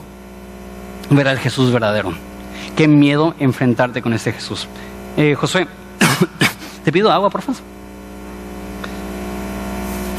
ver 1.10 1.28
al 1.28 1.40
Jesús 1.40 1.72
verdadero. 1.72 2.14
Qué 2.76 2.88
miedo 2.88 3.36
enfrentarte 3.40 4.02
con 4.02 4.14
este 4.14 4.32
Jesús. 4.32 4.68
Eh, 5.18 5.36
Josué, 5.36 5.68
te 6.86 6.92
pido 6.92 7.12
agua, 7.12 7.30
por 7.30 7.42
favor. 7.42 7.62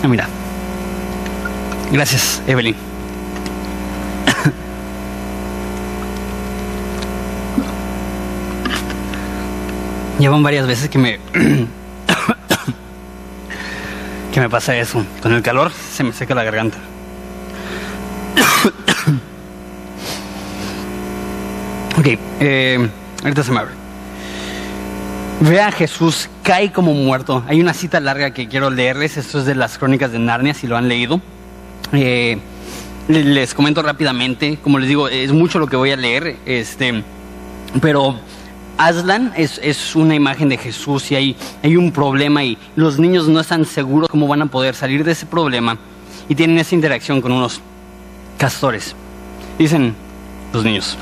Ah, 0.03 0.09
mira. 0.09 0.29
Gracias, 1.91 2.43
Evelyn. 2.47 2.92
Llevan 10.23 10.43
varias 10.45 10.69
veces 10.69 10.89
que 10.89 11.01
me. 11.01 11.19
que 14.33 14.39
me 14.39 14.49
pasa 14.49 14.77
eso. 14.77 15.05
Con 15.21 15.33
el 15.33 15.43
calor 15.43 15.73
se 15.73 16.05
me 16.05 16.13
seca 16.13 16.33
la 16.33 16.45
garganta. 16.45 16.79
ok, 21.99 22.07
eh, 22.39 22.89
ahorita 23.25 23.43
se 23.43 23.51
me 23.51 23.59
abre. 23.59 23.73
Ve 25.41 25.61
a 25.61 25.73
Jesús, 25.73 26.29
cae 26.45 26.71
como 26.71 26.95
muerto. 26.95 27.43
Hay 27.49 27.61
una 27.61 27.75
cita 27.75 27.99
larga 27.99 28.31
que 28.31 28.47
quiero 28.47 28.71
leerles. 28.71 29.17
Esto 29.17 29.41
es 29.41 29.45
de 29.45 29.57
las 29.57 29.77
crónicas 29.77 30.13
de 30.13 30.21
Narnia, 30.21 30.55
si 30.55 30.69
lo 30.69 30.77
han 30.77 30.87
leído. 30.87 31.21
Eh, 31.93 32.39
les 33.09 33.55
comento 33.55 33.83
rápidamente. 33.83 34.61
Como 34.63 34.79
les 34.79 34.89
digo, 34.89 35.09
es 35.09 35.33
mucho 35.33 35.59
lo 35.59 35.67
que 35.67 35.75
voy 35.75 35.91
a 35.91 35.97
leer. 35.97 36.37
Este, 36.47 37.03
pero 37.81 38.21
Aslan 38.79 39.33
es, 39.37 39.95
una 39.95 40.15
imagen 40.15 40.49
de 40.49 40.57
Jesús 40.57 41.11
y 41.11 41.17
hay, 41.17 41.37
hay 41.63 41.77
un 41.77 41.93
problema 41.93 42.43
y 42.43 42.59
los 42.75 42.99
niños 42.99 43.29
no 43.29 43.41
están 43.41 43.65
seguros 43.65 44.09
cómo 44.09 44.27
van 44.27 44.43
a 44.43 44.47
poder 44.47 44.75
salir 44.75 45.05
de 45.05 45.13
ese 45.13 45.27
problema 45.27 45.79
y 46.29 46.35
tienen 46.35 46.59
esa 46.59 46.75
interacción 46.75 47.21
con 47.21 47.33
unos 47.33 47.61
castores. 48.39 48.95
Dicen 49.59 49.95
los 50.53 50.65
niños. 50.65 50.97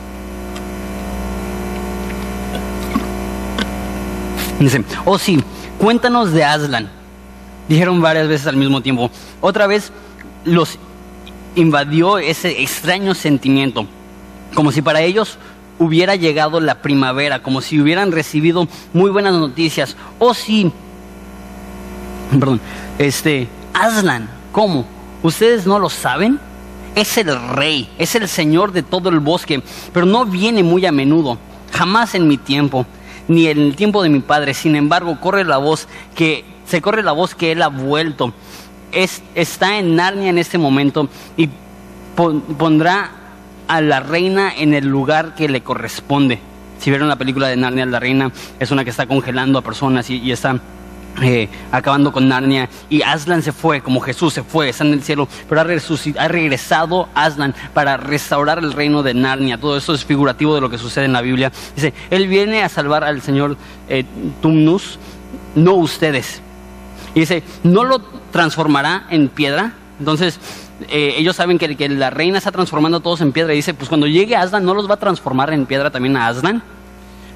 Dicen, 4.59 4.85
oh 5.07 5.19
sí, 5.19 5.43
cuéntanos 5.79 6.33
de 6.33 6.45
Aslan. 6.45 6.91
Dijeron 7.69 8.01
varias 8.03 8.29
veces 8.29 8.47
al 8.47 8.57
mismo 8.57 8.81
tiempo. 8.83 9.11
Otra 9.41 9.67
vez 9.67 9.93
los 10.45 10.79
invadió 11.55 12.19
ese 12.19 12.63
extraño 12.63 13.15
sentimiento, 13.15 13.87
como 14.55 14.73
si 14.73 14.83
para 14.83 15.01
ellos 15.01 15.39
hubiera 15.81 16.15
llegado 16.15 16.61
la 16.61 16.83
primavera, 16.83 17.43
como 17.43 17.63
si 17.63 17.81
hubieran 17.81 18.13
recibido 18.13 18.69
muy 18.93 19.11
buenas 19.11 19.33
noticias. 19.33 19.97
O 20.19 20.35
si, 20.35 20.71
perdón, 22.39 22.61
este, 22.99 23.49
Aslan, 23.73 24.29
¿cómo? 24.53 24.85
¿Ustedes 25.23 25.67
no 25.67 25.79
lo 25.79 25.89
saben? 25.89 26.39
Es 26.95 27.17
el 27.17 27.35
rey, 27.55 27.89
es 27.99 28.15
el 28.15 28.29
señor 28.29 28.73
de 28.73 28.83
todo 28.83 29.09
el 29.09 29.21
bosque, 29.21 29.63
pero 29.93 30.05
no 30.05 30.27
viene 30.27 30.63
muy 30.63 30.85
a 30.85 30.93
menudo, 30.93 31.39
jamás 31.73 32.15
en 32.15 32.29
mi 32.29 32.37
tiempo, 32.37 32.85
ni 33.27 33.47
en 33.47 33.59
el 33.59 33.75
tiempo 33.75 34.03
de 34.03 34.11
mi 34.11 34.21
padre. 34.21 34.53
Sin 34.53 34.77
embargo, 34.77 35.19
corre 35.19 35.45
la 35.45 35.57
voz 35.57 35.89
que 36.15 36.45
se 36.67 36.83
corre 36.83 37.03
la 37.03 37.13
voz 37.13 37.35
que 37.35 37.53
él 37.53 37.63
ha 37.63 37.69
vuelto. 37.69 38.35
Es, 38.93 39.23
está 39.35 39.79
en 39.79 39.97
Narnia 39.97 40.29
en 40.29 40.39
este 40.39 40.59
momento 40.59 41.09
y 41.39 41.49
pondrá 42.59 43.20
a 43.71 43.81
la 43.81 44.01
reina 44.01 44.53
en 44.53 44.75
el 44.75 44.89
lugar 44.89 45.37
que 45.37 45.49
le 45.49 45.61
corresponde. 45.63 46.41
Si 46.81 46.91
vieron 46.91 47.07
la 47.07 47.15
película 47.15 47.47
de 47.47 47.57
Narnia, 47.57 47.87
la 47.87 48.01
reina 48.01 48.33
es 48.59 48.73
una 48.73 48.83
que 48.83 48.91
está 48.91 49.07
congelando 49.07 49.61
a 49.61 49.63
personas 49.63 50.11
y, 50.11 50.33
está 50.33 50.59
eh, 51.23 51.49
acabando 51.71 52.11
con 52.11 52.27
Narnia. 52.27 52.69
Y 52.89 53.03
Aslan 53.03 53.43
se 53.43 53.53
fue, 53.53 53.81
como 53.81 54.01
Jesús 54.01 54.35
se 54.35 54.43
fue, 54.43 54.71
está 54.71 54.83
en 54.83 54.95
el 54.95 55.05
cielo, 55.05 55.29
pero 55.49 55.61
ha, 55.61 55.65
ha 55.65 56.29
regresado 56.29 57.09
Aslan 57.15 57.55
para 57.73 57.97
restaurar 57.97 58.59
el 58.59 58.73
reino 58.73 59.05
de 59.05 59.15
Narnia. 59.15 59.57
Todo 59.57 59.77
eso 59.77 59.95
es 59.95 60.05
figurativo 60.05 60.53
de 60.57 60.63
lo 60.63 60.69
que 60.69 60.77
sucede 60.77 61.05
en 61.05 61.13
la 61.13 61.21
Biblia. 61.21 61.53
Dice, 61.77 61.95
Él 62.11 62.27
viene 62.27 62.65
a 62.65 62.69
salvar 62.69 63.05
al 63.05 63.23
señor 63.23 63.57
eh, 63.89 64.05
Tumnus, 64.43 64.99
no 65.55 65.75
ustedes. 65.75 66.43
Y 67.15 67.21
dice, 67.21 67.45
¿no 67.63 67.85
lo 67.85 68.01
transformará 68.33 69.07
en 69.11 69.29
piedra? 69.29 69.75
Entonces, 70.01 70.41
eh, 70.89 71.15
ellos 71.19 71.37
saben 71.37 71.59
que, 71.59 71.89
la 71.89 72.11
reina 72.11 72.39
está 72.39 72.51
transformando 72.51 72.99
a 72.99 73.01
todos 73.01 73.21
en 73.21 73.33
piedra. 73.33 73.53
Y 73.53 73.57
dice, 73.57 73.75
pues 73.75 73.89
cuando 73.89 74.07
llegue 74.07 74.37
Aslan, 74.37 74.65
¿no 74.65 74.75
los 74.75 74.89
va 74.89 74.95
a 74.95 74.99
transformar 74.99 75.53
en 75.53 75.67
piedra 75.67 75.91
también 75.91 76.17
a 76.17 76.29
Aslan? 76.29 76.63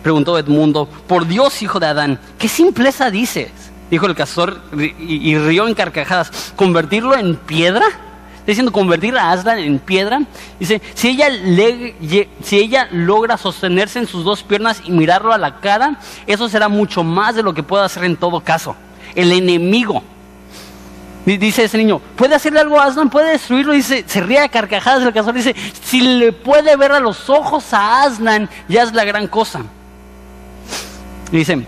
Preguntó 0.03 0.39
Edmundo, 0.39 0.87
por 1.07 1.27
Dios, 1.27 1.63
hijo 1.63 1.81
de 1.81 1.87
Adán, 1.87 2.19
¿qué 2.39 2.49
simpleza 2.49 3.11
dices? 3.11 3.51
Dijo 3.91 4.07
el 4.07 4.15
castor 4.15 4.61
y, 4.99 5.37
rió 5.39 5.67
en 5.67 5.75
carcajadas. 5.75 6.53
¿Convertirlo 6.57 7.17
en 7.17 7.37
piedra? 7.37 7.87
Está 7.87 8.51
diciendo 8.51 8.73
convertir 8.73 9.17
a 9.17 9.31
Aslan 9.31 9.59
en 9.59 9.79
piedra. 9.79 10.21
Dice, 10.59 10.83
si 10.95 11.09
ella, 11.09 11.29
si 12.43 12.59
ella 12.59 12.89
logra 12.93 13.39
sostenerse 13.39 13.99
en 13.99 14.07
sus 14.07 14.25
dos 14.25 14.43
piernas 14.43 14.83
y 14.85 14.91
mirarlo 14.91 15.33
a 15.33 15.39
la 15.39 15.61
cara, 15.61 15.99
eso 16.27 16.49
será 16.49 16.69
mucho 16.69 17.03
más 17.03 17.35
de 17.35 17.43
lo 17.43 17.55
que 17.55 17.63
pueda 17.63 17.85
hacer 17.85 18.05
en 18.05 18.17
todo 18.17 18.41
caso. 18.41 18.77
El 19.15 19.33
enemigo 19.33 20.03
Dice 21.25 21.65
ese 21.65 21.79
niño, 21.79 22.01
¿puede 22.17 22.35
hacerle 22.35 22.61
algo 22.61 22.79
a 22.79 22.85
Aslan? 22.85 23.09
¿Puede 23.09 23.31
destruirlo? 23.31 23.73
Dice, 23.73 24.05
se 24.07 24.21
ríe 24.21 24.41
a 24.41 24.49
carcajadas 24.49 25.03
el 25.03 25.13
castor. 25.13 25.35
Dice, 25.35 25.55
si 25.83 26.01
le 26.03 26.33
puede 26.33 26.77
ver 26.77 26.93
a 26.93 27.01
los 27.01 27.31
ojos 27.31 27.73
a 27.73 28.03
Aslan, 28.03 28.49
ya 28.69 28.83
es 28.83 28.93
la 28.93 29.05
gran 29.05 29.27
cosa. 29.29 29.63
Dice, 31.33 31.67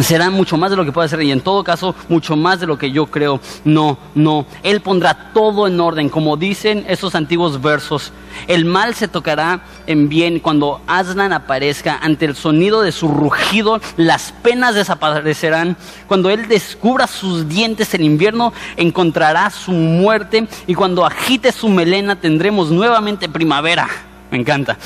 será 0.00 0.30
mucho 0.30 0.56
más 0.56 0.70
de 0.70 0.76
lo 0.76 0.84
que 0.84 0.92
puede 0.92 1.06
hacer 1.06 1.22
y 1.22 1.32
en 1.32 1.40
todo 1.40 1.64
caso 1.64 1.94
mucho 2.08 2.36
más 2.36 2.60
de 2.60 2.66
lo 2.66 2.78
que 2.78 2.90
yo 2.90 3.06
creo. 3.06 3.40
No, 3.64 3.98
no. 4.14 4.46
Él 4.62 4.80
pondrá 4.80 5.32
todo 5.32 5.66
en 5.66 5.80
orden, 5.80 6.08
como 6.08 6.36
dicen 6.36 6.84
esos 6.88 7.14
antiguos 7.14 7.60
versos. 7.60 8.12
El 8.46 8.64
mal 8.64 8.94
se 8.94 9.08
tocará 9.08 9.62
en 9.86 10.08
bien 10.08 10.40
cuando 10.40 10.80
Aslan 10.86 11.32
aparezca 11.32 11.98
ante 12.00 12.26
el 12.26 12.36
sonido 12.36 12.82
de 12.82 12.92
su 12.92 13.08
rugido, 13.08 13.80
las 13.96 14.32
penas 14.42 14.74
desaparecerán. 14.74 15.76
Cuando 16.06 16.30
él 16.30 16.46
descubra 16.48 17.06
sus 17.06 17.48
dientes 17.48 17.94
en 17.94 18.04
invierno, 18.04 18.52
encontrará 18.76 19.50
su 19.50 19.72
muerte 19.72 20.46
y 20.66 20.74
cuando 20.74 21.04
agite 21.04 21.52
su 21.52 21.68
melena 21.68 22.16
tendremos 22.16 22.70
nuevamente 22.70 23.28
primavera. 23.28 23.88
Me 24.30 24.38
encanta. 24.38 24.76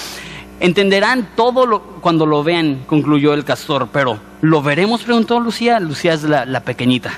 Entenderán 0.61 1.31
todo 1.35 1.65
lo, 1.65 1.81
cuando 2.03 2.27
lo 2.27 2.45
vean, 2.45 2.83
concluyó 2.87 3.33
el 3.33 3.45
castor, 3.45 3.89
pero 3.91 4.21
¿lo 4.43 4.61
veremos? 4.63 5.03
preguntó 5.03 5.41
Lucía. 5.41 5.81
Lucía 5.81 6.13
es 6.13 6.23
la, 6.23 6.61
pequeñita. 6.61 7.13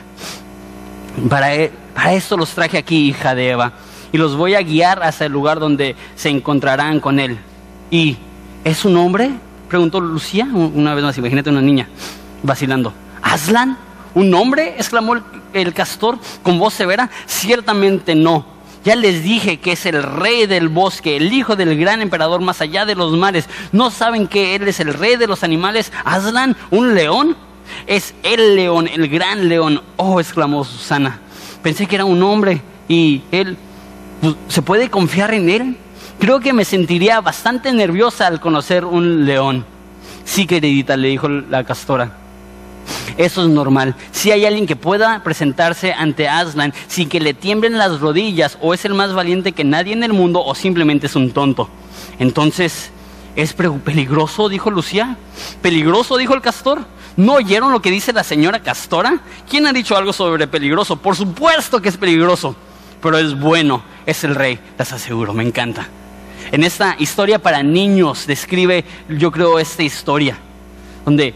Para, 1.28 1.52
e, 1.52 1.72
para 1.92 2.12
esto 2.12 2.36
los 2.36 2.50
traje 2.50 2.78
aquí, 2.78 3.08
hija 3.08 3.34
de 3.34 3.50
Eva, 3.50 3.72
y 4.12 4.18
los 4.18 4.36
voy 4.36 4.54
a 4.54 4.62
guiar 4.62 5.02
hasta 5.02 5.26
el 5.26 5.32
lugar 5.32 5.58
donde 5.58 5.96
se 6.14 6.28
encontrarán 6.28 7.00
con 7.00 7.18
él. 7.18 7.36
¿Y 7.90 8.16
es 8.62 8.84
un 8.84 8.96
hombre? 8.96 9.32
preguntó 9.68 10.00
Lucía. 10.00 10.46
Una 10.52 10.94
vez 10.94 11.02
más, 11.02 11.18
imagínate 11.18 11.50
una 11.50 11.62
niña 11.62 11.88
vacilando. 12.44 12.92
¿Aslan? 13.22 13.76
¿Un 14.14 14.32
hombre? 14.34 14.76
exclamó 14.76 15.16
el 15.52 15.74
castor 15.74 16.16
con 16.44 16.60
voz 16.60 16.74
severa. 16.74 17.10
Ciertamente 17.26 18.14
no 18.14 18.51
ya 18.84 18.96
les 18.96 19.22
dije 19.22 19.58
que 19.58 19.72
es 19.72 19.86
el 19.86 20.02
rey 20.02 20.46
del 20.46 20.68
bosque, 20.68 21.16
el 21.16 21.32
hijo 21.32 21.54
del 21.54 21.78
gran 21.78 22.02
emperador 22.02 22.40
más 22.40 22.60
allá 22.60 22.84
de 22.84 22.94
los 22.94 23.12
mares. 23.12 23.48
¿No 23.70 23.90
saben 23.90 24.26
que 24.26 24.56
él 24.56 24.66
es 24.66 24.80
el 24.80 24.92
rey 24.92 25.16
de 25.16 25.26
los 25.26 25.44
animales? 25.44 25.92
Aslan, 26.04 26.56
un 26.70 26.94
león. 26.94 27.36
Es 27.86 28.14
el 28.22 28.56
león, 28.56 28.88
el 28.88 29.08
gran 29.08 29.48
león. 29.48 29.82
Oh, 29.96 30.20
exclamó 30.20 30.64
Susana. 30.64 31.20
Pensé 31.62 31.86
que 31.86 31.94
era 31.94 32.04
un 32.04 32.22
hombre 32.22 32.60
y 32.88 33.22
él, 33.30 33.56
pues, 34.20 34.34
¿se 34.48 34.62
puede 34.62 34.90
confiar 34.90 35.32
en 35.32 35.48
él? 35.48 35.76
Creo 36.18 36.40
que 36.40 36.52
me 36.52 36.64
sentiría 36.64 37.20
bastante 37.20 37.72
nerviosa 37.72 38.26
al 38.26 38.40
conocer 38.40 38.84
un 38.84 39.24
león. 39.24 39.64
Sí, 40.24 40.46
queridita, 40.46 40.96
le 40.96 41.08
dijo 41.08 41.28
la 41.28 41.64
castora. 41.64 42.21
Eso 43.16 43.42
es 43.42 43.48
normal. 43.48 43.94
Si 44.10 44.30
hay 44.30 44.44
alguien 44.44 44.66
que 44.66 44.76
pueda 44.76 45.22
presentarse 45.22 45.92
ante 45.92 46.28
Aslan 46.28 46.72
sin 46.88 47.08
que 47.08 47.20
le 47.20 47.34
tiemblen 47.34 47.78
las 47.78 48.00
rodillas, 48.00 48.58
o 48.60 48.74
es 48.74 48.84
el 48.84 48.94
más 48.94 49.12
valiente 49.12 49.52
que 49.52 49.64
nadie 49.64 49.92
en 49.92 50.02
el 50.02 50.12
mundo, 50.12 50.42
o 50.44 50.54
simplemente 50.54 51.06
es 51.06 51.16
un 51.16 51.30
tonto. 51.30 51.68
Entonces, 52.18 52.90
¿es 53.36 53.52
peligroso? 53.52 54.48
dijo 54.48 54.70
Lucía. 54.70 55.16
¿Peligroso? 55.60 56.16
dijo 56.16 56.34
el 56.34 56.40
castor. 56.40 56.84
¿No 57.16 57.34
oyeron 57.34 57.72
lo 57.72 57.82
que 57.82 57.90
dice 57.90 58.12
la 58.12 58.24
señora 58.24 58.60
Castora? 58.60 59.20
¿Quién 59.48 59.66
ha 59.66 59.72
dicho 59.72 59.96
algo 59.96 60.14
sobre 60.14 60.46
peligroso? 60.46 60.96
Por 60.96 61.14
supuesto 61.14 61.82
que 61.82 61.90
es 61.90 61.98
peligroso, 61.98 62.56
pero 63.02 63.18
es 63.18 63.38
bueno, 63.38 63.82
es 64.06 64.24
el 64.24 64.34
rey, 64.34 64.58
les 64.78 64.92
aseguro, 64.92 65.34
me 65.34 65.44
encanta. 65.44 65.86
En 66.50 66.64
esta 66.64 66.96
historia 66.98 67.38
para 67.38 67.62
niños 67.62 68.26
describe, 68.26 68.84
yo 69.10 69.30
creo, 69.30 69.58
esta 69.58 69.82
historia, 69.82 70.38
donde 71.04 71.34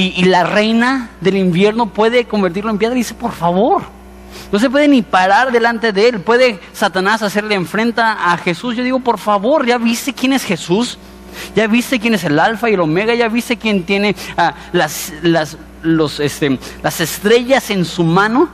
y, 0.00 0.24
la 0.26 0.44
reina 0.44 1.10
del 1.20 1.36
invierno 1.36 1.86
puede 1.86 2.24
convertirlo 2.24 2.70
en 2.70 2.78
piedra 2.78 2.94
y 2.94 3.00
dice, 3.00 3.14
por 3.14 3.32
favor, 3.32 3.82
no 4.52 4.60
se 4.60 4.70
puede 4.70 4.86
ni 4.86 5.02
parar 5.02 5.50
delante 5.50 5.92
de 5.92 6.08
él. 6.08 6.20
Puede 6.20 6.60
Satanás 6.72 7.22
hacerle 7.22 7.56
enfrenta 7.56 8.32
a 8.32 8.36
Jesús. 8.36 8.76
Yo 8.76 8.84
digo, 8.84 9.00
por 9.00 9.18
favor, 9.18 9.66
¿ya 9.66 9.76
viste 9.76 10.12
quién 10.12 10.32
es 10.32 10.44
Jesús? 10.44 10.98
¿Ya 11.56 11.66
viste 11.66 11.98
quién 11.98 12.14
es 12.14 12.22
el 12.22 12.38
alfa 12.38 12.70
y 12.70 12.74
el 12.74 12.80
omega? 12.80 13.12
¿Ya 13.16 13.28
viste 13.28 13.56
quién 13.56 13.82
tiene 13.82 14.14
ah, 14.36 14.54
las, 14.72 15.12
las, 15.22 15.56
los, 15.82 16.20
este, 16.20 16.60
las 16.80 17.00
estrellas 17.00 17.68
en 17.70 17.84
su 17.84 18.04
mano? 18.04 18.48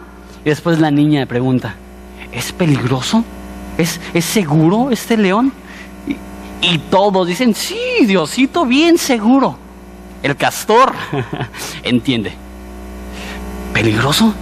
Y 0.47 0.49
después 0.49 0.79
la 0.79 0.91
niña 0.91 1.27
pregunta, 1.27 1.75
¿es 2.33 2.53
peligroso? 2.53 3.23
¿Es, 3.77 4.01
¿Es 4.15 4.25
seguro 4.25 4.91
este 4.91 5.19
león? 5.19 5.53
Y, 6.09 6.17
y 6.67 6.79
todos 6.91 7.29
dicen, 7.29 7.55
sí, 7.55 7.79
Diosito, 8.07 8.65
bien 8.65 8.97
seguro. 8.97 9.59
El 10.25 10.37
castor 10.37 10.95
entiende. 11.83 12.33
¿Peligroso? 13.75 14.33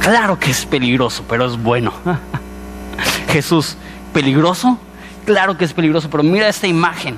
Claro 0.00 0.40
que 0.40 0.50
es 0.50 0.66
peligroso, 0.66 1.24
pero 1.28 1.46
es 1.46 1.56
bueno. 1.56 1.92
Jesús, 3.28 3.76
¿peligroso? 4.12 4.76
Claro 5.24 5.56
que 5.56 5.64
es 5.64 5.72
peligroso, 5.72 6.10
pero 6.10 6.24
mira 6.24 6.48
esta 6.48 6.66
imagen. 6.66 7.16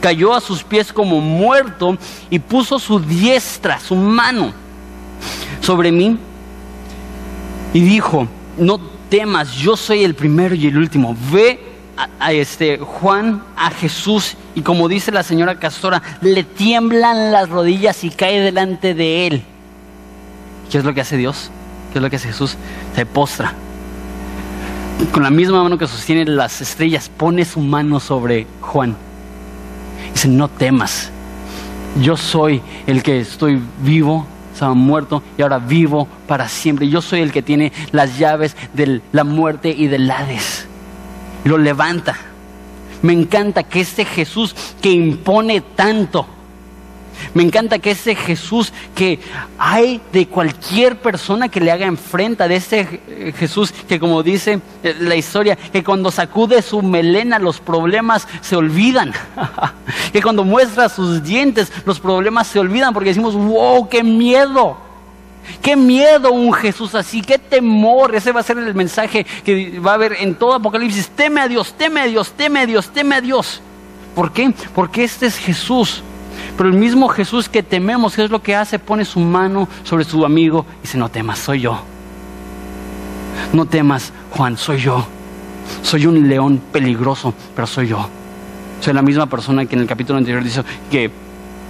Cayó 0.00 0.32
a 0.32 0.40
sus 0.40 0.64
pies 0.64 0.90
como 0.90 1.20
muerto 1.20 1.98
y 2.30 2.38
puso 2.38 2.78
su 2.78 2.98
diestra, 3.00 3.78
su 3.78 3.94
mano, 3.94 4.54
sobre 5.60 5.92
mí 5.92 6.16
y 7.74 7.80
dijo, 7.80 8.26
no 8.56 8.80
temas, 9.10 9.52
yo 9.52 9.76
soy 9.76 10.04
el 10.04 10.14
primero 10.14 10.54
y 10.54 10.68
el 10.68 10.78
último. 10.78 11.14
Ve 11.30 11.67
a, 12.20 12.32
este 12.32 12.78
Juan 12.78 13.42
a 13.56 13.70
Jesús 13.70 14.36
y 14.54 14.62
como 14.62 14.88
dice 14.88 15.10
la 15.10 15.22
señora 15.22 15.58
Castora, 15.58 16.02
le 16.20 16.44
tiemblan 16.44 17.32
las 17.32 17.48
rodillas 17.48 18.04
y 18.04 18.10
cae 18.10 18.40
delante 18.40 18.94
de 18.94 19.26
él. 19.26 19.42
¿Qué 20.70 20.78
es 20.78 20.84
lo 20.84 20.94
que 20.94 21.00
hace 21.00 21.16
Dios? 21.16 21.50
¿Qué 21.92 21.98
es 21.98 22.02
lo 22.02 22.10
que 22.10 22.16
hace 22.16 22.28
Jesús? 22.28 22.56
Se 22.94 23.06
postra. 23.06 23.54
Con 25.12 25.22
la 25.22 25.30
misma 25.30 25.62
mano 25.62 25.78
que 25.78 25.86
sostiene 25.86 26.24
las 26.24 26.60
estrellas, 26.60 27.10
pone 27.14 27.44
su 27.44 27.60
mano 27.60 28.00
sobre 28.00 28.46
Juan. 28.60 28.96
Dice, 30.12 30.28
no 30.28 30.48
temas. 30.48 31.10
Yo 32.00 32.16
soy 32.16 32.60
el 32.86 33.02
que 33.02 33.20
estoy 33.20 33.60
vivo, 33.80 34.26
estaba 34.52 34.74
muerto 34.74 35.22
y 35.36 35.42
ahora 35.42 35.58
vivo 35.58 36.06
para 36.26 36.48
siempre. 36.48 36.88
Yo 36.88 37.00
soy 37.00 37.20
el 37.20 37.32
que 37.32 37.42
tiene 37.42 37.72
las 37.92 38.18
llaves 38.18 38.56
de 38.74 39.00
la 39.12 39.24
muerte 39.24 39.70
y 39.70 39.86
del 39.86 40.10
Hades 40.10 40.67
lo 41.44 41.58
levanta. 41.58 42.16
Me 43.02 43.12
encanta 43.12 43.62
que 43.62 43.80
este 43.80 44.04
Jesús 44.04 44.54
que 44.82 44.90
impone 44.90 45.60
tanto, 45.60 46.26
me 47.34 47.42
encanta 47.42 47.78
que 47.78 47.92
ese 47.92 48.14
Jesús 48.14 48.72
que 48.94 49.20
hay 49.58 50.00
de 50.12 50.26
cualquier 50.26 50.98
persona 51.00 51.48
que 51.48 51.60
le 51.60 51.70
haga 51.70 51.86
enfrenta, 51.86 52.48
de 52.48 52.56
ese 52.56 53.32
Jesús 53.36 53.72
que 53.72 54.00
como 54.00 54.22
dice 54.22 54.60
eh, 54.82 54.96
la 55.00 55.16
historia, 55.16 55.56
que 55.56 55.84
cuando 55.84 56.10
sacude 56.10 56.62
su 56.62 56.82
melena 56.82 57.38
los 57.38 57.60
problemas 57.60 58.26
se 58.40 58.56
olvidan, 58.56 59.12
que 60.12 60.22
cuando 60.22 60.44
muestra 60.44 60.88
sus 60.88 61.22
dientes 61.22 61.72
los 61.84 62.00
problemas 62.00 62.46
se 62.46 62.60
olvidan 62.60 62.94
porque 62.94 63.10
decimos, 63.10 63.34
wow, 63.34 63.88
qué 63.88 64.02
miedo. 64.02 64.87
Qué 65.62 65.76
miedo 65.76 66.32
un 66.32 66.52
Jesús 66.52 66.94
así, 66.94 67.22
qué 67.22 67.38
temor. 67.38 68.14
Ese 68.14 68.32
va 68.32 68.40
a 68.40 68.42
ser 68.42 68.58
el 68.58 68.74
mensaje 68.74 69.24
que 69.44 69.80
va 69.80 69.92
a 69.92 69.94
haber 69.94 70.14
en 70.20 70.34
todo 70.34 70.54
Apocalipsis. 70.54 71.08
Teme 71.10 71.40
a 71.40 71.48
Dios, 71.48 71.74
teme 71.76 72.00
a 72.00 72.06
Dios, 72.06 72.32
teme 72.32 72.60
a 72.60 72.66
Dios, 72.66 72.88
teme 72.90 73.14
a 73.16 73.20
Dios. 73.20 73.60
¿Por 74.14 74.32
qué? 74.32 74.52
Porque 74.74 75.04
este 75.04 75.26
es 75.26 75.36
Jesús. 75.36 76.02
Pero 76.56 76.68
el 76.68 76.76
mismo 76.76 77.08
Jesús 77.08 77.48
que 77.48 77.62
tememos, 77.62 78.16
¿qué 78.16 78.24
es 78.24 78.30
lo 78.30 78.42
que 78.42 78.54
hace? 78.54 78.78
Pone 78.78 79.04
su 79.04 79.20
mano 79.20 79.68
sobre 79.84 80.04
su 80.04 80.24
amigo 80.24 80.66
y 80.80 80.82
dice, 80.82 80.98
no 80.98 81.08
temas, 81.08 81.38
soy 81.38 81.60
yo. 81.60 81.80
No 83.52 83.66
temas, 83.66 84.12
Juan, 84.30 84.56
soy 84.56 84.78
yo. 84.78 85.06
Soy 85.82 86.06
un 86.06 86.28
león 86.28 86.60
peligroso, 86.72 87.34
pero 87.54 87.66
soy 87.66 87.88
yo. 87.88 88.08
Soy 88.80 88.92
la 88.92 89.02
misma 89.02 89.26
persona 89.26 89.66
que 89.66 89.74
en 89.74 89.82
el 89.82 89.86
capítulo 89.86 90.18
anterior 90.18 90.42
dice 90.42 90.62
que 90.90 91.10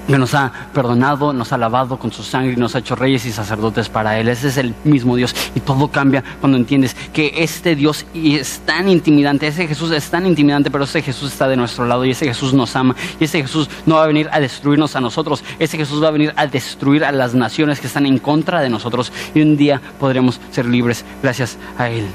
que 0.08 0.18
nos 0.18 0.34
ha 0.34 0.50
perdonado, 0.72 1.32
nos 1.32 1.52
ha 1.52 1.58
lavado 1.58 1.98
con 1.98 2.10
su 2.10 2.22
sangre 2.22 2.54
y 2.54 2.56
nos 2.56 2.74
ha 2.74 2.78
hecho 2.78 2.96
reyes 2.96 3.26
y 3.26 3.32
sacerdotes 3.32 3.88
para 3.88 4.18
Él. 4.18 4.28
Ese 4.28 4.48
es 4.48 4.56
el 4.56 4.74
mismo 4.84 5.16
Dios. 5.16 5.34
Y 5.54 5.60
todo 5.60 5.88
cambia 5.88 6.24
cuando 6.40 6.56
entiendes 6.56 6.96
que 7.12 7.32
este 7.36 7.76
Dios 7.76 8.06
es 8.14 8.60
tan 8.60 8.88
intimidante, 8.88 9.46
ese 9.46 9.68
Jesús 9.68 9.90
es 9.92 10.08
tan 10.08 10.26
intimidante, 10.26 10.70
pero 10.70 10.84
ese 10.84 11.02
Jesús 11.02 11.32
está 11.32 11.46
de 11.46 11.56
nuestro 11.56 11.86
lado 11.86 12.04
y 12.04 12.10
ese 12.12 12.26
Jesús 12.26 12.54
nos 12.54 12.74
ama. 12.74 12.96
Y 13.20 13.24
ese 13.24 13.42
Jesús 13.42 13.68
no 13.86 13.96
va 13.96 14.04
a 14.04 14.06
venir 14.06 14.28
a 14.32 14.40
destruirnos 14.40 14.96
a 14.96 15.00
nosotros, 15.00 15.44
ese 15.58 15.76
Jesús 15.76 16.02
va 16.02 16.08
a 16.08 16.12
venir 16.12 16.32
a 16.36 16.46
destruir 16.46 17.04
a 17.04 17.12
las 17.12 17.34
naciones 17.34 17.80
que 17.80 17.86
están 17.86 18.06
en 18.06 18.18
contra 18.18 18.60
de 18.60 18.70
nosotros. 18.70 19.12
Y 19.34 19.42
un 19.42 19.56
día 19.56 19.80
podremos 20.00 20.40
ser 20.50 20.66
libres 20.66 21.04
gracias 21.22 21.58
a 21.76 21.90
Él. 21.90 22.06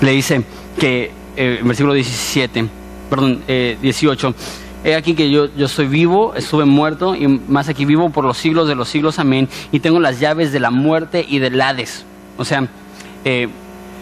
Le 0.00 0.12
dice 0.12 0.42
que 0.78 1.12
eh, 1.36 1.58
en 1.60 1.68
versículo 1.68 1.92
17, 1.94 2.68
perdón, 3.08 3.42
18 3.46 4.28
eh, 4.28 4.34
He 4.82 4.94
aquí 4.94 5.14
que 5.14 5.30
yo, 5.30 5.48
yo 5.56 5.66
estoy 5.66 5.86
vivo, 5.86 6.34
estuve 6.34 6.64
muerto 6.64 7.14
y 7.14 7.28
más 7.28 7.68
aquí 7.68 7.84
vivo 7.84 8.10
por 8.10 8.24
los 8.24 8.38
siglos 8.38 8.66
de 8.66 8.74
los 8.74 8.88
siglos, 8.88 9.18
amén. 9.18 9.48
Y 9.72 9.80
tengo 9.80 10.00
las 10.00 10.20
llaves 10.20 10.52
de 10.52 10.60
la 10.60 10.70
muerte 10.70 11.24
y 11.28 11.38
del 11.38 11.60
Hades. 11.60 12.04
O 12.38 12.44
sea, 12.44 12.66
eh, 13.24 13.48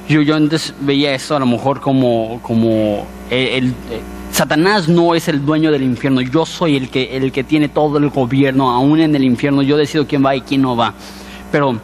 yo, 0.08 0.22
yo 0.22 0.36
antes 0.36 0.74
veía 0.80 1.14
esto 1.14 1.34
a 1.34 1.40
lo 1.40 1.46
mejor 1.46 1.80
como, 1.80 2.40
como 2.42 3.06
el, 3.30 3.74
Satanás 4.30 4.88
no 4.88 5.14
es 5.14 5.28
el 5.28 5.44
dueño 5.44 5.72
del 5.72 5.82
infierno, 5.82 6.20
yo 6.20 6.46
soy 6.46 6.76
el 6.76 6.90
que, 6.90 7.16
el 7.16 7.32
que 7.32 7.42
tiene 7.42 7.68
todo 7.68 7.98
el 7.98 8.08
gobierno, 8.10 8.70
aún 8.70 9.00
en 9.00 9.16
el 9.16 9.24
infierno, 9.24 9.62
yo 9.62 9.76
decido 9.76 10.06
quién 10.06 10.24
va 10.24 10.36
y 10.36 10.42
quién 10.42 10.62
no 10.62 10.76
va. 10.76 10.94
Pero 11.50 11.80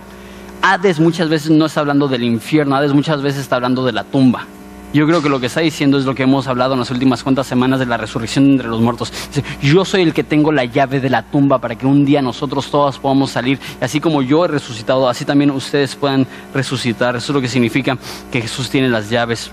Hades 0.62 1.00
muchas 1.00 1.28
veces 1.28 1.50
no 1.50 1.66
está 1.66 1.80
hablando 1.80 2.06
del 2.06 2.22
infierno, 2.22 2.76
Hades 2.76 2.92
muchas 2.92 3.22
veces 3.22 3.40
está 3.40 3.56
hablando 3.56 3.84
de 3.84 3.92
la 3.92 4.04
tumba. 4.04 4.46
Yo 4.94 5.08
creo 5.08 5.20
que 5.20 5.28
lo 5.28 5.40
que 5.40 5.46
está 5.46 5.58
diciendo 5.58 5.98
es 5.98 6.04
lo 6.04 6.14
que 6.14 6.22
hemos 6.22 6.46
hablado 6.46 6.74
en 6.74 6.78
las 6.78 6.90
últimas 6.92 7.24
cuantas 7.24 7.48
semanas 7.48 7.80
de 7.80 7.86
la 7.86 7.96
resurrección 7.96 8.52
entre 8.52 8.68
los 8.68 8.80
muertos. 8.80 9.12
yo 9.60 9.84
soy 9.84 10.02
el 10.02 10.14
que 10.14 10.22
tengo 10.22 10.52
la 10.52 10.66
llave 10.66 11.00
de 11.00 11.10
la 11.10 11.24
tumba 11.24 11.58
para 11.58 11.74
que 11.74 11.84
un 11.84 12.04
día 12.04 12.22
nosotros 12.22 12.70
todos 12.70 13.00
podamos 13.00 13.32
salir. 13.32 13.58
Y 13.80 13.84
así 13.84 13.98
como 13.98 14.22
yo 14.22 14.44
he 14.44 14.48
resucitado, 14.48 15.08
así 15.08 15.24
también 15.24 15.50
ustedes 15.50 15.96
puedan 15.96 16.28
resucitar. 16.54 17.16
Eso 17.16 17.32
es 17.32 17.34
lo 17.34 17.40
que 17.40 17.48
significa 17.48 17.98
que 18.30 18.40
Jesús 18.40 18.70
tiene 18.70 18.88
las 18.88 19.10
llaves. 19.10 19.50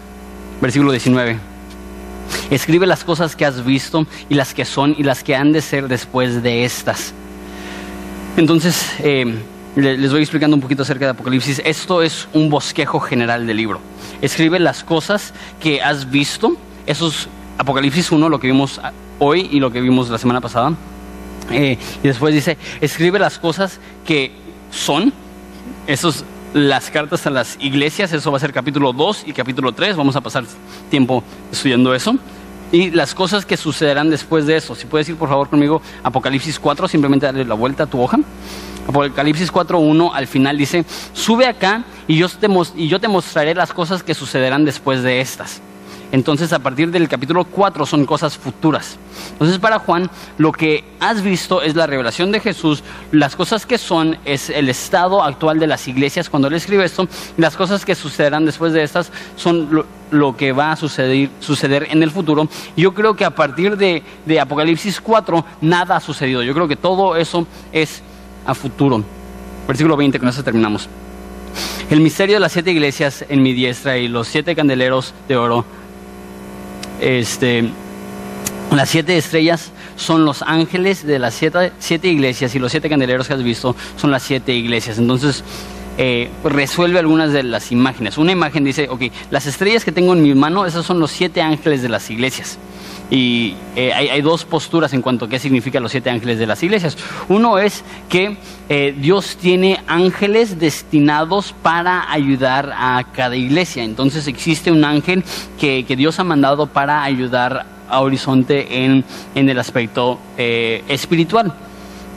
Versículo 0.61 0.91
19. 0.91 1.39
Escribe 2.51 2.85
las 2.85 3.03
cosas 3.03 3.35
que 3.35 3.43
has 3.43 3.65
visto 3.65 4.05
y 4.29 4.35
las 4.35 4.53
que 4.53 4.63
son 4.63 4.93
y 4.95 5.01
las 5.01 5.23
que 5.23 5.35
han 5.35 5.53
de 5.53 5.61
ser 5.61 5.87
después 5.87 6.43
de 6.43 6.65
estas. 6.65 7.15
Entonces, 8.37 8.91
eh, 8.99 9.39
les 9.75 10.11
voy 10.11 10.21
explicando 10.21 10.55
un 10.55 10.61
poquito 10.61 10.83
acerca 10.83 11.05
de 11.05 11.11
Apocalipsis. 11.11 11.63
Esto 11.65 12.03
es 12.03 12.27
un 12.31 12.51
bosquejo 12.51 12.99
general 12.99 13.47
del 13.47 13.57
libro. 13.57 13.81
Escribe 14.21 14.59
las 14.59 14.83
cosas 14.83 15.33
que 15.59 15.81
has 15.81 16.09
visto. 16.09 16.55
Eso 16.85 17.07
es 17.07 17.27
Apocalipsis 17.57 18.11
1, 18.11 18.29
lo 18.29 18.39
que 18.39 18.47
vimos 18.47 18.79
hoy 19.19 19.49
y 19.51 19.59
lo 19.59 19.71
que 19.71 19.81
vimos 19.81 20.09
la 20.09 20.17
semana 20.17 20.41
pasada. 20.41 20.73
Eh, 21.51 21.77
y 22.03 22.07
después 22.07 22.33
dice, 22.33 22.57
escribe 22.81 23.19
las 23.19 23.39
cosas 23.39 23.79
que 24.05 24.31
son. 24.71 25.13
Esos 25.87 26.23
las 26.53 26.89
cartas 26.89 27.25
a 27.27 27.29
las 27.29 27.57
iglesias, 27.61 28.11
eso 28.11 28.31
va 28.31 28.37
a 28.37 28.39
ser 28.39 28.51
capítulo 28.51 28.91
2 28.91 29.23
y 29.27 29.33
capítulo 29.33 29.71
3, 29.71 29.95
vamos 29.95 30.15
a 30.15 30.21
pasar 30.21 30.43
tiempo 30.89 31.23
estudiando 31.51 31.93
eso. 31.95 32.15
Y 32.71 32.91
las 32.91 33.13
cosas 33.13 33.45
que 33.45 33.57
sucederán 33.57 34.09
después 34.09 34.45
de 34.45 34.55
eso. 34.55 34.75
Si 34.75 34.85
puedes 34.85 35.07
ir 35.09 35.17
por 35.17 35.27
favor 35.27 35.49
conmigo, 35.49 35.81
Apocalipsis 36.03 36.57
4, 36.59 36.87
simplemente 36.87 37.25
darle 37.25 37.43
la 37.43 37.55
vuelta 37.55 37.83
a 37.83 37.87
tu 37.87 38.01
hoja. 38.01 38.19
Apocalipsis 38.91 39.51
4.1 39.51 40.11
al 40.13 40.27
final 40.27 40.57
dice, 40.57 40.85
sube 41.13 41.47
acá 41.47 41.83
y 42.07 42.17
yo, 42.17 42.27
te, 42.27 42.47
y 42.75 42.87
yo 42.87 42.99
te 42.99 43.07
mostraré 43.07 43.55
las 43.55 43.73
cosas 43.73 44.03
que 44.03 44.13
sucederán 44.13 44.65
después 44.65 45.01
de 45.01 45.21
estas. 45.21 45.61
Entonces 46.11 46.51
a 46.51 46.59
partir 46.59 46.91
del 46.91 47.07
capítulo 47.07 47.45
4 47.45 47.85
son 47.85 48.05
cosas 48.05 48.37
futuras. 48.37 48.97
Entonces 49.31 49.59
para 49.59 49.79
Juan 49.79 50.09
lo 50.37 50.51
que 50.51 50.83
has 50.99 51.21
visto 51.21 51.61
es 51.61 51.75
la 51.75 51.87
revelación 51.87 52.33
de 52.33 52.41
Jesús, 52.41 52.83
las 53.13 53.37
cosas 53.37 53.65
que 53.65 53.77
son 53.77 54.17
es 54.25 54.49
el 54.49 54.67
estado 54.67 55.23
actual 55.23 55.57
de 55.57 55.67
las 55.67 55.87
iglesias 55.87 56.29
cuando 56.29 56.49
él 56.49 56.55
escribe 56.55 56.83
esto, 56.83 57.07
las 57.37 57.55
cosas 57.55 57.85
que 57.85 57.95
sucederán 57.95 58.45
después 58.45 58.73
de 58.73 58.83
estas 58.83 59.09
son 59.37 59.85
lo, 60.11 60.35
que 60.35 60.51
va 60.51 60.73
a 60.73 60.75
suceder, 60.75 61.29
suceder 61.39 61.87
en 61.89 62.03
el 62.03 62.11
futuro. 62.11 62.49
Yo 62.75 62.93
creo 62.93 63.15
que 63.15 63.23
a 63.23 63.33
partir 63.33 63.77
de, 63.77 64.03
de 64.25 64.39
Apocalipsis 64.41 64.99
4 64.99 65.45
nada 65.61 65.95
ha 65.95 66.01
sucedido. 66.01 66.43
Yo 66.43 66.53
creo 66.53 66.67
que 66.67 66.75
todo 66.75 67.15
eso 67.15 67.47
es 67.71 68.03
a 68.45 68.53
futuro. 68.53 69.03
Versículo 69.67 69.95
20, 69.95 70.19
con 70.19 70.29
eso 70.29 70.43
terminamos. 70.43 70.89
El 71.89 72.01
misterio 72.01 72.35
de 72.37 72.39
las 72.39 72.53
siete 72.53 72.71
iglesias 72.71 73.25
en 73.27 73.43
mi 73.43 73.53
diestra 73.53 73.97
y 73.97 74.07
los 74.07 74.27
siete 74.27 74.55
candeleros 74.55 75.13
de 75.27 75.35
oro. 75.35 75.65
Este, 76.99 77.69
las 78.71 78.89
siete 78.89 79.17
estrellas 79.17 79.71
son 79.97 80.23
los 80.23 80.41
ángeles 80.43 81.05
de 81.05 81.19
las 81.19 81.33
siete, 81.33 81.73
siete 81.79 82.07
iglesias 82.07 82.55
y 82.55 82.59
los 82.59 82.71
siete 82.71 82.89
candeleros 82.89 83.27
que 83.27 83.33
has 83.33 83.43
visto 83.43 83.75
son 83.97 84.11
las 84.11 84.23
siete 84.23 84.53
iglesias. 84.53 84.97
Entonces, 84.97 85.43
eh, 85.97 86.29
resuelve 86.43 86.99
algunas 86.99 87.33
de 87.33 87.43
las 87.43 87.71
imágenes. 87.71 88.17
Una 88.17 88.31
imagen 88.31 88.63
dice, 88.63 88.87
ok, 88.89 89.03
las 89.29 89.45
estrellas 89.45 89.83
que 89.83 89.91
tengo 89.91 90.13
en 90.13 90.23
mi 90.23 90.33
mano, 90.33 90.65
esas 90.65 90.85
son 90.85 90.99
los 90.99 91.11
siete 91.11 91.41
ángeles 91.41 91.81
de 91.81 91.89
las 91.89 92.09
iglesias. 92.09 92.57
Y 93.11 93.55
eh, 93.75 93.91
hay, 93.91 94.21
dos 94.21 94.45
posturas 94.45 94.93
en 94.93 95.01
cuanto 95.01 95.25
a 95.25 95.29
qué 95.29 95.37
significan 95.37 95.83
los 95.83 95.91
siete 95.91 96.09
ángeles 96.09 96.39
de 96.39 96.47
las 96.47 96.63
iglesias. 96.63 96.97
Uno 97.27 97.59
es 97.59 97.83
que 98.07 98.37
eh, 98.69 98.95
Dios 98.97 99.35
tiene 99.35 99.81
ángeles 99.85 100.59
destinados 100.59 101.53
para 101.61 102.09
ayudar 102.09 102.71
a 102.73 103.03
cada 103.13 103.35
iglesia. 103.35 103.83
Entonces 103.83 104.27
existe 104.27 104.71
un 104.71 104.85
ángel 104.85 105.25
que, 105.59 105.83
Dios 105.83 106.19
ha 106.19 106.23
mandado 106.23 106.67
para 106.67 107.03
ayudar 107.03 107.65
a 107.89 107.99
Horizonte 107.99 108.85
en, 108.85 109.03
el 109.35 109.59
aspecto 109.59 110.17
eh, 110.37 110.81
espiritual. 110.87 111.53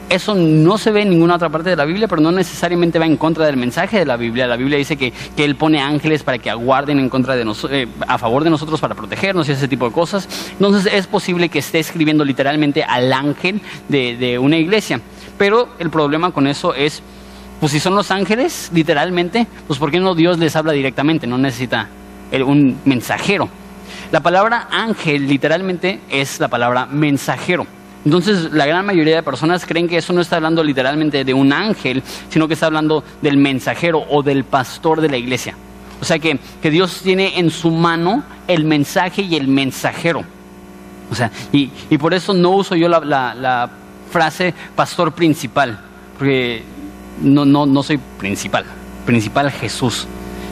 Eso 0.07 0.35
no 0.35 0.77
se 0.77 0.91
ve 0.91 1.01
en 1.01 1.09
ninguna 1.09 1.35
otra 1.35 1.49
parte 1.49 1.71
de 1.71 1.75
la 1.75 1.85
Biblia, 1.85 2.07
pero 2.07 2.21
no 2.21 2.31
necesariamente 2.31 2.99
va 2.99 3.07
en 3.07 3.17
contra 3.17 3.45
del 3.47 3.57
mensaje 3.57 3.97
de 3.97 4.05
la 4.05 4.17
Biblia. 4.17 4.45
La 4.45 4.55
Biblia 4.55 4.77
dice 4.77 4.97
que, 4.97 5.11
Él 5.35 5.55
pone 5.55 5.81
ángeles 5.81 6.21
para 6.21 6.37
que 6.37 6.49
aguarden 6.49 6.99
en 6.99 7.09
contra 7.09 7.35
de 7.35 7.43
eh, 7.71 7.87
a 8.07 8.17
favor 8.19 8.43
de 8.43 8.51
nosotros 8.51 8.79
para 8.79 8.93
protegernos 8.93 9.49
y 9.49 9.53
ese 9.53 9.67
tipo 9.67 9.87
de 9.87 9.91
cosas. 9.91 10.29
Entonces 10.51 10.93
es 10.93 11.07
posible 11.07 11.49
que 11.49 11.59
esté 11.59 11.79
escribiendo 11.79 12.23
literalmente 12.23 12.83
al 12.83 13.11
ángel 13.13 13.61
de, 13.89 14.37
una 14.39 14.57
iglesia. 14.57 15.01
Pero 15.37 15.69
el 15.79 15.89
problema 15.89 16.31
con 16.31 16.45
eso 16.45 16.75
es, 16.75 17.01
pues 17.59 17.71
si 17.71 17.79
son 17.79 17.95
los 17.95 18.11
ángeles, 18.11 18.69
literalmente, 18.73 19.47
pues 19.65 19.79
¿por 19.79 19.89
qué 19.89 19.99
no 19.99 20.13
Dios 20.13 20.37
les 20.37 20.55
habla 20.55 20.73
directamente? 20.73 21.25
No 21.25 21.37
necesita 21.37 21.89
un 22.45 22.79
mensajero. 22.85 23.49
La 24.11 24.21
palabra 24.21 24.67
ángel 24.71 25.27
literalmente 25.27 25.99
es 26.09 26.39
la 26.39 26.47
palabra 26.47 26.85
mensajero. 26.85 27.65
Entonces, 28.05 28.53
la 28.53 28.67
gran 28.67 28.85
mayoría 28.85 29.15
de 29.15 29.23
personas 29.23 29.65
creen 29.65 29.87
que 29.87 29.97
eso 29.97 30.13
no 30.13 30.21
está 30.21 30.35
hablando 30.35 30.63
literalmente 30.63 31.23
de 31.23 31.33
un 31.33 31.51
ángel, 31.51 32.03
sino 32.29 32.47
que 32.47 32.53
está 32.53 32.67
hablando 32.67 33.03
del 33.21 33.37
mensajero 33.37 34.05
o 34.09 34.21
del 34.21 34.43
pastor 34.43 35.01
de 35.01 35.09
la 35.09 35.17
iglesia. 35.17 35.55
O 35.99 36.05
sea 36.05 36.19
que, 36.19 36.39
Dios 36.69 37.01
tiene 37.01 37.39
en 37.39 37.49
su 37.49 37.71
mano 37.71 38.23
el 38.47 38.63
mensaje 38.63 39.23
y 39.23 39.35
el 39.35 39.47
mensajero. 39.47 40.23
O 41.09 41.15
sea, 41.15 41.31
y, 41.51 41.67
por 41.97 42.13
eso 42.13 42.33
no 42.33 42.51
uso 42.51 42.75
yo 42.75 42.87
la, 42.87 43.69
frase 44.11 44.53
pastor 44.75 45.11
principal, 45.11 45.79
porque 46.17 46.63
no, 47.21 47.43
no, 47.43 47.65
no 47.65 47.83
soy 47.83 47.97
principal, 48.19 48.65
principal 49.05 49.51
Jesús. 49.51 50.07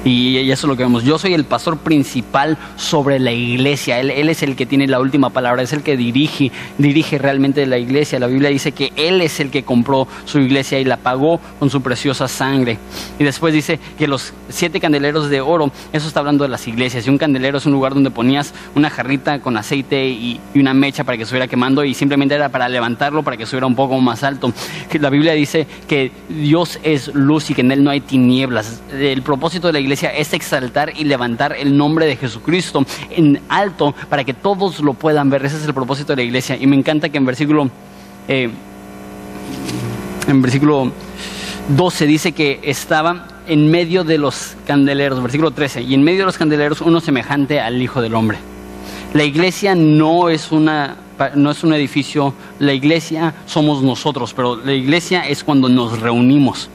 Y, 0.05 0.51
eso 0.51 0.67
es 0.67 0.69
lo 0.69 0.75
que 0.75 0.83
vemos. 0.83 1.03
Yo 1.03 1.17
soy 1.17 1.33
el 1.33 1.45
pastor 1.45 1.77
principal 1.77 2.57
sobre 2.75 3.19
la 3.19 3.31
iglesia. 3.31 3.99
Él, 3.99 4.29
es 4.29 4.43
el 4.43 4.55
que 4.55 4.65
tiene 4.65 4.87
la 4.87 4.99
última 4.99 5.29
palabra, 5.29 5.61
es 5.61 5.73
el 5.73 5.81
que 5.81 5.95
dirige, 5.95 6.51
dirige 6.77 7.17
realmente 7.17 7.65
la 7.65 7.77
iglesia. 7.77 8.19
La 8.19 8.27
Biblia 8.27 8.49
dice 8.49 8.73
que 8.73 8.91
Él 8.95 9.21
es 9.21 9.39
el 9.39 9.49
que 9.49 9.63
compró 9.63 10.07
su 10.25 10.39
iglesia 10.39 10.79
y 10.79 10.85
la 10.85 10.97
pagó 10.97 11.39
con 11.59 11.69
su 11.69 11.81
preciosa 11.81 12.27
sangre. 12.27 12.77
Y 13.17 13.23
después 13.23 13.53
dice 13.53 13.79
que 13.97 14.07
los 14.07 14.33
siete 14.49 14.79
candeleros 14.79 15.29
de 15.29 15.41
oro, 15.41 15.71
eso 15.93 16.07
está 16.07 16.19
hablando 16.19 16.43
de 16.43 16.49
las 16.49 16.67
iglesias. 16.67 17.07
Y 17.07 17.09
un 17.09 17.17
candelero 17.17 17.57
es 17.57 17.65
un 17.65 17.71
lugar 17.71 17.93
donde 17.93 18.11
ponías 18.11 18.53
una 18.75 18.89
jarrita 18.89 19.39
con 19.39 19.57
aceite 19.57 20.07
y, 20.07 20.39
una 20.55 20.73
mecha 20.73 21.03
para 21.03 21.17
que 21.17 21.23
estuviera 21.23 21.47
quemando 21.47 21.83
y 21.83 21.93
simplemente 21.93 22.35
era 22.35 22.49
para 22.49 22.69
levantarlo, 22.69 23.23
para 23.23 23.35
que 23.35 23.43
estuviera 23.43 23.67
un 23.67 23.75
poco 23.75 23.99
más 23.99 24.23
alto. 24.23 24.53
La 24.93 25.09
Biblia 25.09 25.33
dice 25.33 25.67
que 25.87 26.11
Dios 26.29 26.79
es 26.83 27.13
luz 27.13 27.49
y 27.49 27.53
que 27.53 27.61
en 27.61 27.71
Él 27.71 27.83
no 27.83 27.89
hay 27.89 27.99
tinieblas. 28.01 28.81
El 28.91 29.21
propósito 29.23 29.67
de 29.67 29.73
la 29.73 29.79
iglesia 29.79 29.92
es 29.93 30.33
exaltar 30.33 30.93
y 30.95 31.03
levantar 31.03 31.55
el 31.57 31.75
nombre 31.77 32.05
de 32.05 32.15
Jesucristo 32.15 32.85
en 33.09 33.41
alto 33.49 33.93
para 34.09 34.23
que 34.23 34.33
todos 34.33 34.79
lo 34.79 34.93
puedan 34.93 35.29
ver. 35.29 35.45
Ese 35.45 35.57
es 35.57 35.65
el 35.65 35.73
propósito 35.73 36.13
de 36.13 36.17
la 36.17 36.23
iglesia. 36.23 36.57
Y 36.59 36.67
me 36.67 36.75
encanta 36.75 37.09
que 37.09 37.17
en 37.17 37.25
versículo, 37.25 37.69
eh, 38.27 38.49
en 40.27 40.41
versículo 40.41 40.91
12 41.69 42.05
dice 42.05 42.31
que 42.31 42.59
estaba 42.63 43.27
en 43.47 43.69
medio 43.69 44.03
de 44.03 44.17
los 44.17 44.55
candeleros, 44.65 45.21
versículo 45.21 45.51
13, 45.51 45.81
y 45.81 45.93
en 45.93 46.03
medio 46.03 46.19
de 46.19 46.25
los 46.25 46.37
candeleros 46.37 46.81
uno 46.81 46.99
semejante 46.99 47.59
al 47.59 47.81
Hijo 47.81 48.01
del 48.01 48.15
Hombre. 48.15 48.37
La 49.13 49.23
iglesia 49.23 49.75
no 49.75 50.29
es 50.29 50.51
una 50.51 50.97
no 51.35 51.51
es 51.51 51.63
un 51.63 51.73
edificio, 51.73 52.33
la 52.59 52.73
iglesia 52.73 53.33
somos 53.45 53.83
nosotros, 53.83 54.33
pero 54.33 54.55
la 54.55 54.73
iglesia 54.73 55.27
es 55.27 55.43
cuando 55.43 55.69
nos 55.69 55.99
reunimos. 55.99 56.69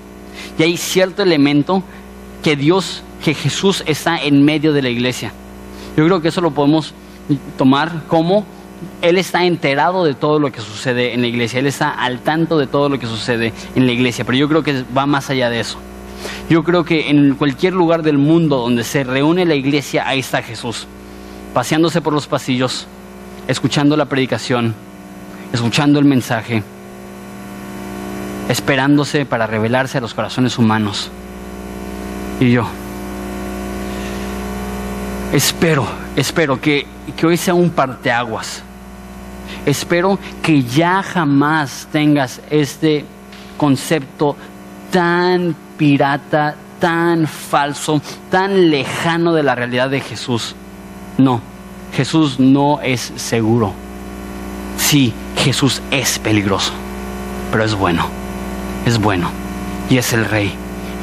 Y 0.59 0.63
hay 0.63 0.77
cierto 0.77 1.23
elemento 1.23 1.83
que 2.43 2.57
Dios 2.57 3.03
que 3.25 3.35
Jesús 3.35 3.83
está 3.87 4.23
en 4.23 4.45
medio 4.45 4.73
de 4.73 4.83
la 4.83 4.89
iglesia. 4.89 5.33
Yo 5.97 6.05
creo 6.05 6.21
que 6.21 6.29
eso 6.29 6.41
lo 6.41 6.53
podemos 6.53 6.95
tomar 7.57 8.05
como 8.07 8.47
Él 9.03 9.19
está 9.19 9.45
enterado 9.45 10.05
de 10.05 10.15
todo 10.15 10.39
lo 10.39 10.53
que 10.53 10.61
sucede 10.61 11.15
en 11.15 11.21
la 11.21 11.27
iglesia, 11.27 11.59
Él 11.59 11.67
está 11.67 11.91
al 11.91 12.21
tanto 12.21 12.59
de 12.59 12.67
todo 12.67 12.89
lo 12.89 12.99
que 12.99 13.07
sucede 13.07 13.53
en 13.75 13.87
la 13.87 13.93
iglesia, 13.93 14.25
pero 14.25 14.39
yo 14.39 14.49
creo 14.49 14.63
que 14.63 14.85
va 14.97 15.07
más 15.07 15.31
allá 15.31 15.51
de 15.51 15.61
eso. 15.61 15.79
Yo 16.49 16.65
creo 16.65 16.85
que 16.85 17.11
en 17.11 17.35
cualquier 17.35 17.75
lugar 17.75 18.03
del 18.03 18.19
mundo 18.19 18.59
donde 18.59 18.85
se 18.85 19.05
reúne 19.05 19.45
la 19.45 19.55
iglesia, 19.55 20.07
ahí 20.07 20.21
está 20.21 20.43
Jesús, 20.43 20.87
paseándose 21.55 22.01
por 22.01 22.13
los 22.13 22.27
pasillos, 22.27 22.87
escuchando 23.47 23.97
la 23.97 24.07
predicación, 24.07 24.75
escuchando 25.53 25.99
el 25.99 26.05
mensaje, 26.05 26.63
esperándose 28.49 29.27
para 29.27 29.47
revelarse 29.47 29.99
a 29.99 30.01
los 30.01 30.15
corazones 30.15 30.59
humanos. 30.59 31.11
Y 32.41 32.51
yo 32.51 32.69
espero, 35.33 35.87
espero 36.17 36.61
que, 36.61 36.87
que 37.17 37.27
hoy 37.27 37.37
sea 37.37 37.55
un 37.55 37.71
parteaguas. 37.71 38.63
Espero 39.67 40.19
que 40.43 40.63
ya 40.63 41.03
jamás 41.03 41.89
tengas 41.91 42.41
este 42.51 43.05
concepto 43.57 44.37
tan 44.91 45.55
pirata, 45.77 46.55
tan 46.79 47.27
falso, 47.27 48.01
tan 48.31 48.71
lejano 48.71 49.33
de 49.33 49.43
la 49.43 49.55
realidad 49.55 49.91
de 49.91 50.01
Jesús. 50.01 50.55
No, 51.19 51.41
Jesús 51.95 52.39
no 52.39 52.81
es 52.83 53.13
seguro. 53.17 53.73
Sí, 54.77 55.13
Jesús 55.37 55.83
es 55.91 56.19
peligroso, 56.19 56.73
pero 57.51 57.65
es 57.65 57.75
bueno, 57.75 58.07
es 58.87 58.99
bueno 58.99 59.31
y 59.91 59.99
es 59.99 60.13
el 60.13 60.25
rey. 60.25 60.55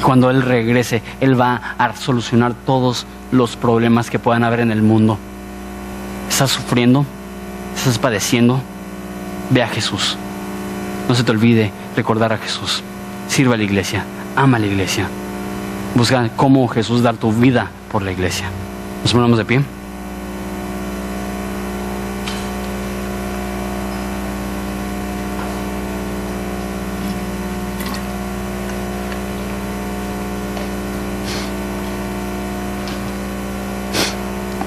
Cuando 0.02 0.30
Él 0.30 0.42
regrese, 0.42 1.02
Él 1.20 1.38
va 1.40 1.74
a 1.78 1.94
solucionar 1.96 2.54
todos 2.54 3.06
los 3.36 3.56
problemas 3.56 4.10
que 4.10 4.18
puedan 4.18 4.44
haber 4.44 4.60
en 4.60 4.70
el 4.70 4.82
mundo. 4.82 5.18
¿Estás 6.28 6.50
sufriendo? 6.50 7.06
¿Estás 7.76 7.98
padeciendo? 7.98 8.60
Ve 9.50 9.62
a 9.62 9.68
Jesús. 9.68 10.16
No 11.08 11.14
se 11.14 11.24
te 11.24 11.30
olvide 11.30 11.72
recordar 11.94 12.32
a 12.32 12.38
Jesús. 12.38 12.82
Sirva 13.28 13.54
a 13.54 13.56
la 13.58 13.64
iglesia. 13.64 14.04
Ama 14.34 14.56
a 14.56 14.60
la 14.60 14.66
iglesia. 14.66 15.08
Busca 15.94 16.28
cómo 16.36 16.66
Jesús 16.68 17.02
dar 17.02 17.16
tu 17.16 17.32
vida 17.32 17.70
por 17.90 18.02
la 18.02 18.12
iglesia. 18.12 18.46
Nos 19.02 19.12
ponemos 19.12 19.38
de 19.38 19.44
pie. 19.44 19.75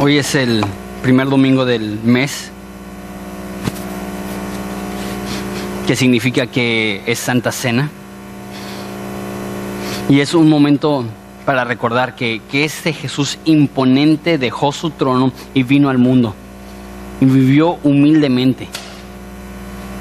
Hoy 0.02 0.18
es 0.18 0.34
el 0.34 0.64
primer 1.04 1.28
domingo 1.28 1.66
del 1.66 2.00
mes, 2.06 2.52
que 5.86 5.98
significa 5.98 6.48
que 6.48 7.04
es 7.06 7.20
Santa 7.20 7.52
Cena. 7.52 7.90
Y 10.08 10.22
es 10.22 10.34
un 10.34 10.48
momento 10.48 11.04
para 11.46 11.66
recordar 11.66 12.16
que, 12.16 12.42
que 12.50 12.64
este 12.64 12.94
Jesús 12.94 13.40
imponente 13.44 14.38
dejó 14.38 14.72
su 14.72 14.92
trono 14.92 15.34
y 15.54 15.64
vino 15.64 15.90
al 15.90 15.98
mundo. 15.98 16.34
Y 17.20 17.26
vivió 17.26 17.78
humildemente. 17.84 18.70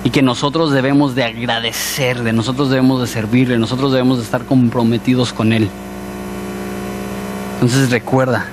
Y 0.05 0.11
que 0.11 0.23
nosotros 0.23 0.71
debemos 0.71 1.17
de 1.17 1.25
agradecerle, 1.25 2.33
nosotros 2.33 2.71
debemos 2.71 3.01
de 3.01 3.09
servirle, 3.09 3.59
nosotros 3.59 3.91
debemos 3.91 4.19
de 4.19 4.25
estar 4.25 4.45
comprometidos 4.45 5.33
con 5.33 5.53
Él. 5.53 5.69
Entonces 7.61 7.91
recuerda, 7.91 8.53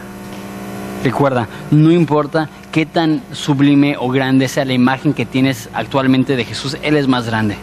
Recuerda, 1.06 1.47
no 1.70 1.91
importa 1.91 2.49
qué 2.72 2.88
tan 2.88 3.22
sublime 3.32 3.95
o 3.99 4.10
grande 4.10 4.47
sea 4.47 4.66
la 4.66 4.74
imagen 4.74 5.14
que 5.14 5.24
tienes 5.24 5.70
actualmente 5.72 6.36
de 6.36 6.43
Jesús, 6.45 6.80
Él 6.82 6.97
es 6.97 7.08
más 7.08 7.28
grande. 7.28 7.58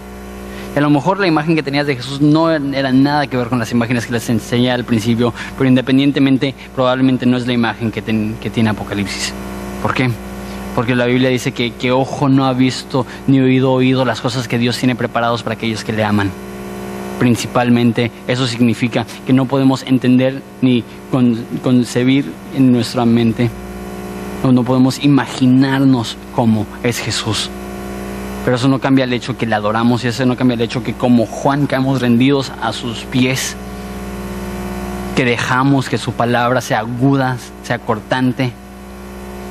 a 0.77 0.81
lo 0.81 0.89
mejor 0.91 1.19
la 1.19 1.27
imagen 1.27 1.57
que 1.57 1.65
tenías 1.65 1.89
de 1.89 1.97
Jesús 1.97 2.21
no 2.21 2.53
era 2.53 2.93
nada 2.93 3.27
que 3.27 3.37
ver 3.37 3.49
con 3.49 3.59
las 3.59 3.73
imágenes 3.73 4.07
que 4.07 4.13
les 4.13 4.31
enseñé 4.31 4.71
al 4.71 4.85
principio, 4.85 5.35
pero 5.59 5.69
independientemente 5.69 6.55
probablemente 6.73 7.27
no 7.27 7.37
es 7.37 7.45
la 7.49 7.53
imagen 7.53 7.91
que, 7.91 8.01
tiene 8.01 8.71
Apocalipsis. 8.71 9.35
¿Por 9.83 9.93
qué? 9.93 10.09
Porque 10.77 10.95
la 10.95 11.07
Biblia 11.07 11.29
dice 11.29 11.51
que, 11.51 11.73
que 11.73 11.91
ojo 11.91 12.29
no 12.29 12.47
ha 12.47 12.53
visto 12.53 13.07
ni 13.27 13.41
oído 13.41 13.73
oído 13.73 14.05
las 14.05 14.21
cosas 14.21 14.47
que 14.47 14.59
Dios 14.59 14.79
tiene 14.79 14.95
preparados 14.95 15.43
para 15.43 15.55
aquellos 15.55 15.83
que 15.83 15.93
le 15.93 16.05
aman 16.05 16.31
principalmente 17.23 18.11
eso 18.27 18.49
significa 18.49 19.07
que 19.25 19.33
no 19.33 19.47
podemos 19.47 19.85
entender 19.85 20.43
ni 20.61 20.83
concebir 21.63 22.33
en 22.57 22.73
nuestra 22.73 23.05
mente, 23.05 23.49
no, 24.43 24.51
no 24.51 24.65
podemos 24.65 25.05
imaginarnos 25.05 26.17
cómo 26.35 26.67
es 26.83 26.99
Jesús. 26.99 27.49
Pero 28.45 28.57
eso 28.57 28.67
no 28.67 28.81
cambia 28.81 29.05
el 29.05 29.13
hecho 29.13 29.39
que 29.39 29.47
le 29.47 29.55
adoramos 29.55 30.03
y 30.03 30.09
eso 30.09 30.27
no 30.27 30.37
cambia 30.37 30.57
el 30.57 30.63
hecho 30.63 30.83
que 30.83 30.95
como 30.95 31.27
Juan 31.27 31.69
caemos 31.69 32.01
rendidos 32.01 32.51
a 32.61 32.73
sus 32.73 33.05
pies, 33.05 33.55
que 35.15 35.25
dejamos 35.25 35.89
que 35.89 35.99
su 35.99 36.15
palabra 36.15 36.61
sea 36.61 36.81
aguda, 36.81 37.37
sea 37.63 37.79
cortante, 37.79 38.51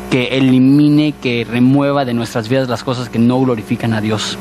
que 0.09 0.37
elimine, 0.37 1.13
que 1.13 1.47
remueva 1.49 2.03
de 2.03 2.13
nuestras 2.13 2.49
vidas 2.49 2.67
las 2.67 2.83
cosas 2.83 3.07
que 3.07 3.17
no 3.17 3.39
glorifican 3.39 3.93
a 3.93 4.01
Dios. 4.01 4.37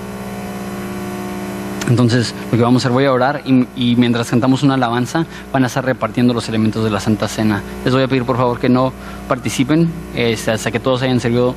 Entonces, 1.89 2.35
lo 2.51 2.57
que 2.57 2.62
vamos 2.62 2.85
a 2.85 2.89
hacer, 2.89 2.93
voy 2.93 3.05
a 3.05 3.12
orar 3.12 3.43
y, 3.45 3.97
mientras 3.97 4.31
cantamos 4.31 4.62
una 4.62 4.74
alabanza, 4.74 5.26
van 5.53 5.64
a 5.64 5.66
estar 5.66 5.85
repartiendo 5.85 6.33
los 6.33 6.49
elementos 6.49 6.85
de 6.85 6.91
la 6.91 7.01
Santa 7.01 7.26
Cena. 7.26 7.62
Les 7.85 7.93
voy 7.93 8.03
a 8.03 8.09
pedir, 8.09 8.24
por 8.24 8.37
favor, 8.37 8.61
que 8.61 8.68
no 8.68 8.93
participen 9.28 9.91
este, 10.14 10.53
hasta 10.53 10.70
que 10.70 10.78
todos 10.78 11.03
hayan, 11.03 11.20
servido, 11.20 11.55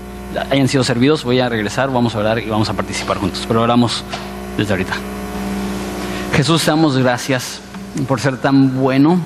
hayan 0.50 0.68
sido 0.68 0.84
servidos. 0.84 1.24
Voy 1.24 1.40
a 1.40 1.50
regresar, 1.50 1.92
vamos 1.92 2.16
a 2.16 2.20
orar 2.20 2.40
y 2.40 2.50
vamos 2.50 2.70
a 2.70 2.74
participar 2.74 3.18
juntos. 3.18 3.44
Pero 3.48 3.62
oramos 3.62 4.04
desde 4.58 4.74
ahorita. 4.74 4.94
Jesús, 6.34 6.66
damos 6.66 6.98
gracias 6.98 7.62
por 8.08 8.20
ser 8.20 8.38
tan 8.38 8.80
bueno, 8.80 9.20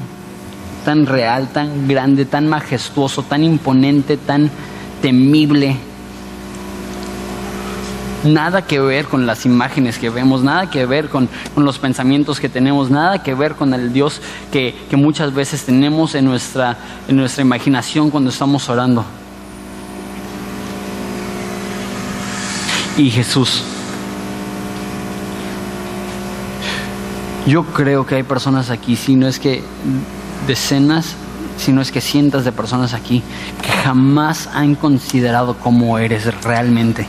tan 0.84 1.06
real, 1.06 1.48
tan 1.54 1.88
grande, 1.88 2.26
tan 2.26 2.50
majestuoso, 2.50 3.24
tan 3.24 3.44
imponente, 3.44 4.18
tan 4.18 4.50
temible 5.02 5.78
nada 8.28 8.64
que 8.64 8.80
ver 8.80 9.06
con 9.06 9.26
las 9.26 9.46
imágenes 9.46 9.98
que 9.98 10.10
vemos, 10.10 10.44
nada 10.44 10.70
que 10.70 10.86
ver 10.86 11.10
con, 11.10 11.30
los 11.56 11.80
pensamientos 11.80 12.40
que 12.40 12.50
tenemos, 12.50 12.90
nada 12.90 13.24
que 13.24 13.34
ver 13.34 13.56
con 13.56 13.74
el 13.74 13.94
Dios 13.94 14.22
que, 14.52 14.76
muchas 14.92 15.34
veces 15.34 15.64
tenemos 15.64 16.16
en 16.16 16.26
nuestra, 16.26 16.78
en 17.08 17.18
nuestra 17.18 17.42
imaginación 17.42 18.10
cuando 18.10 18.30
estamos 18.30 18.68
orando. 18.70 19.06
Y 22.98 23.12
Jesús, 23.12 23.64
yo 27.46 27.64
creo 27.64 28.06
que 28.06 28.16
hay 28.16 28.24
personas 28.24 28.72
aquí, 28.72 28.96
si 28.96 29.16
no 29.16 29.28
es 29.28 29.40
que 29.40 29.62
decenas, 30.48 31.16
si 31.58 31.72
no 31.72 31.82
es 31.82 31.92
que 31.92 32.02
cientos 32.02 32.44
de 32.44 32.52
personas 32.52 32.94
aquí, 32.94 33.22
que 33.62 33.70
jamás 33.70 34.50
han 34.54 34.74
considerado 34.76 35.58
cómo 35.60 36.00
eres 36.00 36.26
realmente 36.44 37.06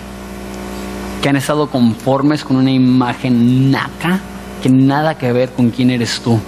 que 1.23 1.29
han 1.29 1.37
estado 1.37 1.69
conformes 1.69 2.45
con 2.45 2.57
una 2.57 2.71
imagen 2.71 3.71
naca 3.71 4.21
que 4.63 4.69
nada 4.69 5.17
que 5.17 5.33
ver 5.33 5.51
con 5.51 5.71
quién 5.71 5.91
eres 5.91 6.21
tú. 6.21 6.39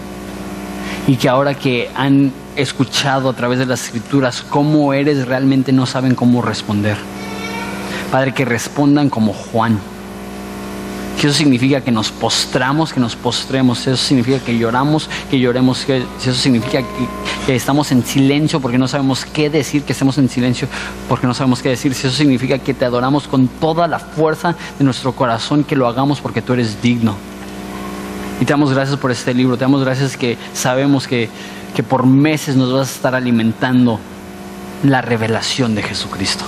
Y 1.07 1.17
que 1.17 1.29
ahora 1.29 1.55
que 1.55 1.91
han 1.95 2.33
escuchado 2.57 3.29
a 3.29 3.33
través 3.33 3.59
de 3.59 3.67
las 3.67 3.85
escrituras 3.85 4.43
cómo 4.49 4.93
eres, 4.93 5.27
realmente 5.27 5.73
no 5.73 5.87
saben 5.87 6.15
cómo 6.15 6.43
responder. 6.43 6.97
Padre, 8.13 8.35
que 8.35 8.45
respondan 8.45 9.09
como 9.09 9.33
Juan 9.33 9.79
si 11.21 11.27
eso 11.27 11.37
significa 11.37 11.83
que 11.83 11.91
nos 11.91 12.11
postramos, 12.11 12.95
que 12.95 13.01
nos 13.01 13.15
postremos, 13.15 13.87
eso 13.87 13.97
significa 13.99 14.39
que 14.39 14.57
lloramos, 14.57 15.11
que 15.31 15.39
lloremos, 15.39 15.85
que, 15.85 15.99
eso 15.99 16.33
significa 16.33 16.83
que, 17.45 17.55
estamos 17.55 17.93
en 17.93 18.03
silencio 18.07 18.59
porque 18.59 18.79
no 18.79 18.89
sabemos 18.89 19.27
qué 19.27 19.51
decir, 19.51 19.83
que 19.83 19.93
estemos 19.93 20.17
en 20.17 20.31
silencio 20.31 20.67
porque 21.11 21.27
no 21.27 21.35
sabemos 21.35 21.61
qué 21.61 21.69
decir, 21.69 21.93
si 21.93 22.07
eso 22.07 22.17
significa 22.17 22.59
que 22.59 22.73
te 22.73 22.87
adoramos 22.87 23.29
con 23.29 23.49
toda 23.49 23.87
la 23.87 23.99
fuerza 23.99 24.57
de 24.79 24.85
nuestro 24.85 25.13
corazón, 25.13 25.63
que 25.63 25.77
lo 25.77 25.87
hagamos 25.89 26.23
porque 26.23 26.41
tú 26.41 26.55
eres 26.55 26.81
digno. 26.81 27.15
Y 28.41 28.47
te 28.47 28.55
damos 28.55 28.73
gracias 28.73 28.97
por 28.97 29.11
este 29.11 29.35
libro, 29.35 29.59
te 29.59 29.65
damos 29.65 29.85
gracias 29.85 30.17
que 30.17 30.39
sabemos 30.55 31.07
que, 31.07 31.29
que 31.77 31.83
por 31.83 32.07
meses 32.07 32.57
nos 32.57 32.73
vas 32.73 32.89
a 32.89 32.93
estar 32.93 33.15
alimentando 33.15 34.01
la 34.85 35.03
revelación 35.03 35.75
de 35.75 35.83
Jesucristo. 35.83 36.45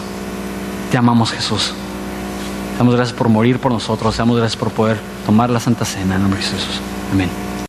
Te 0.91 0.97
amamos 0.97 1.31
Jesús. 1.31 1.75
Damos 2.83 2.97
gracias 2.97 3.17
por 3.17 3.29
morir 3.29 3.61
por 3.61 3.71
nosotros. 3.71 4.17
Damos 4.17 4.37
gracias 4.39 4.59
por 4.59 4.73
poder 4.73 4.99
tomar 5.25 5.49
la 5.51 5.61
Santa 5.61 5.85
Cena 5.85 6.17
en 6.17 6.23
nombre 6.23 6.41
de 6.41 6.47
Jesús. 6.47 6.81
Amén. 7.13 7.52